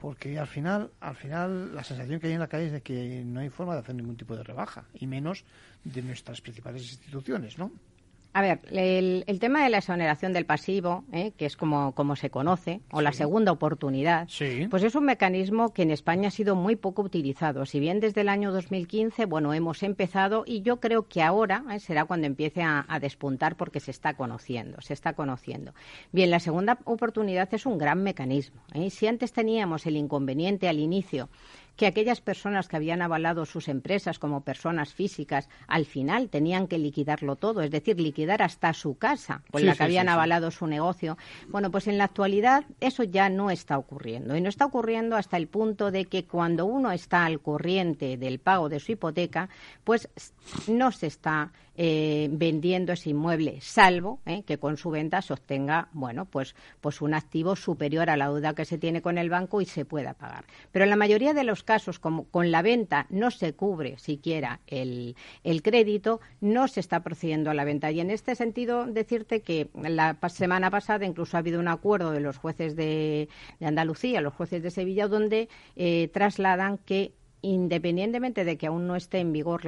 porque 0.00 0.38
al 0.38 0.46
final, 0.46 0.90
al 1.00 1.14
final 1.14 1.74
la 1.74 1.84
sensación 1.84 2.18
que 2.18 2.28
hay 2.28 2.32
en 2.32 2.40
la 2.40 2.48
calle 2.48 2.66
es 2.66 2.72
de 2.72 2.80
que 2.80 3.22
no 3.24 3.40
hay 3.40 3.50
forma 3.50 3.74
de 3.74 3.80
hacer 3.80 3.94
ningún 3.94 4.16
tipo 4.16 4.34
de 4.34 4.42
rebaja, 4.42 4.84
y 4.94 5.06
menos 5.06 5.44
de 5.84 6.02
nuestras 6.02 6.40
principales 6.40 6.82
instituciones, 6.90 7.58
¿no? 7.58 7.70
A 8.32 8.42
ver, 8.42 8.60
el, 8.70 9.40
tema 9.40 9.64
de 9.64 9.70
la 9.70 9.78
exoneración 9.78 10.32
del 10.32 10.46
pasivo, 10.46 11.04
¿eh? 11.12 11.32
que 11.36 11.46
es 11.46 11.56
como, 11.56 11.96
como 11.96 12.14
se 12.14 12.30
conoce, 12.30 12.80
o 12.92 13.00
la 13.00 13.12
segunda 13.12 13.50
oportunidad, 13.50 14.28
pues 14.70 14.84
es 14.84 14.94
un 14.94 15.04
mecanismo 15.04 15.72
que 15.72 15.82
en 15.82 15.90
España 15.90 16.28
ha 16.28 16.30
sido 16.30 16.54
muy 16.54 16.76
poco 16.76 17.02
utilizado. 17.02 17.66
Si 17.66 17.80
bien 17.80 17.98
desde 17.98 18.20
el 18.20 18.28
año 18.28 18.52
2015, 18.52 19.24
bueno, 19.24 19.52
hemos 19.52 19.82
empezado 19.82 20.44
y 20.46 20.62
yo 20.62 20.78
creo 20.78 21.08
que 21.08 21.22
ahora 21.22 21.64
¿eh? 21.72 21.80
será 21.80 22.04
cuando 22.04 22.28
empiece 22.28 22.62
a, 22.62 22.86
despuntar 23.00 23.56
porque 23.56 23.80
se 23.80 23.90
está 23.90 24.14
conociendo, 24.14 24.80
se 24.80 24.92
está 24.92 25.14
conociendo. 25.14 25.74
Bien, 26.12 26.30
la 26.30 26.38
segunda 26.38 26.78
oportunidad 26.84 27.52
es 27.52 27.66
un 27.66 27.78
gran 27.78 28.02
mecanismo. 28.04 28.60
¿eh? 28.74 28.90
Si 28.90 29.08
antes 29.08 29.32
teníamos 29.32 29.86
el 29.86 29.96
inconveniente 29.96 30.68
al 30.68 30.78
inicio 30.78 31.30
que 31.80 31.86
aquellas 31.86 32.20
personas 32.20 32.68
que 32.68 32.76
habían 32.76 33.00
avalado 33.00 33.46
sus 33.46 33.66
empresas 33.66 34.18
como 34.18 34.42
personas 34.42 34.92
físicas 34.92 35.48
al 35.66 35.86
final 35.86 36.28
tenían 36.28 36.66
que 36.66 36.76
liquidarlo 36.76 37.36
todo, 37.36 37.62
es 37.62 37.70
decir, 37.70 37.98
liquidar 37.98 38.42
hasta 38.42 38.74
su 38.74 38.98
casa 38.98 39.40
con 39.50 39.64
la 39.64 39.74
que 39.74 39.84
habían 39.84 40.10
avalado 40.10 40.50
su 40.50 40.66
negocio. 40.66 41.16
Bueno, 41.48 41.70
pues 41.70 41.86
en 41.86 41.96
la 41.96 42.04
actualidad 42.04 42.64
eso 42.80 43.02
ya 43.02 43.30
no 43.30 43.50
está 43.50 43.78
ocurriendo 43.78 44.36
y 44.36 44.42
no 44.42 44.50
está 44.50 44.66
ocurriendo 44.66 45.16
hasta 45.16 45.38
el 45.38 45.48
punto 45.48 45.90
de 45.90 46.04
que 46.04 46.26
cuando 46.26 46.66
uno 46.66 46.92
está 46.92 47.24
al 47.24 47.40
corriente 47.40 48.18
del 48.18 48.40
pago 48.40 48.68
de 48.68 48.78
su 48.78 48.92
hipoteca, 48.92 49.48
pues 49.82 50.10
no 50.68 50.92
se 50.92 51.06
está 51.06 51.50
eh, 51.82 52.28
vendiendo 52.30 52.92
ese 52.92 53.08
inmueble, 53.08 53.58
salvo 53.62 54.20
eh, 54.26 54.42
que 54.42 54.58
con 54.58 54.76
su 54.76 54.90
venta 54.90 55.22
se 55.22 55.32
obtenga, 55.32 55.88
bueno, 55.92 56.26
pues, 56.26 56.54
pues 56.82 57.00
un 57.00 57.14
activo 57.14 57.56
superior 57.56 58.10
a 58.10 58.18
la 58.18 58.26
deuda 58.26 58.54
que 58.54 58.66
se 58.66 58.76
tiene 58.76 59.00
con 59.00 59.16
el 59.16 59.30
banco 59.30 59.62
y 59.62 59.64
se 59.64 59.86
pueda 59.86 60.12
pagar. 60.12 60.44
Pero 60.72 60.84
en 60.84 60.90
la 60.90 60.96
mayoría 60.96 61.32
de 61.32 61.42
los 61.42 61.62
casos, 61.62 61.98
como 61.98 62.24
con 62.24 62.50
la 62.50 62.60
venta 62.60 63.06
no 63.08 63.30
se 63.30 63.54
cubre 63.54 63.96
siquiera 63.96 64.60
el, 64.66 65.16
el 65.42 65.62
crédito, 65.62 66.20
no 66.42 66.68
se 66.68 66.80
está 66.80 67.00
procediendo 67.02 67.50
a 67.50 67.54
la 67.54 67.64
venta. 67.64 67.90
Y 67.90 68.00
en 68.00 68.10
este 68.10 68.34
sentido, 68.34 68.84
decirte 68.84 69.40
que 69.40 69.70
la 69.72 70.18
semana 70.28 70.70
pasada 70.70 71.06
incluso 71.06 71.38
ha 71.38 71.40
habido 71.40 71.60
un 71.60 71.68
acuerdo 71.68 72.10
de 72.10 72.20
los 72.20 72.36
jueces 72.36 72.76
de, 72.76 73.30
Andalucía, 73.58 74.20
los 74.20 74.34
jueces 74.34 74.62
de 74.62 74.70
Sevilla, 74.70 75.08
donde 75.08 75.48
eh, 75.76 76.10
trasladan 76.12 76.76
que 76.76 77.14
independientemente 77.42 78.44
de 78.44 78.56
que 78.56 78.66
aún 78.66 78.86
no 78.86 78.96
esté 78.96 79.18
en 79.18 79.32
vigor 79.32 79.62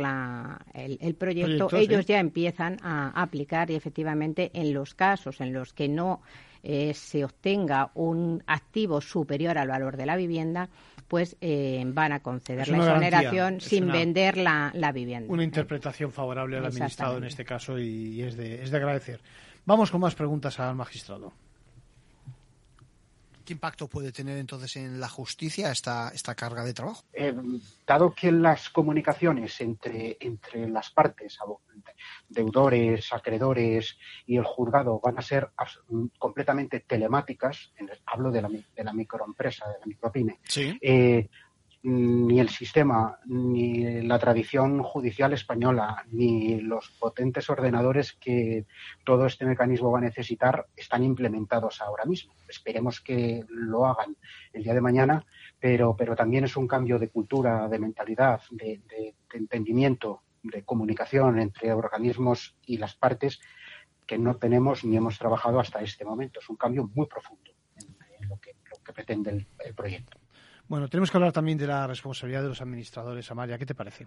el, 0.74 1.14
proyecto, 1.14 1.68
ellos 1.76 2.06
ya 2.06 2.18
empiezan 2.18 2.78
a 2.82 3.20
aplicar 3.20 3.70
y 3.70 3.74
efectivamente 3.74 4.50
en 4.54 4.74
los 4.74 4.94
casos 4.94 5.40
en 5.40 5.52
los 5.52 5.72
que 5.72 5.88
no 5.88 6.20
eh, 6.62 6.94
se 6.94 7.24
obtenga 7.24 7.90
un 7.94 8.42
activo 8.46 9.00
superior 9.00 9.58
al 9.58 9.68
valor 9.68 9.96
de 9.96 10.06
la 10.06 10.16
vivienda, 10.16 10.68
pues 11.08 11.36
eh, 11.40 11.82
van 11.86 12.12
a 12.12 12.20
conceder 12.20 12.68
la 12.68 12.76
exoneración 12.76 13.60
sin 13.60 13.88
vender 13.90 14.36
la, 14.36 14.92
vivienda. 14.94 15.32
Una 15.32 15.44
interpretación 15.44 16.12
favorable 16.12 16.58
al 16.58 16.66
administrado 16.66 17.18
en 17.18 17.24
este 17.24 17.44
caso 17.44 17.78
y 17.78 18.22
es 18.22 18.36
de, 18.36 18.62
es 18.62 18.70
de 18.70 18.76
agradecer. 18.76 19.20
Vamos 19.64 19.90
con 19.90 20.00
más 20.00 20.14
preguntas 20.14 20.58
al 20.60 20.74
magistrado. 20.74 21.32
¿Qué 23.44 23.52
impacto 23.52 23.88
puede 23.88 24.12
tener 24.12 24.38
entonces 24.38 24.76
en 24.76 25.00
la 25.00 25.08
justicia 25.08 25.70
esta, 25.70 26.10
esta 26.10 26.34
carga 26.34 26.64
de 26.64 26.74
trabajo? 26.74 27.04
Eh, 27.12 27.34
dado 27.86 28.14
que 28.14 28.30
las 28.32 28.70
comunicaciones 28.70 29.60
entre, 29.60 30.16
entre 30.20 30.68
las 30.68 30.90
partes, 30.90 31.38
deudores, 32.28 33.12
acreedores 33.12 33.96
y 34.26 34.36
el 34.36 34.44
juzgado 34.44 35.00
van 35.02 35.18
a 35.18 35.22
ser 35.22 35.50
completamente 36.18 36.80
telemáticas, 36.80 37.72
hablo 38.06 38.30
de 38.30 38.42
la, 38.42 38.48
de 38.48 38.84
la 38.84 38.92
microempresa, 38.92 39.68
de 39.68 39.80
la 39.80 39.86
micropyme, 39.86 40.40
sí. 40.44 40.78
Eh, 40.80 41.28
ni 41.84 42.38
el 42.38 42.48
sistema, 42.48 43.18
ni 43.26 44.02
la 44.02 44.18
tradición 44.18 44.82
judicial 44.82 45.32
española, 45.32 46.04
ni 46.12 46.60
los 46.60 46.90
potentes 46.90 47.50
ordenadores 47.50 48.12
que 48.12 48.66
todo 49.04 49.26
este 49.26 49.44
mecanismo 49.46 49.90
va 49.90 49.98
a 49.98 50.02
necesitar 50.02 50.66
están 50.76 51.02
implementados 51.02 51.80
ahora 51.80 52.04
mismo. 52.04 52.34
Esperemos 52.48 53.00
que 53.00 53.44
lo 53.48 53.86
hagan 53.86 54.16
el 54.52 54.62
día 54.62 54.74
de 54.74 54.80
mañana, 54.80 55.26
pero, 55.58 55.96
pero 55.96 56.14
también 56.14 56.44
es 56.44 56.56
un 56.56 56.68
cambio 56.68 57.00
de 57.00 57.08
cultura, 57.08 57.68
de 57.68 57.78
mentalidad, 57.80 58.40
de, 58.50 58.80
entendimiento, 59.32 60.22
de 60.44 60.64
comunicación 60.64 61.40
entre 61.40 61.72
organismos 61.72 62.56
y 62.64 62.76
las 62.76 62.94
partes 62.94 63.40
que 64.06 64.18
no 64.18 64.36
tenemos 64.36 64.84
ni 64.84 64.96
hemos 64.96 65.18
trabajado 65.18 65.58
hasta 65.58 65.82
este 65.82 66.04
momento. 66.04 66.38
Es 66.38 66.48
un 66.48 66.56
cambio 66.56 66.88
muy 66.94 67.06
profundo 67.06 67.50
en, 67.76 68.28
lo, 68.28 68.38
que, 68.38 68.54
pretende 68.92 69.46
el 69.64 69.74
proyecto. 69.74 70.21
Bueno, 70.72 70.88
tenemos 70.88 71.10
que 71.10 71.18
hablar 71.18 71.32
también 71.34 71.58
de 71.58 71.66
la 71.66 71.86
responsabilidad 71.86 72.40
de 72.40 72.48
los 72.48 72.62
administradores, 72.62 73.30
Amalia. 73.30 73.58
¿Qué 73.58 73.66
te 73.66 73.74
parece? 73.74 74.06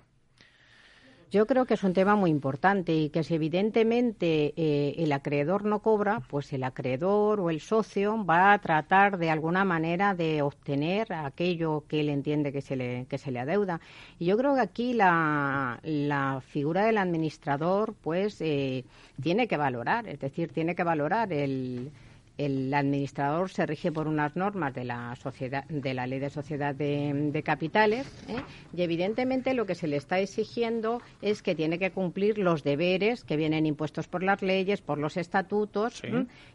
Yo 1.30 1.45
creo 1.45 1.66
que 1.66 1.76
es 1.76 1.84
un 1.84 1.93
tema 1.93 2.16
muy 2.16 2.32
importante 2.32 2.91
y 2.91 3.11
que 3.11 3.24
si 3.24 3.36
evidentemente 3.36 4.51
eh, 4.57 4.95
el 4.97 5.11
acreedor 5.11 5.63
no 5.63 5.84
cobra, 5.84 6.22
pues 6.22 6.51
el 6.53 6.63
acreedor 6.63 7.39
o 7.39 7.51
el 7.51 7.61
socio 7.61 8.26
va 8.26 8.51
a 8.51 8.57
tratar 8.57 9.20
de 9.20 9.30
alguna 9.30 9.63
manera 9.63 10.16
de 10.16 10.41
obtener 10.41 11.13
aquello 11.13 11.84
que 11.88 11.99
él 11.99 12.09
entiende 12.09 12.51
que 12.51 12.61
se 12.61 12.76
le, 12.76 13.05
que 13.07 13.20
se 13.20 13.30
le 13.30 13.41
adeuda. 13.41 13.80
Y 14.18 14.26
yo 14.26 14.36
creo 14.36 14.55
que 14.55 14.61
aquí 14.61 14.93
la, 14.93 15.80
la 15.84 16.41
figura 16.47 16.88
del 16.88 16.97
administrador 16.97 17.93
pues 18.01 18.41
eh, 18.41 18.86
tiene 19.22 19.47
que 19.47 19.57
valorar, 19.57 20.07
es 20.07 20.20
decir, 20.20 20.51
tiene 20.51 20.74
que 20.74 20.84
valorar 20.84 21.32
el 21.32 21.91
el 22.38 22.73
administrador 22.73 23.49
se 23.49 23.65
rige 23.65 23.91
por 23.91 24.07
unas 24.07 24.36
normas 24.36 24.73
de 24.73 24.83
la 24.83 25.15
sociedad 25.15 25.63
de 25.65 25.93
la 25.93 26.05
ley 26.07 26.19
de 26.19 26.29
sociedad 26.29 26.75
de, 26.75 27.41
capitales 27.45 28.07
¿eh? 28.27 28.41
y 28.75 28.81
evidentemente 28.81 29.53
lo 29.53 29.65
que 29.65 29.75
se 29.75 29.88
le 29.88 29.97
está 29.97 30.19
exigiendo 30.19 31.01
es 31.21 31.41
que 31.41 31.55
tiene 31.55 31.79
que 31.79 31.91
cumplir 31.91 32.38
los 32.38 32.63
deberes 32.63 33.23
que 33.23 33.38
vienen 33.38 33.65
impuestos 33.65 34.07
por 34.07 34.23
las 34.23 34.41
leyes 34.41 34.81
por 34.81 34.97
los 34.97 35.17
estatutos 35.17 36.01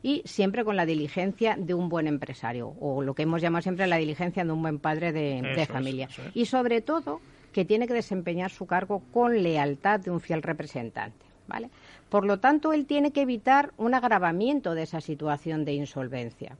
y 0.02 0.22
siempre 0.24 0.64
con 0.64 0.76
la 0.76 0.86
diligencia 0.86 1.56
de 1.58 1.74
un 1.74 1.88
buen 1.88 2.06
empresario 2.06 2.74
o 2.80 3.02
lo 3.02 3.14
que 3.14 3.22
hemos 3.22 3.40
llamado 3.40 3.62
siempre 3.62 3.86
la 3.86 3.96
diligencia 3.96 4.44
de 4.44 4.52
un 4.52 4.62
buen 4.62 4.78
padre 4.78 5.12
de, 5.12 5.66
familia 5.66 6.08
y 6.34 6.46
sobre 6.46 6.80
todo 6.80 7.20
que 7.52 7.64
tiene 7.64 7.86
que 7.86 7.94
desempeñar 7.94 8.50
su 8.50 8.66
cargo 8.66 9.02
con 9.12 9.42
lealtad 9.42 10.00
de 10.00 10.10
un 10.10 10.20
fiel 10.20 10.42
representante 10.42 11.26
¿vale? 11.46 11.68
Por 12.10 12.26
lo 12.26 12.40
tanto, 12.40 12.72
él 12.72 12.86
tiene 12.86 13.12
que 13.12 13.22
evitar 13.22 13.72
un 13.76 13.94
agravamiento 13.94 14.74
de 14.74 14.82
esa 14.82 15.00
situación 15.00 15.64
de 15.64 15.74
insolvencia. 15.74 16.56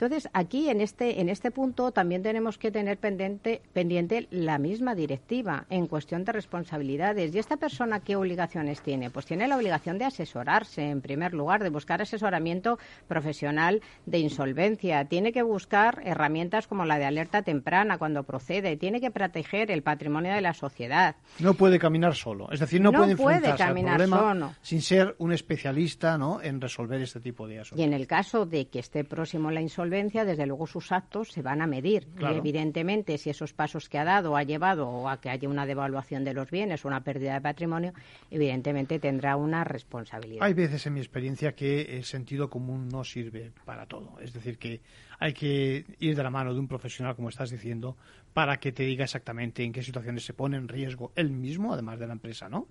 Entonces, 0.00 0.30
aquí 0.32 0.70
en 0.70 0.80
este, 0.80 1.20
en 1.20 1.28
este 1.28 1.50
punto 1.50 1.90
también 1.90 2.22
tenemos 2.22 2.56
que 2.56 2.70
tener 2.70 2.98
pendiente, 2.98 3.62
pendiente 3.72 4.28
la 4.30 4.56
misma 4.56 4.94
directiva 4.94 5.66
en 5.70 5.88
cuestión 5.88 6.24
de 6.24 6.30
responsabilidades. 6.30 7.34
¿Y 7.34 7.40
esta 7.40 7.56
persona 7.56 7.98
qué 7.98 8.14
obligaciones 8.14 8.80
tiene? 8.80 9.10
Pues 9.10 9.26
tiene 9.26 9.48
la 9.48 9.56
obligación 9.56 9.98
de 9.98 10.04
asesorarse, 10.04 10.88
en 10.88 11.00
primer 11.00 11.34
lugar, 11.34 11.64
de 11.64 11.70
buscar 11.70 12.00
asesoramiento 12.00 12.78
profesional 13.08 13.82
de 14.06 14.20
insolvencia. 14.20 15.04
Tiene 15.06 15.32
que 15.32 15.42
buscar 15.42 16.00
herramientas 16.04 16.68
como 16.68 16.84
la 16.84 17.00
de 17.00 17.06
alerta 17.06 17.42
temprana 17.42 17.98
cuando 17.98 18.22
procede. 18.22 18.76
Tiene 18.76 19.00
que 19.00 19.10
proteger 19.10 19.72
el 19.72 19.82
patrimonio 19.82 20.32
de 20.32 20.42
la 20.42 20.54
sociedad. 20.54 21.16
No 21.40 21.54
puede 21.54 21.80
caminar 21.80 22.14
solo. 22.14 22.52
Es 22.52 22.60
decir, 22.60 22.80
no, 22.80 22.92
puede 22.92 23.10
enfrentarse 23.10 23.64
al 23.64 23.74
problema 23.74 24.56
sin 24.62 24.80
ser 24.80 25.16
un 25.18 25.32
especialista 25.32 26.16
¿no? 26.16 26.40
en 26.40 26.60
resolver 26.60 27.02
este 27.02 27.18
tipo 27.18 27.48
de 27.48 27.58
asuntos. 27.58 27.80
Y 27.80 27.82
en 27.82 27.94
el 27.94 28.06
caso 28.06 28.46
de 28.46 28.68
que 28.68 28.78
esté 28.78 29.02
próximo 29.02 29.50
la 29.50 29.60
insolvencia, 29.60 29.87
desde 29.90 30.46
luego 30.46 30.66
sus 30.66 30.92
actos 30.92 31.32
se 31.32 31.42
van 31.42 31.62
a 31.62 31.66
medir. 31.66 32.08
Y 32.18 32.24
evidentemente, 32.24 33.18
si 33.18 33.30
esos 33.30 33.52
pasos 33.52 33.88
que 33.88 33.98
ha 33.98 34.04
dado 34.04 34.36
ha 34.36 34.42
llevado 34.42 35.08
a 35.08 35.20
que 35.20 35.30
haya 35.30 35.48
una 35.48 35.66
devaluación 35.66 36.24
de 36.24 36.34
los 36.34 36.50
bienes 36.50 36.84
o 36.84 36.88
una 36.88 37.02
pérdida 37.02 37.34
de 37.34 37.40
patrimonio, 37.40 37.92
evidentemente 38.30 38.98
tendrá 38.98 39.36
una 39.36 39.64
responsabilidad. 39.64 40.44
Hay 40.44 40.54
veces 40.54 40.86
en 40.86 40.94
mi 40.94 41.00
experiencia 41.00 41.52
que 41.52 41.96
el 41.96 42.04
sentido 42.04 42.48
común 42.50 42.88
no 42.88 43.04
sirve 43.04 43.52
para 43.64 43.86
todo. 43.86 44.18
Es 44.20 44.32
decir, 44.32 44.58
que 44.58 44.80
hay 45.18 45.32
que 45.32 45.84
ir 45.98 46.16
de 46.16 46.22
la 46.22 46.30
mano 46.30 46.54
de 46.54 46.60
un 46.60 46.68
profesional, 46.68 47.16
como 47.16 47.28
estás 47.28 47.50
diciendo, 47.50 47.96
para 48.32 48.58
que 48.58 48.72
te 48.72 48.84
diga 48.84 49.04
exactamente 49.04 49.64
en 49.64 49.72
qué 49.72 49.82
situaciones 49.82 50.24
se 50.24 50.34
pone 50.34 50.56
en 50.56 50.68
riesgo 50.68 51.12
él 51.16 51.30
mismo, 51.30 51.72
además 51.72 51.98
de 51.98 52.06
la 52.06 52.12
empresa, 52.12 52.48
¿no? 52.48 52.68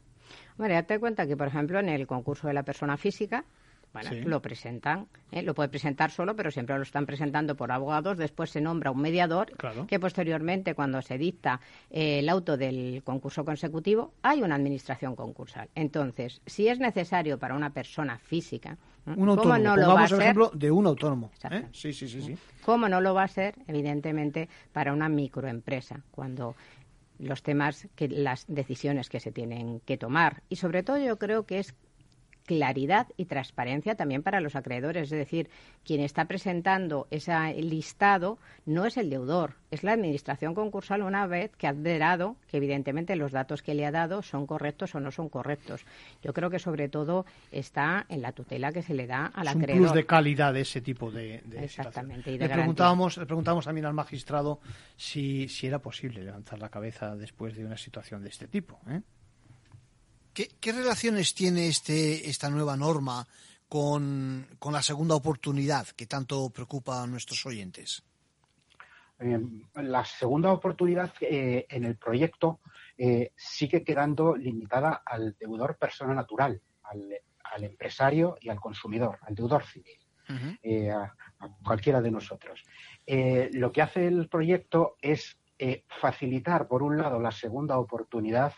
Bueno, 0.57 0.73
date 0.73 0.99
cuenta 0.99 1.27
que, 1.27 1.37
por 1.37 1.47
ejemplo, 1.47 1.79
en 1.79 1.89
el 1.89 2.07
concurso 2.07 2.47
de 2.47 2.53
la 2.53 2.63
persona 2.63 2.97
física, 2.97 3.45
lo 4.25 4.41
presentan, 4.41 5.07
¿eh? 5.31 5.41
lo 5.41 5.53
puede 5.53 5.69
presentar 5.69 6.11
solo, 6.11 6.35
pero 6.35 6.51
siempre 6.51 6.75
lo 6.75 6.83
están 6.83 7.05
presentando 7.05 7.55
por 7.55 7.71
abogados. 7.71 8.17
Después 8.17 8.49
se 8.49 8.61
nombra 8.61 8.91
un 8.91 9.01
mediador 9.01 9.51
que 9.87 9.99
posteriormente, 9.99 10.75
cuando 10.75 11.01
se 11.01 11.17
dicta 11.17 11.59
eh, 11.89 12.19
el 12.19 12.29
auto 12.29 12.57
del 12.57 13.01
concurso 13.03 13.45
consecutivo, 13.45 14.13
hay 14.21 14.41
una 14.41 14.55
administración 14.55 15.15
concursal. 15.15 15.69
Entonces, 15.75 16.41
si 16.45 16.67
es 16.67 16.79
necesario 16.79 17.37
para 17.37 17.55
una 17.55 17.71
persona 17.71 18.17
física, 18.17 18.77
un 19.05 19.29
autónomo, 19.29 19.57
no 19.57 19.75
lo 19.77 19.93
va 19.93 20.01
a 20.01 20.05
ejemplo 20.05 20.51
de 20.53 20.69
un 20.69 20.85
autónomo. 20.85 21.31
¿eh? 21.49 21.65
Sí, 21.71 21.93
sí, 21.93 22.09
sí, 22.09 22.21
sí. 22.21 22.37
¿Cómo 22.65 22.89
no 22.89 22.99
lo 22.99 23.13
va 23.13 23.23
a 23.23 23.27
ser, 23.27 23.55
evidentemente, 23.67 24.49
para 24.73 24.91
una 24.91 25.07
microempresa? 25.07 26.01
Cuando 26.11 26.55
los 27.19 27.41
temas, 27.41 27.87
que 27.95 28.07
las 28.07 28.45
decisiones 28.47 29.09
que 29.09 29.19
se 29.19 29.31
tienen 29.31 29.79
que 29.81 29.97
tomar. 29.97 30.43
Y 30.49 30.57
sobre 30.57 30.83
todo 30.83 30.97
yo 30.97 31.17
creo 31.17 31.45
que 31.45 31.59
es 31.59 31.73
claridad 32.47 33.07
y 33.17 33.25
transparencia 33.25 33.95
también 33.95 34.23
para 34.23 34.39
los 34.39 34.55
acreedores. 34.55 35.11
Es 35.11 35.17
decir, 35.17 35.49
quien 35.83 36.01
está 36.01 36.25
presentando 36.25 37.07
ese 37.11 37.33
listado 37.61 38.39
no 38.65 38.85
es 38.85 38.97
el 38.97 39.09
deudor, 39.09 39.55
es 39.69 39.83
la 39.83 39.91
administración 39.91 40.55
concursal 40.55 41.03
una 41.03 41.27
vez 41.27 41.51
que 41.57 41.67
ha 41.67 41.73
dado 41.73 42.37
que 42.47 42.57
evidentemente 42.57 43.15
los 43.17 43.33
datos 43.33 43.61
que 43.61 43.75
le 43.75 43.85
ha 43.85 43.91
dado 43.91 44.21
son 44.23 44.47
correctos 44.47 44.95
o 44.95 44.99
no 44.99 45.11
son 45.11 45.27
correctos. 45.29 45.85
Yo 46.23 46.33
creo 46.33 46.49
que 46.49 46.57
sobre 46.57 46.87
todo 46.87 47.25
está 47.51 48.05
en 48.07 48.21
la 48.21 48.31
tutela 48.31 48.71
que 48.71 48.81
se 48.81 48.93
le 48.93 49.05
da 49.07 49.25
al 49.25 49.49
acreedor. 49.49 49.75
un 49.75 49.87
plus 49.87 49.93
de 49.93 50.05
calidad 50.05 50.53
de 50.53 50.61
ese 50.61 50.81
tipo 50.81 51.11
de, 51.11 51.43
Exactamente. 51.57 52.31
le, 52.31 52.49
preguntábamos, 52.49 53.17
le 53.17 53.25
preguntábamos 53.25 53.65
también 53.65 53.85
al 53.85 53.93
magistrado 53.93 54.61
si, 54.95 55.49
si 55.49 55.67
era 55.67 55.79
posible 55.79 56.23
levantar 56.23 56.59
la 56.59 56.69
cabeza 56.69 57.15
después 57.15 57.57
de 57.57 57.65
una 57.65 57.77
situación 57.77 58.23
de 58.23 58.29
este 58.29 58.47
tipo. 58.47 58.79
¿eh? 58.89 59.01
¿Qué, 60.37 60.71
relaciones 60.71 61.33
tiene 61.33 61.67
este, 61.67 62.29
esta 62.29 62.47
nueva 62.51 62.77
norma 62.77 63.25
con, 63.67 64.45
la 64.71 64.83
segunda 64.83 65.15
oportunidad 65.15 65.87
que 65.87 66.05
tanto 66.05 66.51
preocupa 66.51 67.01
a 67.01 67.07
nuestros 67.07 67.43
oyentes? 67.47 68.03
Eh, 69.19 69.39
la 69.77 70.05
segunda 70.05 70.51
oportunidad 70.51 71.11
eh, 71.21 71.65
en 71.67 71.85
el 71.85 71.95
proyecto 71.95 72.59
eh, 72.95 73.31
sigue 73.35 73.83
quedando 73.83 74.35
limitada 74.35 75.01
al 75.03 75.35
deudor 75.39 75.75
persona 75.75 76.13
natural, 76.13 76.61
al, 76.83 77.63
empresario 77.63 78.37
y 78.39 78.49
al 78.49 78.59
consumidor, 78.59 79.17
al 79.23 79.33
deudor 79.33 79.63
civil, 79.63 79.97
a, 80.91 81.15
cualquiera 81.63 81.99
de 81.99 82.11
nosotros. 82.11 82.61
lo 83.07 83.71
que 83.71 83.81
hace 83.81 84.05
el 84.05 84.29
proyecto 84.29 84.97
es 85.01 85.39
facilitar, 85.99 86.67
por 86.67 86.83
un 86.83 86.97
lado, 86.97 87.19
la 87.19 87.31
segunda 87.31 87.79
oportunidad 87.79 88.53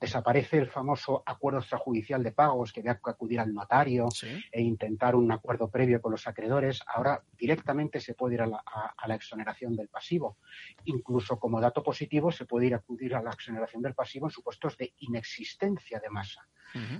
desaparece 0.00 0.58
el 0.58 0.68
famoso 0.68 1.22
acuerdo 1.24 1.60
extrajudicial 1.60 2.22
de 2.22 2.32
pagos 2.32 2.72
que 2.72 2.80
había 2.80 2.96
que 2.96 3.10
acudir 3.10 3.40
al 3.40 3.54
notario 3.54 4.08
e 4.52 4.60
intentar 4.60 5.14
un 5.14 5.30
acuerdo 5.32 5.70
previo 5.70 6.00
con 6.00 6.12
los 6.12 6.26
acreedores. 6.26 6.82
Ahora 6.86 7.22
directamente 7.38 8.00
se 8.00 8.14
puede 8.14 8.34
ir 8.34 8.42
a 8.42 8.46
la, 8.46 9.14
exoneración 9.14 9.76
del 9.76 9.88
pasivo. 9.88 10.36
Incluso 10.84 11.38
como 11.38 11.60
dato 11.60 11.82
positivo 11.82 12.30
se 12.32 12.44
puede 12.44 12.66
ir 12.66 12.74
a 12.74 12.78
acudir 12.78 13.14
a 13.14 13.22
la 13.22 13.30
exoneración 13.30 13.82
del 13.82 13.94
pasivo 13.94 14.26
en 14.26 14.30
supuestos 14.30 14.76
de 14.76 14.92
inexistencia 14.98 16.00
de 16.00 16.10
masa. 16.10 16.46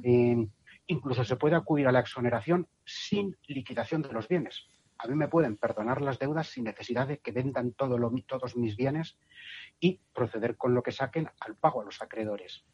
Eh, 0.02 0.46
incluso 0.86 1.24
se 1.24 1.36
puede 1.36 1.56
acudir 1.56 1.88
a 1.88 1.92
la 1.92 2.00
exoneración 2.00 2.68
sin 2.84 3.36
liquidación 3.48 4.02
de 4.02 4.12
los 4.12 4.28
bienes. 4.28 4.68
A 4.98 5.08
mí 5.08 5.16
me 5.16 5.28
pueden 5.28 5.56
perdonar 5.56 6.00
las 6.00 6.20
deudas 6.20 6.46
sin 6.46 6.64
necesidad 6.64 7.08
de 7.08 7.18
que 7.18 7.32
vendan 7.32 7.72
todo 7.72 7.98
lo, 7.98 8.12
todos 8.26 8.56
mis 8.56 8.76
bienes 8.76 9.18
y 9.80 10.00
proceder 10.14 10.56
con 10.56 10.72
lo 10.72 10.82
que 10.84 10.92
saquen 10.92 11.28
al 11.40 11.56
pago 11.56 11.82
a 11.82 11.84
los 11.84 12.00
acreedores 12.00 12.64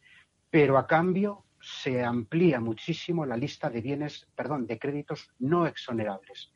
pero 0.51 0.77
a 0.79 0.87
cambio 0.87 1.45
se 1.61 2.03
amplía 2.03 2.61
muchísimo 2.61 3.25
la 3.25 3.37
lista 3.37 3.71
de 3.71 3.81
bienes, 3.81 4.27
perdón, 4.35 4.67
de 4.67 4.79
créditos 4.79 5.31
no 5.39 5.67
exonerables, 5.67 6.53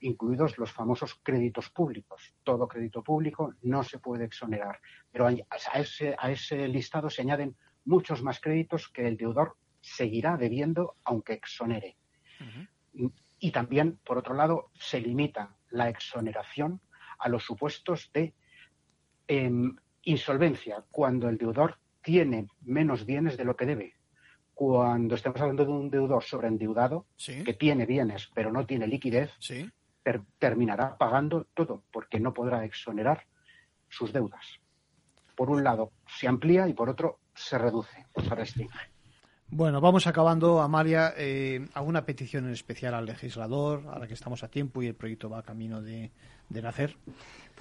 incluidos 0.00 0.58
los 0.58 0.72
famosos 0.72 1.14
créditos 1.22 1.70
públicos. 1.70 2.34
Todo 2.42 2.68
crédito 2.68 3.02
público 3.02 3.54
no 3.62 3.82
se 3.82 3.98
puede 3.98 4.24
exonerar, 4.24 4.80
pero 5.10 5.26
a 5.26 5.80
ese, 5.80 6.14
a 6.18 6.30
ese 6.30 6.68
listado 6.68 7.08
se 7.08 7.22
añaden 7.22 7.56
muchos 7.84 8.22
más 8.22 8.40
créditos 8.40 8.88
que 8.88 9.06
el 9.06 9.16
deudor 9.16 9.56
seguirá 9.80 10.36
debiendo 10.36 10.96
aunque 11.04 11.34
exonere. 11.34 11.96
Y 13.38 13.50
también, 13.50 13.98
por 14.04 14.18
otro 14.18 14.34
lado, 14.34 14.70
se 14.74 15.00
limita 15.00 15.56
la 15.70 15.88
exoneración 15.88 16.80
a 17.18 17.28
los 17.28 17.44
supuestos 17.44 18.10
de 18.12 18.34
em, 19.26 19.74
insolvencia, 20.02 20.84
cuando 20.90 21.28
el 21.28 21.38
deudor 21.38 21.78
tiene 22.02 22.48
menos 22.62 23.06
bienes 23.06 23.36
de 23.36 23.44
lo 23.44 23.56
que 23.56 23.66
debe. 23.66 23.94
Cuando 24.54 25.14
estemos 25.14 25.40
hablando 25.40 25.64
de 25.64 25.70
un 25.70 25.90
deudor 25.90 26.22
sobreendeudado, 26.22 27.06
que 27.16 27.54
tiene 27.54 27.86
bienes 27.86 28.28
pero 28.34 28.52
no 28.52 28.66
tiene 28.66 28.86
liquidez, 28.86 29.30
terminará 30.38 30.96
pagando 30.98 31.46
todo 31.54 31.84
porque 31.92 32.20
no 32.20 32.34
podrá 32.34 32.64
exonerar 32.64 33.26
sus 33.88 34.12
deudas. 34.12 34.60
Por 35.36 35.50
un 35.50 35.64
lado 35.64 35.92
se 36.06 36.28
amplía 36.28 36.68
y 36.68 36.74
por 36.74 36.90
otro 36.90 37.20
se 37.34 37.58
reduce, 37.58 38.06
se 38.22 38.34
restringe. 38.34 38.92
Bueno, 39.54 39.82
vamos 39.82 40.06
acabando. 40.06 40.62
Amalia, 40.62 41.12
eh, 41.16 41.66
¿alguna 41.74 42.06
petición 42.06 42.46
en 42.46 42.52
especial 42.52 42.94
al 42.94 43.04
legislador, 43.04 43.84
ahora 43.86 44.06
que 44.06 44.14
estamos 44.14 44.42
a 44.42 44.48
tiempo 44.48 44.82
y 44.82 44.86
el 44.86 44.94
proyecto 44.94 45.28
va 45.28 45.40
a 45.40 45.42
camino 45.42 45.82
de, 45.82 46.10
de 46.48 46.62
nacer? 46.62 46.96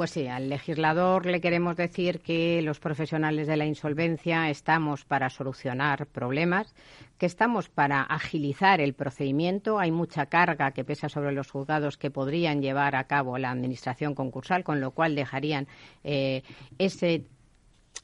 Pues 0.01 0.09
sí, 0.09 0.25
al 0.25 0.49
legislador 0.49 1.27
le 1.27 1.41
queremos 1.41 1.75
decir 1.75 2.21
que 2.21 2.63
los 2.63 2.79
profesionales 2.79 3.45
de 3.45 3.55
la 3.55 3.67
insolvencia 3.67 4.49
estamos 4.49 5.05
para 5.05 5.29
solucionar 5.29 6.07
problemas, 6.07 6.73
que 7.19 7.27
estamos 7.27 7.69
para 7.69 8.01
agilizar 8.01 8.81
el 8.81 8.95
procedimiento. 8.95 9.77
Hay 9.77 9.91
mucha 9.91 10.25
carga 10.25 10.71
que 10.71 10.83
pesa 10.83 11.07
sobre 11.07 11.33
los 11.33 11.51
juzgados 11.51 11.97
que 11.97 12.09
podrían 12.09 12.63
llevar 12.63 12.95
a 12.95 13.03
cabo 13.03 13.37
la 13.37 13.51
administración 13.51 14.15
concursal, 14.15 14.63
con 14.63 14.81
lo 14.81 14.89
cual 14.89 15.13
dejarían 15.13 15.67
eh, 16.03 16.41
ese 16.79 17.27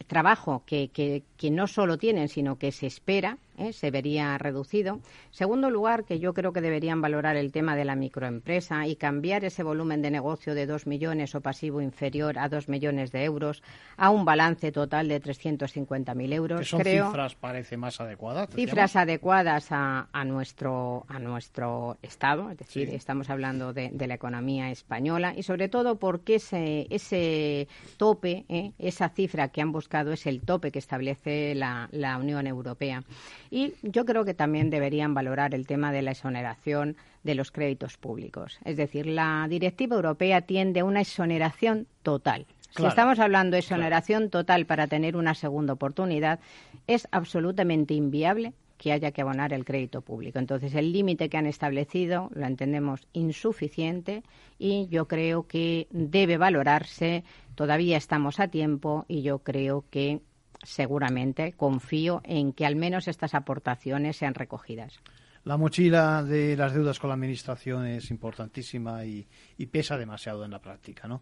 trabajo 0.06 0.64
que, 0.68 1.24
no 1.50 1.66
solo 1.66 1.98
tienen, 1.98 2.28
sino 2.28 2.60
que 2.60 2.72
se 2.72 2.86
espera 2.86 3.40
¿eh? 3.58 3.74
se 3.74 3.92
vería 3.92 4.38
reducido. 4.38 5.00
Segundo 5.32 5.70
lugar, 5.70 6.06
que 6.06 6.20
yo 6.20 6.34
creo 6.34 6.54
que 6.54 6.62
deberían 6.62 7.02
valorar 7.02 7.36
el 7.36 7.52
tema 7.52 7.76
de 7.76 7.86
la 7.86 7.96
microempresa 7.96 8.88
y 8.88 8.96
cambiar 8.96 9.44
ese 9.46 9.64
volumen 9.64 10.02
de 10.02 10.12
negocio 10.12 10.56
de 10.56 10.66
dos 10.66 10.88
millones 10.88 11.36
o 11.36 11.42
pasivo 11.42 11.82
inferior 11.82 12.40
a 12.40 12.50
dos 12.50 12.70
millones 12.70 13.12
de 13.12 13.24
euros 13.24 13.64
a 13.98 14.10
un 14.10 14.26
balance 14.26 14.72
total 14.72 15.08
de 15.08 15.22
350.000 15.22 16.34
euros. 16.34 16.60
Que 16.60 16.66
son 16.66 16.84
cifras, 16.84 17.36
parece, 17.36 17.78
más 17.78 18.00
adecuadas. 18.00 18.50
Cifras 18.54 18.96
adecuadas 18.96 19.72
a, 19.72 20.08
a, 20.12 20.26
nuestro, 20.26 21.06
a 21.08 21.20
nuestro 21.20 21.98
Estado, 22.02 22.52
es 22.52 22.58
decir, 22.58 22.90
estamos 22.90 23.30
hablando 23.30 23.74
de, 23.74 23.92
la 24.08 24.14
economía 24.14 24.72
española 24.72 25.34
y 25.36 25.44
sobre 25.44 25.68
todo 25.68 25.98
porque 25.98 26.36
ese, 26.36 26.88
ese 26.90 27.68
tope, 27.98 28.46
¿eh? 28.48 28.72
esa 28.80 29.10
cifra 29.10 29.50
que 29.50 29.62
han 29.62 29.74
buscado 29.74 30.14
es 30.14 30.26
el 30.28 30.42
tope 30.42 30.72
que 30.72 30.80
establece 30.80 31.56
la, 31.56 31.90
la 31.92 32.18
Unión 32.18 32.48
Europea. 32.48 33.04
Y 33.50 33.74
yo 33.82 34.06
creo 34.06 34.26
que 34.26 34.34
también 34.34 34.70
deberían 34.70 35.14
valorar 35.14 35.54
el 35.54 35.68
tema 35.68 35.92
de 35.92 36.02
la 36.02 36.12
exoneración 36.12 36.96
de 37.24 37.36
los 37.36 37.52
créditos 37.52 37.98
públicos. 37.98 38.60
Es 38.66 38.78
decir, 38.78 39.06
la 39.08 39.48
directiva 39.50 39.96
europea 39.96 40.42
tiende 40.42 40.82
a 40.82 40.86
una 40.86 41.02
exoneración 41.02 41.88
total. 42.04 42.46
si 42.70 42.86
estamos 42.86 43.20
hablando 43.20 43.56
de 43.56 43.60
exoneración 43.60 44.30
total 44.30 44.66
para 44.66 44.88
tener 44.88 45.16
una 45.16 45.34
segunda 45.34 45.74
oportunidad, 45.74 46.40
es 46.86 47.08
absolutamente 47.12 47.94
inviable 47.94 48.54
que 48.78 48.92
haya 48.92 49.12
que 49.12 49.22
abonar 49.22 49.54
el 49.54 49.66
crédito 49.66 50.02
público. 50.02 50.40
Entonces, 50.40 50.76
el 50.76 50.92
límite 50.94 51.30
que 51.30 51.38
han 51.38 51.48
establecido 51.48 52.30
lo 52.34 52.46
entendemos 52.46 53.08
insuficiente 53.14 54.24
y 54.60 54.88
yo 54.90 55.08
creo 55.08 55.48
que 55.48 55.88
debe 55.90 56.38
valorarse. 56.38 57.24
Todavía 57.56 57.98
estamos 57.98 58.40
a 58.40 58.48
tiempo 58.50 59.06
y 59.08 59.24
yo 59.24 59.40
creo 59.40 59.84
que 59.90 60.22
seguramente 60.64 61.54
confío 61.54 62.22
en 62.24 62.54
que 62.54 62.66
al 62.66 62.76
menos 62.76 63.08
estas 63.08 63.34
aportaciones 63.34 64.18
sean 64.18 64.34
recogidas. 64.34 65.00
La 65.44 65.56
mochila 65.56 66.24
de 66.24 66.58
las 66.58 66.74
deudas 66.74 67.00
con 67.00 67.08
la 67.08 67.14
Administración 67.14 67.86
es 67.86 68.12
importantísima 68.12 69.06
y, 69.06 69.26
pesa 69.72 69.98
demasiado 69.98 70.44
en 70.44 70.52
la 70.52 70.60
práctica, 70.60 71.08
¿no? 71.08 71.22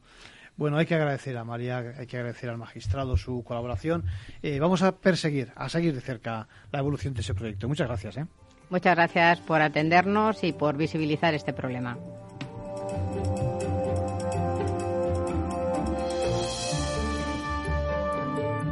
Bueno, 0.57 0.77
hay 0.77 0.87
que 0.87 0.95
agradecer 0.95 1.37
a 1.37 1.43
María, 1.43 1.77
hay 1.97 2.07
que 2.07 2.17
agradecer 2.17 2.49
al 2.49 2.57
magistrado 2.57 3.17
su 3.17 3.43
colaboración. 3.43 4.05
Eh, 4.41 4.57
vamos 4.59 4.81
a 4.81 4.97
perseguir, 4.97 5.51
a 5.55 5.69
seguir 5.69 5.93
de 5.93 6.01
cerca 6.01 6.47
la 6.71 6.79
evolución 6.79 7.13
de 7.13 7.21
ese 7.21 7.35
proyecto. 7.35 7.67
Muchas 7.67 7.87
gracias. 7.87 8.17
¿eh? 8.17 8.25
Muchas 8.71 8.95
gracias 8.95 9.41
por 9.41 9.61
atendernos 9.61 10.43
y 10.43 10.53
por 10.53 10.75
visibilizar 10.75 11.35
este 11.35 11.53
problema. 11.53 11.95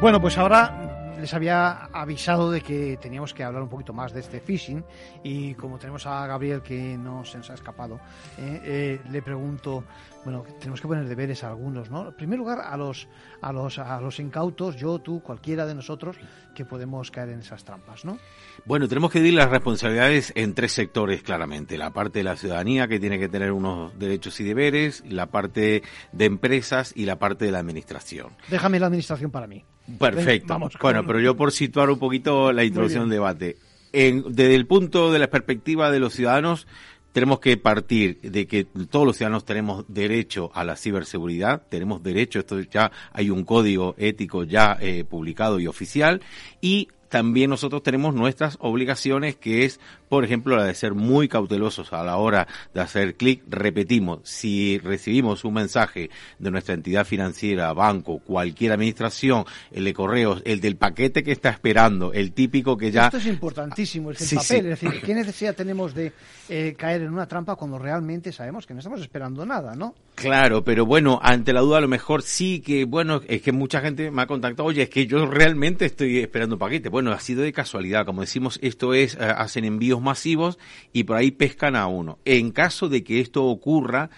Bueno, 0.04 0.20
pues 0.20 0.38
ahora 0.38 1.16
les 1.22 1.34
había 1.34 1.86
avisado 1.86 2.52
de 2.52 2.60
que 2.60 2.98
teníamos 3.02 3.34
que 3.34 3.42
hablar 3.42 3.64
un 3.64 3.70
poquito 3.70 3.94
más 3.94 4.12
de 4.12 4.20
este 4.20 4.42
phishing 4.42 4.84
y 5.24 5.54
como 5.54 5.80
tenemos 5.80 6.06
a 6.06 6.28
Gabriel 6.28 6.62
que 6.62 6.98
no 6.98 7.24
se 7.24 7.38
nos 7.38 7.50
ha 7.50 7.54
escapado, 7.54 8.02
eh, 8.38 8.60
eh, 8.66 9.02
le 9.10 9.22
pregunto, 9.22 9.86
bueno, 10.26 10.44
tenemos 10.60 10.82
que 10.82 10.90
poner 10.90 11.08
deberes 11.08 11.46
a 11.46 11.52
algunos, 11.52 11.90
¿no? 11.90 12.10
En 12.10 12.14
primer 12.16 12.38
lugar, 12.38 12.60
a 12.60 12.76
los, 12.76 13.08
a 13.40 13.54
los, 13.54 13.80
a 13.80 14.02
los 14.02 14.20
incautos, 14.20 14.76
yo, 14.76 15.00
tú, 15.00 15.22
cualquiera 15.24 15.66
de 15.66 15.74
nosotros, 15.74 16.18
que 16.54 16.66
podemos 16.66 17.10
caer 17.10 17.30
en 17.30 17.40
esas 17.40 17.64
trampas, 17.64 18.04
¿no? 18.04 18.20
Bueno, 18.66 18.90
tenemos 18.90 19.10
que 19.10 19.20
dividir 19.20 19.38
las 19.38 19.50
responsabilidades 19.50 20.34
en 20.36 20.54
tres 20.54 20.74
sectores, 20.74 21.24
claramente. 21.24 21.78
La 21.78 21.92
parte 21.92 22.20
de 22.20 22.24
la 22.24 22.36
ciudadanía, 22.36 22.90
que 22.90 23.00
tiene 23.00 23.20
que 23.20 23.30
tener 23.30 23.54
unos 23.54 23.98
derechos 23.98 24.38
y 24.42 24.44
deberes, 24.44 25.02
la 25.08 25.28
parte 25.28 25.82
de 26.12 26.26
empresas 26.26 26.92
y 26.94 27.06
la 27.06 27.20
parte 27.20 27.46
de 27.46 27.52
la 27.54 27.60
administración. 27.60 28.34
Déjame 28.50 28.82
la 28.82 28.88
administración 28.88 29.32
para 29.32 29.48
mí. 29.48 29.64
Perfecto. 30.00 30.58
bueno, 30.82 31.06
pero 31.06 31.20
yo 31.20 31.36
por 31.36 31.52
situar 31.52 31.90
un 31.90 32.00
poquito 32.00 32.52
la 32.52 32.64
introducción 32.64 33.04
del 33.04 33.18
debate. 33.18 33.58
desde 33.92 34.56
el 34.56 34.66
punto 34.66 35.12
de 35.12 35.20
la 35.20 35.28
perspectiva 35.28 35.92
de 35.92 36.00
los 36.00 36.14
ciudadanos, 36.14 36.68
tenemos 37.14 37.40
que 37.40 37.58
partir 37.58 38.20
de 38.22 38.48
que 38.48 38.66
todos 38.90 39.06
los 39.06 39.18
ciudadanos 39.18 39.46
tenemos 39.46 39.86
derecho 39.88 40.52
a 40.54 40.64
la 40.64 40.76
ciberseguridad, 40.76 41.62
tenemos 41.70 42.02
derecho, 42.02 42.40
esto 42.40 42.60
ya 42.62 42.92
hay 43.14 43.30
un 43.30 43.46
código 43.46 43.94
ético 43.98 44.44
ya 44.44 44.78
eh, 44.82 45.04
publicado 45.04 45.60
y 45.60 45.68
oficial, 45.68 46.22
y 46.60 46.88
también 47.10 47.52
nosotros 47.52 47.84
tenemos 47.84 48.16
nuestras 48.16 48.58
obligaciones, 48.60 49.36
que 49.36 49.66
es, 49.66 49.80
por 50.14 50.26
ejemplo, 50.26 50.56
la 50.56 50.66
de 50.66 50.76
ser 50.76 50.94
muy 50.94 51.28
cautelosos 51.28 51.92
a 51.92 52.04
la 52.04 52.18
hora 52.18 52.48
de 52.72 52.82
hacer 52.82 53.16
clic. 53.16 53.42
Repetimos, 53.48 54.20
si 54.24 54.78
recibimos 54.78 55.44
un 55.44 55.56
mensaje 55.56 56.12
de 56.38 56.52
nuestra 56.52 56.76
entidad 56.76 57.04
financiera, 57.04 57.74
banco, 57.74 58.20
cualquier 58.20 58.74
administración, 58.74 59.46
el 59.72 59.86
de 59.86 59.94
correos, 59.96 60.44
el 60.46 60.62
del 60.62 60.76
paquete 60.76 61.24
que 61.24 61.32
está 61.32 61.50
esperando, 61.50 62.14
el 62.14 62.32
típico 62.32 62.78
que 62.78 62.92
ya... 62.92 63.06
Esto 63.06 63.18
es 63.18 63.26
importantísimo, 63.26 64.12
es 64.12 64.32
el 64.32 64.38
papel. 64.38 64.66
Es 64.68 64.82
decir, 64.82 65.02
¿qué 65.02 65.16
necesidad 65.16 65.56
tenemos 65.56 65.96
de 65.96 66.14
eh, 66.48 66.76
caer 66.78 67.02
en 67.02 67.12
una 67.12 67.28
trampa 67.28 67.56
cuando 67.56 67.80
realmente 67.80 68.32
sabemos 68.32 68.68
que 68.68 68.76
no 68.76 68.82
estamos 68.82 69.02
esperando 69.02 69.48
nada, 69.48 69.76
no? 69.76 69.96
Claro, 70.14 70.64
pero 70.64 70.86
bueno, 70.86 71.20
ante 71.24 71.54
la 71.54 71.62
duda 71.62 71.80
a 71.80 71.82
lo 71.82 71.88
mejor 71.88 72.22
sí 72.22 72.60
que, 72.60 72.86
bueno, 72.86 73.22
es 73.28 73.42
que 73.42 73.52
mucha 73.52 73.82
gente 73.82 74.12
me 74.12 74.22
ha 74.22 74.28
contactado, 74.28 74.70
oye, 74.70 74.84
es 74.84 74.90
que 74.90 75.08
yo 75.08 75.26
realmente 75.26 75.86
estoy 75.86 76.20
esperando 76.20 76.56
un 76.56 76.60
paquete. 76.60 76.90
Bueno, 76.90 77.12
ha 77.12 77.20
sido 77.20 77.42
de 77.42 77.52
casualidad. 77.52 78.06
Como 78.06 78.22
decimos, 78.22 78.60
esto 78.62 78.94
es, 78.94 79.16
eh, 79.16 79.20
hacen 79.24 79.66
envíos 79.66 80.03
masivos 80.04 80.60
y 80.92 81.06
por 81.06 81.18
ahí 81.18 81.32
pescan 81.32 81.76
a 81.76 81.88
uno. 81.88 82.20
En 82.26 82.52
caso 82.52 82.90
de 82.90 83.04
que 83.04 83.20
esto 83.20 83.46
ocurra, 83.46 84.10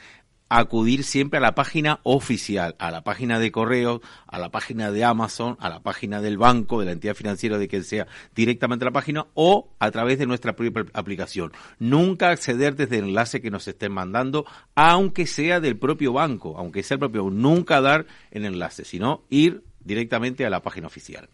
acudir 0.50 1.04
siempre 1.04 1.38
a 1.38 1.42
la 1.42 1.56
página 1.56 2.00
oficial, 2.04 2.76
a 2.78 2.92
la 2.92 3.04
página 3.04 3.40
de 3.40 3.52
correo, 3.52 4.02
a 4.28 4.40
la 4.40 4.52
página 4.52 4.92
de 4.92 5.04
Amazon, 5.04 5.58
a 5.60 5.70
la 5.70 5.82
página 5.82 6.22
del 6.22 6.38
banco, 6.38 6.80
de 6.80 6.86
la 6.86 6.92
entidad 6.92 7.16
financiera, 7.16 7.58
de 7.58 7.68
quien 7.68 7.84
sea, 7.84 8.08
directamente 8.36 8.86
a 8.86 8.88
la 8.90 8.94
página 8.94 9.28
o 9.34 9.70
a 9.80 9.92
través 9.92 10.20
de 10.20 10.28
nuestra 10.28 10.56
propia 10.56 10.86
aplicación. 10.94 11.52
Nunca 11.80 12.30
acceder 12.30 12.76
desde 12.76 13.00
el 13.00 13.06
enlace 13.06 13.42
que 13.42 13.52
nos 13.52 13.68
estén 13.68 13.92
mandando, 13.92 14.46
aunque 14.76 15.26
sea 15.26 15.60
del 15.60 15.78
propio 15.78 16.14
banco, 16.14 16.56
aunque 16.58 16.84
sea 16.84 16.96
el 16.96 17.00
propio, 17.00 17.30
nunca 17.30 17.82
dar 17.82 18.06
el 18.32 18.46
enlace, 18.46 18.86
sino 18.86 19.24
ir 19.30 19.64
directamente 19.84 20.46
a 20.46 20.50
la 20.50 20.62
página 20.62 20.88
oficial. 20.88 21.30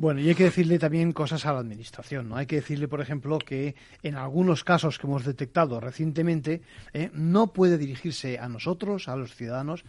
Bueno, 0.00 0.20
y 0.20 0.28
hay 0.28 0.36
que 0.36 0.44
decirle 0.44 0.78
también 0.78 1.10
cosas 1.10 1.44
a 1.44 1.52
la 1.52 1.58
Administración, 1.58 2.28
¿no? 2.28 2.36
Hay 2.36 2.46
que 2.46 2.54
decirle, 2.54 2.86
por 2.86 3.00
ejemplo, 3.00 3.36
que 3.40 3.74
en 4.04 4.14
algunos 4.14 4.62
casos 4.62 4.96
que 4.96 5.08
hemos 5.08 5.24
detectado 5.24 5.80
recientemente, 5.80 6.62
eh, 6.92 7.10
no 7.14 7.52
puede 7.52 7.78
dirigirse 7.78 8.38
a 8.38 8.48
nosotros, 8.48 9.08
a 9.08 9.16
los 9.16 9.34
ciudadanos, 9.34 9.84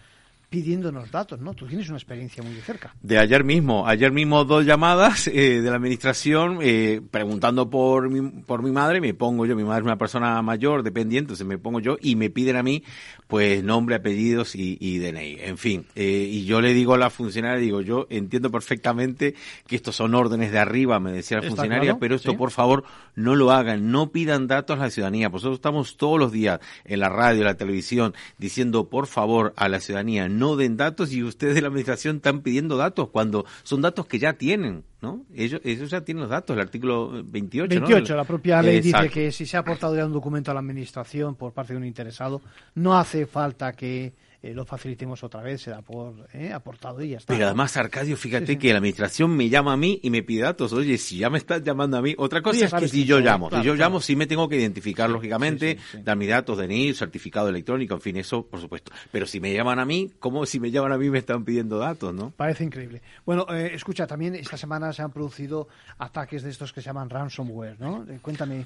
pidiéndonos 0.50 1.12
datos, 1.12 1.40
¿no? 1.40 1.54
Tú 1.54 1.68
tienes 1.68 1.88
una 1.90 1.98
experiencia 1.98 2.42
muy 2.42 2.54
de 2.54 2.62
cerca. 2.62 2.96
De 3.02 3.20
ayer 3.20 3.44
mismo, 3.44 3.88
ayer 3.88 4.12
mismo 4.12 4.46
dos 4.46 4.66
llamadas 4.66 5.28
eh, 5.28 5.62
de 5.62 5.70
la 5.70 5.76
administración 5.76 6.60
eh, 6.62 7.02
preguntando 7.12 7.70
por 7.70 8.10
mi, 8.10 8.42
por 8.42 8.64
mi 8.64 8.72
madre, 8.72 9.00
me 9.00 9.14
pongo 9.14 9.46
yo, 9.46 9.56
mi 9.56 9.64
madre 9.64 9.82
es 9.82 9.86
una 9.86 9.98
persona 9.98 10.42
mayor, 10.42 10.82
dependiente, 10.82 11.26
entonces 11.26 11.46
me 11.46 11.60
pongo 11.60 11.80
yo 11.80 11.98
y 12.02 12.16
me 12.16 12.32
piden 12.32 12.56
a 12.56 12.64
mí, 12.64 12.84
pues, 13.28 13.64
nombre, 13.64 13.96
apellidos 13.96 14.56
y, 14.56 14.78
y 14.80 14.98
DNI, 14.98 15.38
en 15.40 15.58
fin. 15.60 15.86
Eh, 15.96 16.28
y 16.32 16.46
yo 16.46 16.62
le 16.62 16.74
digo 16.74 16.96
a 16.96 16.98
la 16.98 17.12
funcionaria, 17.12 17.60
digo, 17.60 17.82
yo 17.82 18.08
entiendo 18.10 18.50
perfectamente 18.50 19.36
que 19.68 19.76
estos 19.76 19.96
son 19.96 20.16
órdenes 20.16 20.52
de 20.52 20.58
arriba, 20.58 21.00
me 21.00 21.12
decía 21.12 21.42
la 21.42 21.48
funcionaria, 21.48 22.00
pero 22.00 22.16
esto 22.16 22.36
por 22.36 22.50
favor 22.50 22.86
no 23.16 23.36
lo 23.36 23.52
hagan, 23.52 23.92
no 23.92 24.12
pidan 24.12 24.48
datos 24.48 24.80
a 24.80 24.84
la 24.84 24.90
ciudadanía. 24.90 25.30
Nosotros 25.30 25.58
estamos 25.58 25.96
todos 25.98 26.18
los 26.18 26.32
días 26.32 26.60
en 26.86 27.02
la 27.02 27.10
radio, 27.10 27.42
en 27.42 27.46
la 27.46 27.56
televisión, 27.56 28.16
diciendo 28.40 28.90
por 28.90 29.06
favor 29.06 29.54
a 29.56 29.70
la 29.70 29.80
ciudadanía, 29.80 30.28
no 30.40 30.56
den 30.56 30.78
datos 30.78 31.12
y 31.12 31.22
ustedes 31.24 31.56
de 31.56 31.62
la 31.62 31.68
administración 31.68 32.18
están 32.18 32.42
pidiendo 32.42 32.78
datos 32.78 33.10
cuando 33.10 33.46
son 33.64 33.82
datos 33.82 34.08
que 34.08 34.18
ya 34.18 34.34
tienen, 34.34 34.84
¿no? 35.02 35.26
Ellos, 35.36 35.62
ellos 35.64 35.90
ya 35.92 36.02
tienen 36.02 36.22
los 36.22 36.30
datos, 36.30 36.56
el 36.56 36.62
artículo 36.62 37.24
28. 37.24 37.70
28, 37.70 38.16
la 38.16 38.24
propia 38.24 38.62
ley 38.62 38.82
dice 38.82 39.10
que 39.10 39.32
si 39.32 39.46
se 39.46 39.58
ha 39.58 39.60
aportado 39.60 39.96
ya 39.96 40.06
un 40.06 40.14
documento 40.14 40.52
a 40.52 40.54
la 40.54 40.62
administración 40.62 41.36
por 41.36 41.52
parte 41.52 41.74
de 41.74 41.78
un 41.78 41.86
interesado, 41.86 42.42
no 42.76 42.98
hace 42.98 43.26
falta 43.26 43.74
que 43.74 44.14
eh, 44.42 44.54
lo 44.54 44.66
facilitemos 44.66 45.22
otra 45.24 45.42
vez, 45.42 45.62
se 45.62 45.72
da 45.72 45.82
por 45.82 46.28
eh, 46.34 46.54
aportado 46.54 47.02
y 47.02 47.10
ya 47.10 47.18
está. 47.18 47.34
Pero 47.34 47.48
además, 47.48 47.76
Arcadio, 47.76 48.16
fíjate 48.16 48.58
que 48.58 48.72
la 48.72 48.78
administración 48.78 49.36
me 49.36 49.50
llama 49.50 49.74
a 49.74 49.78
mí 49.78 50.00
y 50.02 50.10
me 50.10 50.24
pide 50.24 50.44
datos. 50.44 50.72
Oye, 50.72 50.98
si 50.98 51.18
ya 51.18 51.30
me 51.30 51.38
estás 51.38 51.62
llamando 51.62 51.98
a 51.98 52.02
mí, 52.02 52.16
otra 52.18 52.42
cosa 52.42 52.66
es 52.66 52.74
que 52.74 52.88
si 52.88 53.04
yo 53.04 53.20
llamo, 53.20 53.50
si 53.50 53.62
yo 53.64 53.76
llamo, 53.76 54.00
sí 54.00 54.16
me 54.16 54.28
tengo 54.28 54.48
que 54.48 54.56
identificar, 54.56 55.10
lógicamente, 55.10 55.78
dar 56.04 56.16
mis 56.16 56.30
datos, 56.30 56.58
DNI, 56.58 56.94
certificado 56.94 57.50
electrónico, 57.50 57.96
en 57.96 58.02
fin, 58.02 58.18
eso, 58.18 58.46
por 58.46 58.62
supuesto. 58.62 58.92
Pero 59.12 59.26
si 59.26 59.42
me 59.42 59.54
llaman 59.54 59.80
a 59.80 59.86
mí, 59.86 60.12
¿cómo 60.20 60.46
si 60.46 60.60
me 60.60 60.72
llaman 60.72 60.94
a 60.94 60.98
mí 60.98 61.10
me 61.10 61.20
están 61.20 61.44
pidiendo 61.44 61.78
datos, 61.78 62.14
no? 62.14 62.32
Parece 62.32 62.64
increíble. 62.64 63.02
Bueno, 63.26 63.46
eh, 63.50 63.72
escucha, 63.74 64.08
también 64.08 64.36
esta 64.36 64.56
semana 64.56 64.94
se 64.94 65.02
han 65.02 65.12
producido 65.12 65.68
ataques 65.98 66.44
de 66.44 66.50
estos 66.50 66.72
que 66.72 66.82
se 66.82 66.88
llaman 66.88 67.10
ransomware, 67.10 67.80
¿no? 67.80 68.06
cuéntame 68.22 68.66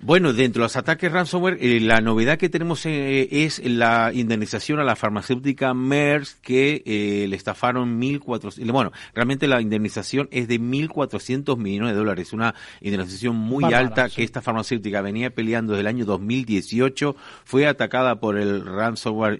bueno, 0.00 0.32
dentro 0.32 0.60
de 0.60 0.64
los 0.64 0.76
ataques 0.76 1.10
ransomware, 1.10 1.58
eh, 1.60 1.80
la 1.80 2.00
novedad 2.00 2.36
que 2.36 2.48
tenemos 2.48 2.84
eh, 2.86 3.28
es 3.30 3.64
la 3.64 4.10
indemnización 4.12 4.78
a 4.78 4.84
la 4.84 4.96
farmacéutica 4.96 5.72
Merck 5.72 6.40
que 6.42 6.82
eh, 6.84 7.26
le 7.28 7.36
estafaron 7.36 8.00
1.400. 8.00 8.70
Bueno, 8.72 8.92
realmente 9.14 9.46
la 9.46 9.60
indemnización 9.60 10.28
es 10.30 10.48
de 10.48 10.60
1.400 10.60 11.56
millones 11.56 11.92
de 11.92 11.98
dólares, 11.98 12.32
una 12.32 12.54
indemnización 12.80 13.36
muy 13.36 13.72
alta 13.72 14.08
que 14.08 14.22
esta 14.22 14.42
farmacéutica 14.42 15.00
venía 15.00 15.30
peleando 15.30 15.72
desde 15.72 15.82
el 15.82 15.86
año 15.86 16.04
2018. 16.04 17.16
Fue 17.44 17.66
atacada 17.66 18.20
por 18.20 18.38
el 18.38 18.64
ransomware 18.64 19.38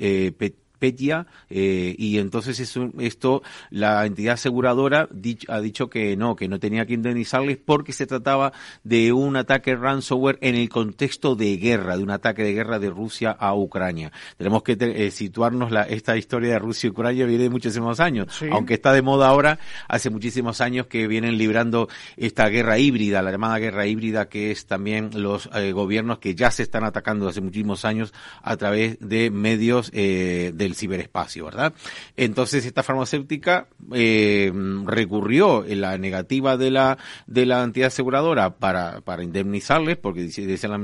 Eh, 1.50 1.94
y 1.98 2.18
entonces 2.18 2.60
esto 2.98 3.42
la 3.70 4.06
entidad 4.06 4.34
aseguradora 4.34 5.08
ha 5.48 5.60
dicho 5.60 5.88
que 5.88 6.16
no, 6.16 6.36
que 6.36 6.48
no 6.48 6.58
tenía 6.58 6.86
que 6.86 6.94
indemnizarles 6.94 7.58
porque 7.58 7.92
se 7.92 8.06
trataba 8.06 8.52
de 8.82 9.12
un 9.12 9.36
ataque 9.36 9.74
ransomware 9.76 10.38
en 10.40 10.54
el 10.54 10.68
contexto 10.68 11.34
de 11.34 11.56
guerra, 11.56 11.96
de 11.96 12.02
un 12.02 12.10
ataque 12.10 12.42
de 12.42 12.52
guerra 12.52 12.78
de 12.78 12.90
Rusia 12.90 13.30
a 13.30 13.54
Ucrania. 13.54 14.12
Tenemos 14.36 14.62
que 14.62 14.76
eh, 14.78 15.10
situarnos 15.10 15.70
la, 15.70 15.82
esta 15.82 16.16
historia 16.16 16.52
de 16.52 16.58
Rusia 16.58 16.88
y 16.88 16.90
Ucrania 16.90 17.26
viene 17.26 17.44
de 17.44 17.50
muchísimos 17.50 18.00
años, 18.00 18.42
aunque 18.50 18.74
está 18.74 18.92
de 18.92 19.02
moda 19.02 19.28
ahora, 19.28 19.58
hace 19.88 20.10
muchísimos 20.10 20.60
años 20.60 20.86
que 20.86 21.06
vienen 21.06 21.38
librando 21.38 21.88
esta 22.16 22.48
guerra 22.48 22.78
híbrida, 22.78 23.22
la 23.22 23.30
llamada 23.30 23.58
guerra 23.58 23.86
híbrida 23.86 24.28
que 24.28 24.50
es 24.50 24.66
también 24.66 25.10
los 25.14 25.48
eh, 25.54 25.72
gobiernos 25.72 26.18
que 26.18 26.34
ya 26.34 26.50
se 26.50 26.62
están 26.62 26.84
atacando 26.84 27.28
hace 27.28 27.40
muchísimos 27.40 27.84
años 27.84 28.12
a 28.42 28.56
través 28.56 28.98
de 29.00 29.30
medios 29.30 29.90
del 29.90 30.73
ciberespacio, 30.74 31.44
¿verdad? 31.44 31.72
Entonces 32.16 32.66
esta 32.66 32.82
farmacéutica 32.82 33.68
eh, 33.92 34.52
recurrió 34.84 35.64
en 35.64 35.80
la 35.80 35.98
negativa 35.98 36.56
de 36.56 36.70
la 36.70 36.98
de 37.26 37.46
la 37.46 37.62
entidad 37.62 37.88
aseguradora 37.88 38.56
para, 38.56 39.00
para 39.00 39.22
indemnizarles, 39.22 39.96
porque 39.96 40.22
dice, 40.22 40.68
la, 40.68 40.78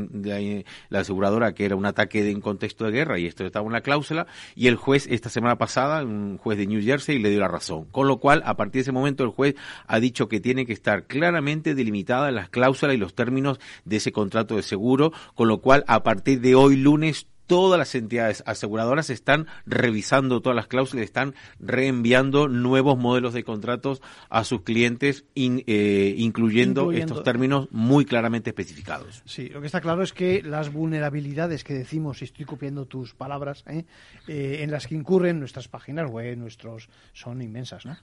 la, 0.89 0.99
aseguradora 1.01 1.55
que 1.55 1.65
era 1.65 1.77
un 1.77 1.87
ataque 1.87 2.31
en 2.31 2.41
contexto 2.41 2.85
de 2.85 2.93
guerra 2.93 3.19
y 3.19 3.27
esto 3.27 3.45
estaba 3.45 3.67
en 3.67 3.73
la 3.73 3.81
cláusula, 3.81 4.27
y 4.55 4.67
el 4.67 4.77
juez 4.77 5.07
esta 5.11 5.29
semana 5.31 5.57
pasada, 5.57 6.03
un 6.03 6.39
juez 6.39 6.59
de 6.59 6.67
New 6.67 6.83
Jersey, 6.83 7.19
le 7.19 7.31
dio 7.31 7.41
la 7.41 7.49
razón. 7.49 7.87
Con 7.87 8.09
lo 8.09 8.19
cual, 8.19 8.43
a 8.45 8.57
partir 8.57 8.81
de 8.81 8.83
ese 8.83 8.93
momento, 8.93 9.25
el 9.25 9.31
juez 9.31 9.55
ha 9.87 10.01
dicho 10.01 10.29
que 10.29 10.41
tiene 10.41 10.67
que 10.67 10.73
estar 10.73 11.05
claramente 11.05 11.75
delimitada 11.75 12.31
las 12.31 12.49
cláusulas 12.49 12.95
y 12.95 12.99
los 12.99 13.15
términos 13.15 13.59
de 13.85 13.97
ese 13.97 14.13
contrato 14.13 14.57
de 14.57 14.63
seguro, 14.63 15.13
con 15.35 15.49
lo 15.49 15.61
cual, 15.61 15.85
a 15.87 16.03
partir 16.03 16.41
de 16.41 16.55
hoy 16.55 16.77
lunes, 16.77 17.27
todas 17.51 17.77
las 17.77 17.97
entidades 17.97 18.45
aseguradoras 18.47 19.11
están 19.11 19.49
revisando 19.67 20.41
todas 20.41 20.55
las 20.55 20.69
cláusulas, 20.69 21.05
están 21.05 21.35
reenviando 21.59 22.47
nuevos 22.47 22.97
modelos 22.97 23.35
de 23.35 23.43
contratos 23.43 24.01
a 24.29 24.45
sus 24.45 24.63
clientes, 24.63 25.25
eh, 25.35 26.15
incluyendo, 26.17 26.93
estos 26.93 27.25
términos 27.25 27.67
muy 27.73 28.05
claramente 28.05 28.51
especificados. 28.51 29.25
Sí, 29.25 29.49
lo 29.49 29.61
que 29.61 29.67
está 29.67 29.81
claro 29.81 30.05
es 30.05 30.13
que 30.13 30.45
las 30.45 30.73
vulnerabilidades 30.73 31.65
que 31.65 31.75
decimos, 31.75 32.23
y 32.23 32.27
estoy 32.27 32.45
copiando 32.45 32.87
tus 32.87 33.15
palabras, 33.15 33.65
¿eh? 33.67 33.85
Eh, 34.29 34.61
en 34.63 34.71
las 34.71 34.87
que 34.87 34.95
incurren 34.95 35.41
nuestras 35.41 35.67
páginas 35.67 36.09
web, 36.09 36.39
nuestros, 36.39 36.89
son 37.13 37.43
inmensas, 37.43 37.85
¿no? 37.85 37.97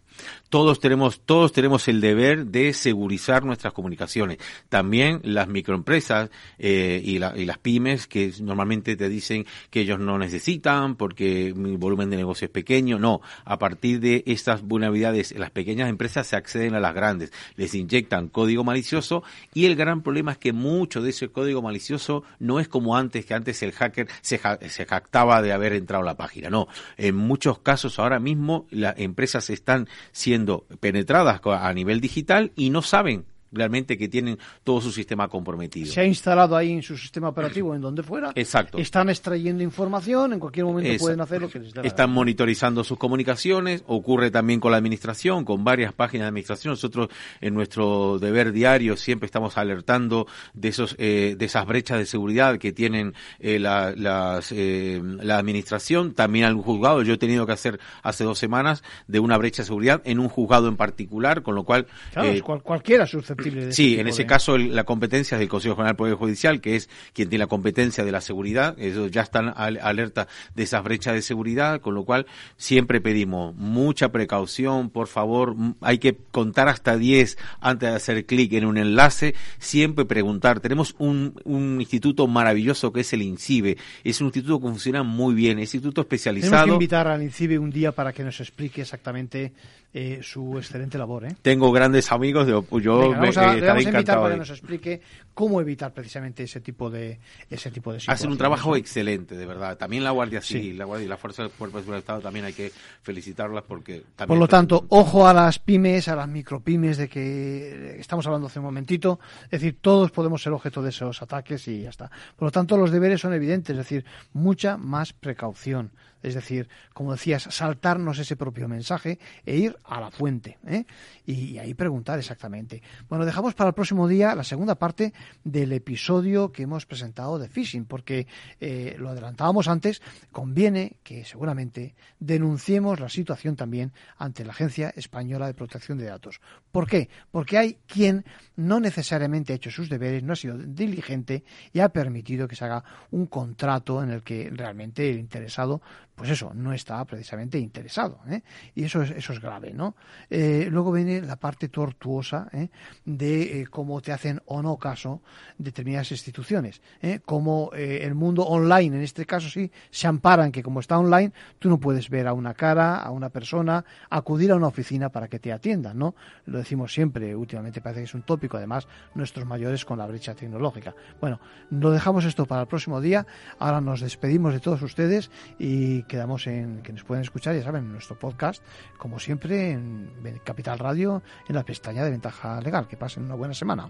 Todos 0.50 0.82
tenemos, 0.82 1.22
todos 1.22 1.54
tenemos 1.54 1.88
el 1.88 2.02
deber 2.02 2.48
de 2.48 2.74
segurizar 2.74 3.46
nuestras 3.46 3.72
comunicaciones. 3.72 4.40
También 4.68 5.22
las 5.24 5.48
microempresas 5.48 6.32
y 6.60 7.18
las 7.20 7.58
pymes 7.60 8.08
que 8.08 8.34
normalmente 8.42 8.98
te 8.98 9.08
dicen 9.08 9.37
que 9.70 9.82
ellos 9.82 10.00
no 10.00 10.18
necesitan 10.18 10.96
porque 10.96 11.54
mi 11.56 11.76
volumen 11.76 12.10
de 12.10 12.18
negocio 12.18 12.46
es 12.46 12.52
pequeño. 12.52 13.00
No, 13.00 13.22
a 13.46 13.60
partir 13.60 14.00
de 14.00 14.24
estas 14.26 14.62
vulnerabilidades, 14.62 15.34
las 15.38 15.52
pequeñas 15.52 15.90
empresas 15.90 16.28
se 16.28 16.36
acceden 16.36 16.76
a 16.76 16.80
las 16.80 16.94
grandes, 16.94 17.32
les 17.56 17.74
inyectan 17.76 18.30
código 18.30 18.64
malicioso 18.64 19.24
y 19.54 19.66
el 19.66 19.76
gran 19.76 20.02
problema 20.02 20.34
es 20.34 20.38
que 20.38 20.54
mucho 20.54 21.02
de 21.02 21.10
ese 21.10 21.30
código 21.30 21.62
malicioso 21.62 22.24
no 22.40 22.60
es 22.60 22.68
como 22.68 22.96
antes, 22.96 23.26
que 23.26 23.34
antes 23.34 23.62
el 23.64 23.72
hacker 23.72 24.08
se, 24.22 24.40
se 24.70 24.86
jactaba 24.86 25.42
de 25.42 25.54
haber 25.54 25.74
entrado 25.74 26.04
a 26.04 26.06
la 26.06 26.18
página. 26.18 26.50
No, 26.50 26.68
en 26.98 27.16
muchos 27.16 27.60
casos 27.60 28.00
ahora 28.00 28.20
mismo 28.20 28.68
las 28.70 28.98
empresas 28.98 29.50
están 29.50 29.88
siendo 30.12 30.66
penetradas 30.80 31.42
a 31.44 31.74
nivel 31.74 32.02
digital 32.02 32.52
y 32.56 32.70
no 32.70 32.82
saben 32.82 33.26
realmente 33.52 33.98
que 33.98 34.08
tienen 34.08 34.38
todo 34.64 34.82
su 34.82 34.92
sistema 34.92 35.28
comprometido. 35.28 35.92
Se 35.92 36.02
ha 36.02 36.06
instalado 36.06 36.56
ahí 36.56 36.72
en 36.72 36.84
su 36.84 36.98
sistema 36.98 37.30
operativo, 37.30 37.74
en 37.76 37.82
donde 37.82 38.04
fuera. 38.04 38.32
Exacto. 38.36 38.78
Están 38.78 39.10
extrayendo 39.10 39.64
información, 39.64 40.34
en 40.34 40.40
cualquier 40.40 40.66
momento 40.66 40.98
pueden 41.00 41.22
hacer 41.22 41.42
lo 41.42 41.50
que 41.50 41.60
les 41.60 41.74
Están 41.84 42.12
monitorizando 42.12 42.84
sus 42.84 42.98
comunicaciones, 42.98 43.84
ocurre 43.88 44.32
también 44.32 44.60
con 44.60 44.72
la 44.72 44.78
administración, 44.78 45.46
con 45.46 45.64
varias 45.64 45.94
páginas 45.94 46.26
de 46.26 46.30
administración. 46.30 46.74
Nosotros 46.74 47.10
en 47.42 47.54
nuestro 47.54 48.20
deber 48.20 48.52
diario 48.52 48.98
siempre 48.98 49.26
estamos 49.26 49.58
alertando 49.58 50.28
de 50.54 50.70
esos 50.70 50.96
eh, 50.98 51.36
de 51.38 51.46
esas 51.46 51.66
brechas 51.66 51.98
de 52.00 52.06
seguridad 52.06 52.58
que 52.58 52.74
tienen 52.74 53.14
eh, 53.40 53.60
la, 53.60 53.94
las, 53.96 54.52
eh, 54.52 55.02
la 55.04 55.38
administración, 55.38 56.14
también 56.14 56.46
algún 56.46 56.64
juzgado. 56.64 57.02
Yo 57.04 57.14
he 57.14 57.18
tenido 57.18 57.46
que 57.46 57.54
hacer 57.54 57.80
hace 58.04 58.24
dos 58.24 58.40
semanas 58.40 58.84
de 59.08 59.20
una 59.20 59.38
brecha 59.38 59.62
de 59.62 59.68
seguridad 59.68 60.02
en 60.06 60.20
un 60.20 60.30
juzgado 60.30 60.68
en 60.68 60.78
particular, 60.78 61.44
con 61.44 61.56
lo 61.56 61.64
cual... 61.64 61.88
Claro, 62.12 62.62
cualquiera 62.64 63.06
susceptible 63.06 63.37
Sí, 63.72 64.00
en 64.00 64.08
ese 64.08 64.26
caso 64.26 64.58
la 64.58 64.84
competencia 64.84 65.36
es 65.36 65.40
del 65.40 65.50
Consejo 65.50 65.76
General 65.76 65.94
del 65.94 65.98
Poder 65.98 66.16
Judicial, 66.16 66.62
que 66.62 66.76
es 66.76 66.90
quien 67.14 67.30
tiene 67.30 67.44
la 67.44 67.48
competencia 67.48 68.04
de 68.04 68.12
la 68.12 68.22
seguridad. 68.22 68.78
Ellos 68.80 69.12
ya 69.12 69.22
están 69.22 69.54
alerta 69.56 70.28
de 70.56 70.64
esas 70.64 70.84
brechas 70.84 71.14
de 71.14 71.22
seguridad, 71.22 71.82
con 71.82 71.96
lo 71.96 72.04
cual 72.04 72.26
siempre 72.56 73.02
pedimos 73.02 73.56
mucha 73.56 74.12
precaución, 74.12 74.90
por 74.90 75.08
favor. 75.08 75.56
Hay 75.82 76.00
que 76.00 76.18
contar 76.32 76.68
hasta 76.68 76.98
10 76.98 77.38
antes 77.60 77.90
de 77.90 77.96
hacer 77.96 78.26
clic 78.26 78.54
en 78.54 78.66
un 78.66 78.78
enlace. 78.78 79.36
Siempre 79.60 80.06
preguntar. 80.06 80.60
Tenemos 80.60 80.96
un, 80.98 81.40
un 81.44 81.80
instituto 81.80 82.28
maravilloso 82.28 82.92
que 82.92 83.02
es 83.02 83.14
el 83.14 83.22
INCIBE. 83.22 83.78
Es 84.04 84.22
un 84.22 84.28
instituto 84.28 84.60
que 84.60 84.68
funciona 84.68 85.04
muy 85.04 85.34
bien, 85.36 85.60
es 85.60 85.74
un 85.74 85.78
instituto 85.78 86.02
especializado. 86.02 86.52
Tenemos 86.52 86.80
que 86.80 86.84
invitar 86.84 87.08
al 87.08 87.24
INCIBE 87.24 87.60
un 87.60 87.72
día 87.72 87.92
para 87.92 88.14
que 88.14 88.24
nos 88.24 88.40
explique 88.40 88.82
exactamente 88.82 89.54
eh, 89.94 90.20
su 90.22 90.58
excelente 90.58 90.98
labor. 90.98 91.26
¿eh? 91.26 91.36
Tengo 91.42 91.72
grandes 91.72 92.12
amigos, 92.12 92.46
de, 92.46 92.62
yo 92.82 93.16
vamos 93.36 93.38
a, 93.38 93.56
le 93.56 93.68
vamos 93.68 93.86
a 93.86 93.90
invitar 93.90 94.18
para 94.20 94.34
que 94.34 94.40
nos 94.40 94.50
explique 94.50 95.02
cómo 95.34 95.62
evitar 95.62 95.94
precisamente 95.94 96.44
ese 96.44 96.62
tipo 96.62 96.90
de 96.90 97.20
ese 97.50 97.72
tipo 97.72 97.94
de 97.94 98.02
Hacen 98.08 98.32
un 98.32 98.38
trabajo 98.38 98.76
excelente, 98.76 99.36
de 99.36 99.46
verdad. 99.46 99.78
También 99.78 100.04
la 100.04 100.12
Guardia 100.12 100.42
Civil, 100.42 100.78
la 100.78 100.86
Guardia 100.86 101.06
y 101.06 101.10
la 101.10 101.18
Fuerza 101.18 101.44
del 101.44 101.52
Cuerpo 101.52 101.82
de 101.82 101.98
Estado 101.98 102.22
también 102.22 102.46
hay 102.46 102.54
que 102.54 102.72
felicitarlas 103.02 103.64
porque 103.64 104.04
también 104.16 104.28
Por 104.28 104.38
lo 104.38 104.48
tanto, 104.48 104.86
ojo 104.90 105.28
a 105.28 105.34
las 105.34 105.60
pymes, 105.60 106.08
a 106.08 106.16
las 106.16 106.28
micropymes 106.28 106.98
de 106.98 107.08
que 107.08 108.00
estamos 108.00 108.26
hablando 108.26 108.48
hace 108.48 108.60
un 108.60 108.66
momentito, 108.66 109.20
es 109.46 109.52
decir, 109.52 109.78
todos 109.82 110.12
podemos 110.12 110.42
ser 110.42 110.54
objeto 110.54 110.82
de 110.82 110.90
esos 110.90 111.22
ataques 111.22 111.68
y 111.68 111.84
ya 111.84 111.90
está. 111.90 112.10
Por 112.36 112.48
lo 112.48 112.52
tanto, 112.52 112.78
los 112.78 112.92
deberes 112.92 113.22
son 113.22 113.34
evidentes, 113.34 113.72
es 113.72 113.78
decir, 113.78 114.06
mucha 114.34 114.78
más 114.78 115.14
precaución. 115.14 115.92
Es 116.24 116.34
decir, 116.34 116.68
como 116.94 117.12
decías, 117.12 117.44
saltarnos 117.44 118.20
ese 118.20 118.36
propio 118.36 118.68
mensaje 118.68 119.20
e 119.46 119.58
ir 119.58 119.78
a 119.84 120.00
la 120.00 120.12
fuente 120.12 120.58
¿eh? 120.66 120.86
y, 121.26 121.58
ahí 121.58 121.74
preguntar 121.74 122.20
exactamente. 122.20 122.82
Bueno, 123.10 123.26
dejamos 123.26 123.54
para 123.54 123.70
el 123.70 123.74
próximo 123.74 124.08
día 124.08 124.36
la 124.36 124.44
segunda 124.44 124.76
parte 124.76 125.14
del 125.44 125.72
episodio 125.74 126.52
que 126.52 126.64
hemos 126.64 126.86
presentado 126.86 127.40
de 127.40 127.50
phishing, 127.50 127.86
porque 127.86 128.28
eh, 128.60 128.96
lo 128.98 129.10
adelantábamos 129.10 129.68
antes, 129.68 130.02
conviene 130.32 130.98
que 131.04 131.24
seguramente 131.26 131.96
denunciemos 132.20 133.00
la 133.00 133.10
situación 133.10 133.56
también 133.56 133.94
ante 134.18 134.44
la 134.44 134.52
Agencia 134.52 134.94
Española 134.96 135.48
de 135.48 135.54
Protección 135.54 135.98
de 135.98 136.06
Datos. 136.06 136.42
¿Por 136.72 136.88
qué? 136.88 137.10
Porque 137.32 137.58
hay 137.58 137.78
quien 137.86 138.26
no 138.56 138.80
necesariamente 138.80 139.54
ha 139.54 139.56
hecho 139.56 139.72
sus 139.72 139.90
deberes, 139.90 140.24
no 140.24 140.34
ha 140.34 140.36
sido 140.36 140.58
diligente 140.58 141.44
y 141.74 141.80
ha 141.80 141.90
permitido 141.90 142.48
que 142.48 142.56
se 142.56 142.66
haga 142.66 142.84
un 143.12 143.28
contrato 143.28 144.04
en 144.04 144.10
el 144.10 144.24
que 144.24 144.50
realmente 144.52 145.10
el 145.10 145.20
interesado 145.20 145.82
pues 146.18 146.32
eso, 146.32 146.52
no 146.56 146.74
está 146.74 147.06
precisamente 147.06 147.60
interesado. 147.60 148.22
¿eh? 148.28 148.42
Y 148.74 148.86
eso 148.86 149.04
es, 149.04 149.12
eso 149.12 149.34
es 149.34 149.40
grave, 149.40 149.72
¿no? 149.72 149.96
Eh, 150.32 150.68
luego 150.72 150.92
viene 150.92 151.22
la 151.22 151.36
parte 151.36 151.70
tortuosa 151.70 152.50
¿eh? 152.54 152.70
de 153.06 153.62
eh, 153.62 153.68
cómo 153.68 154.02
te 154.02 154.12
hacen 154.12 154.42
o 154.48 154.64
no 154.64 154.78
caso 154.78 155.22
determinadas 155.60 156.10
instituciones. 156.12 156.82
¿eh? 157.04 157.20
Cómo 157.24 157.70
eh, 157.76 158.00
el 158.02 158.16
mundo 158.16 158.42
online, 158.48 158.98
en 158.98 159.04
este 159.04 159.28
caso 159.28 159.48
sí, 159.48 159.72
se 159.92 160.08
amparan 160.08 160.52
que 160.52 160.64
como 160.64 160.80
está 160.80 160.98
online, 160.98 161.32
tú 161.60 161.70
no 161.70 161.80
puedes 161.80 162.10
ver 162.10 162.26
a 162.26 162.34
una 162.34 162.56
cara, 162.56 162.96
a 162.96 163.12
una 163.12 163.30
persona, 163.30 163.86
acudir 164.10 164.52
a 164.52 164.56
una 164.56 164.68
oficina 164.68 165.10
para 165.10 165.28
que 165.28 165.38
te 165.38 165.54
atiendan, 165.54 166.00
¿no? 166.00 166.16
Lo 166.48 166.58
decimos 166.58 166.92
siempre, 166.92 167.36
últimamente 167.36 167.80
parece 167.80 168.02
que 168.02 168.06
es 168.06 168.16
un 168.16 168.24
tópico, 168.24 168.58
además, 168.58 168.88
nuestros 169.14 169.46
mayores 169.46 169.86
con 169.86 170.00
la 170.00 170.08
brecha 170.08 170.34
tecnológica. 170.34 170.96
Bueno, 171.22 171.40
lo 171.70 171.92
dejamos 171.92 172.26
esto 172.26 172.48
para 172.48 172.62
el 172.62 172.68
próximo 172.68 173.02
día. 173.02 173.28
Ahora 173.60 173.82
nos 173.82 174.02
despedimos 174.02 174.54
de 174.54 174.62
todos 174.62 174.82
ustedes 174.82 175.30
y 175.60 176.07
quedamos 176.08 176.48
en 176.48 176.82
que 176.82 176.94
nos 176.94 177.04
pueden 177.04 177.24
escuchar, 177.24 177.56
ya 177.56 177.64
saben, 177.64 177.86
en 177.86 177.92
nuestro 177.94 178.18
podcast, 178.18 178.64
como 178.98 179.20
siempre, 179.20 179.72
en 179.72 180.12
Capital 180.44 180.80
Radio, 180.80 181.22
en 181.48 181.56
la 181.56 181.64
pestaña 181.64 182.04
de 182.04 182.12
ventaja 182.12 182.60
legal. 182.62 182.88
Que 182.88 182.98
pasen 182.98 183.24
una 183.24 183.36
buena 183.36 183.54
semana. 183.54 183.90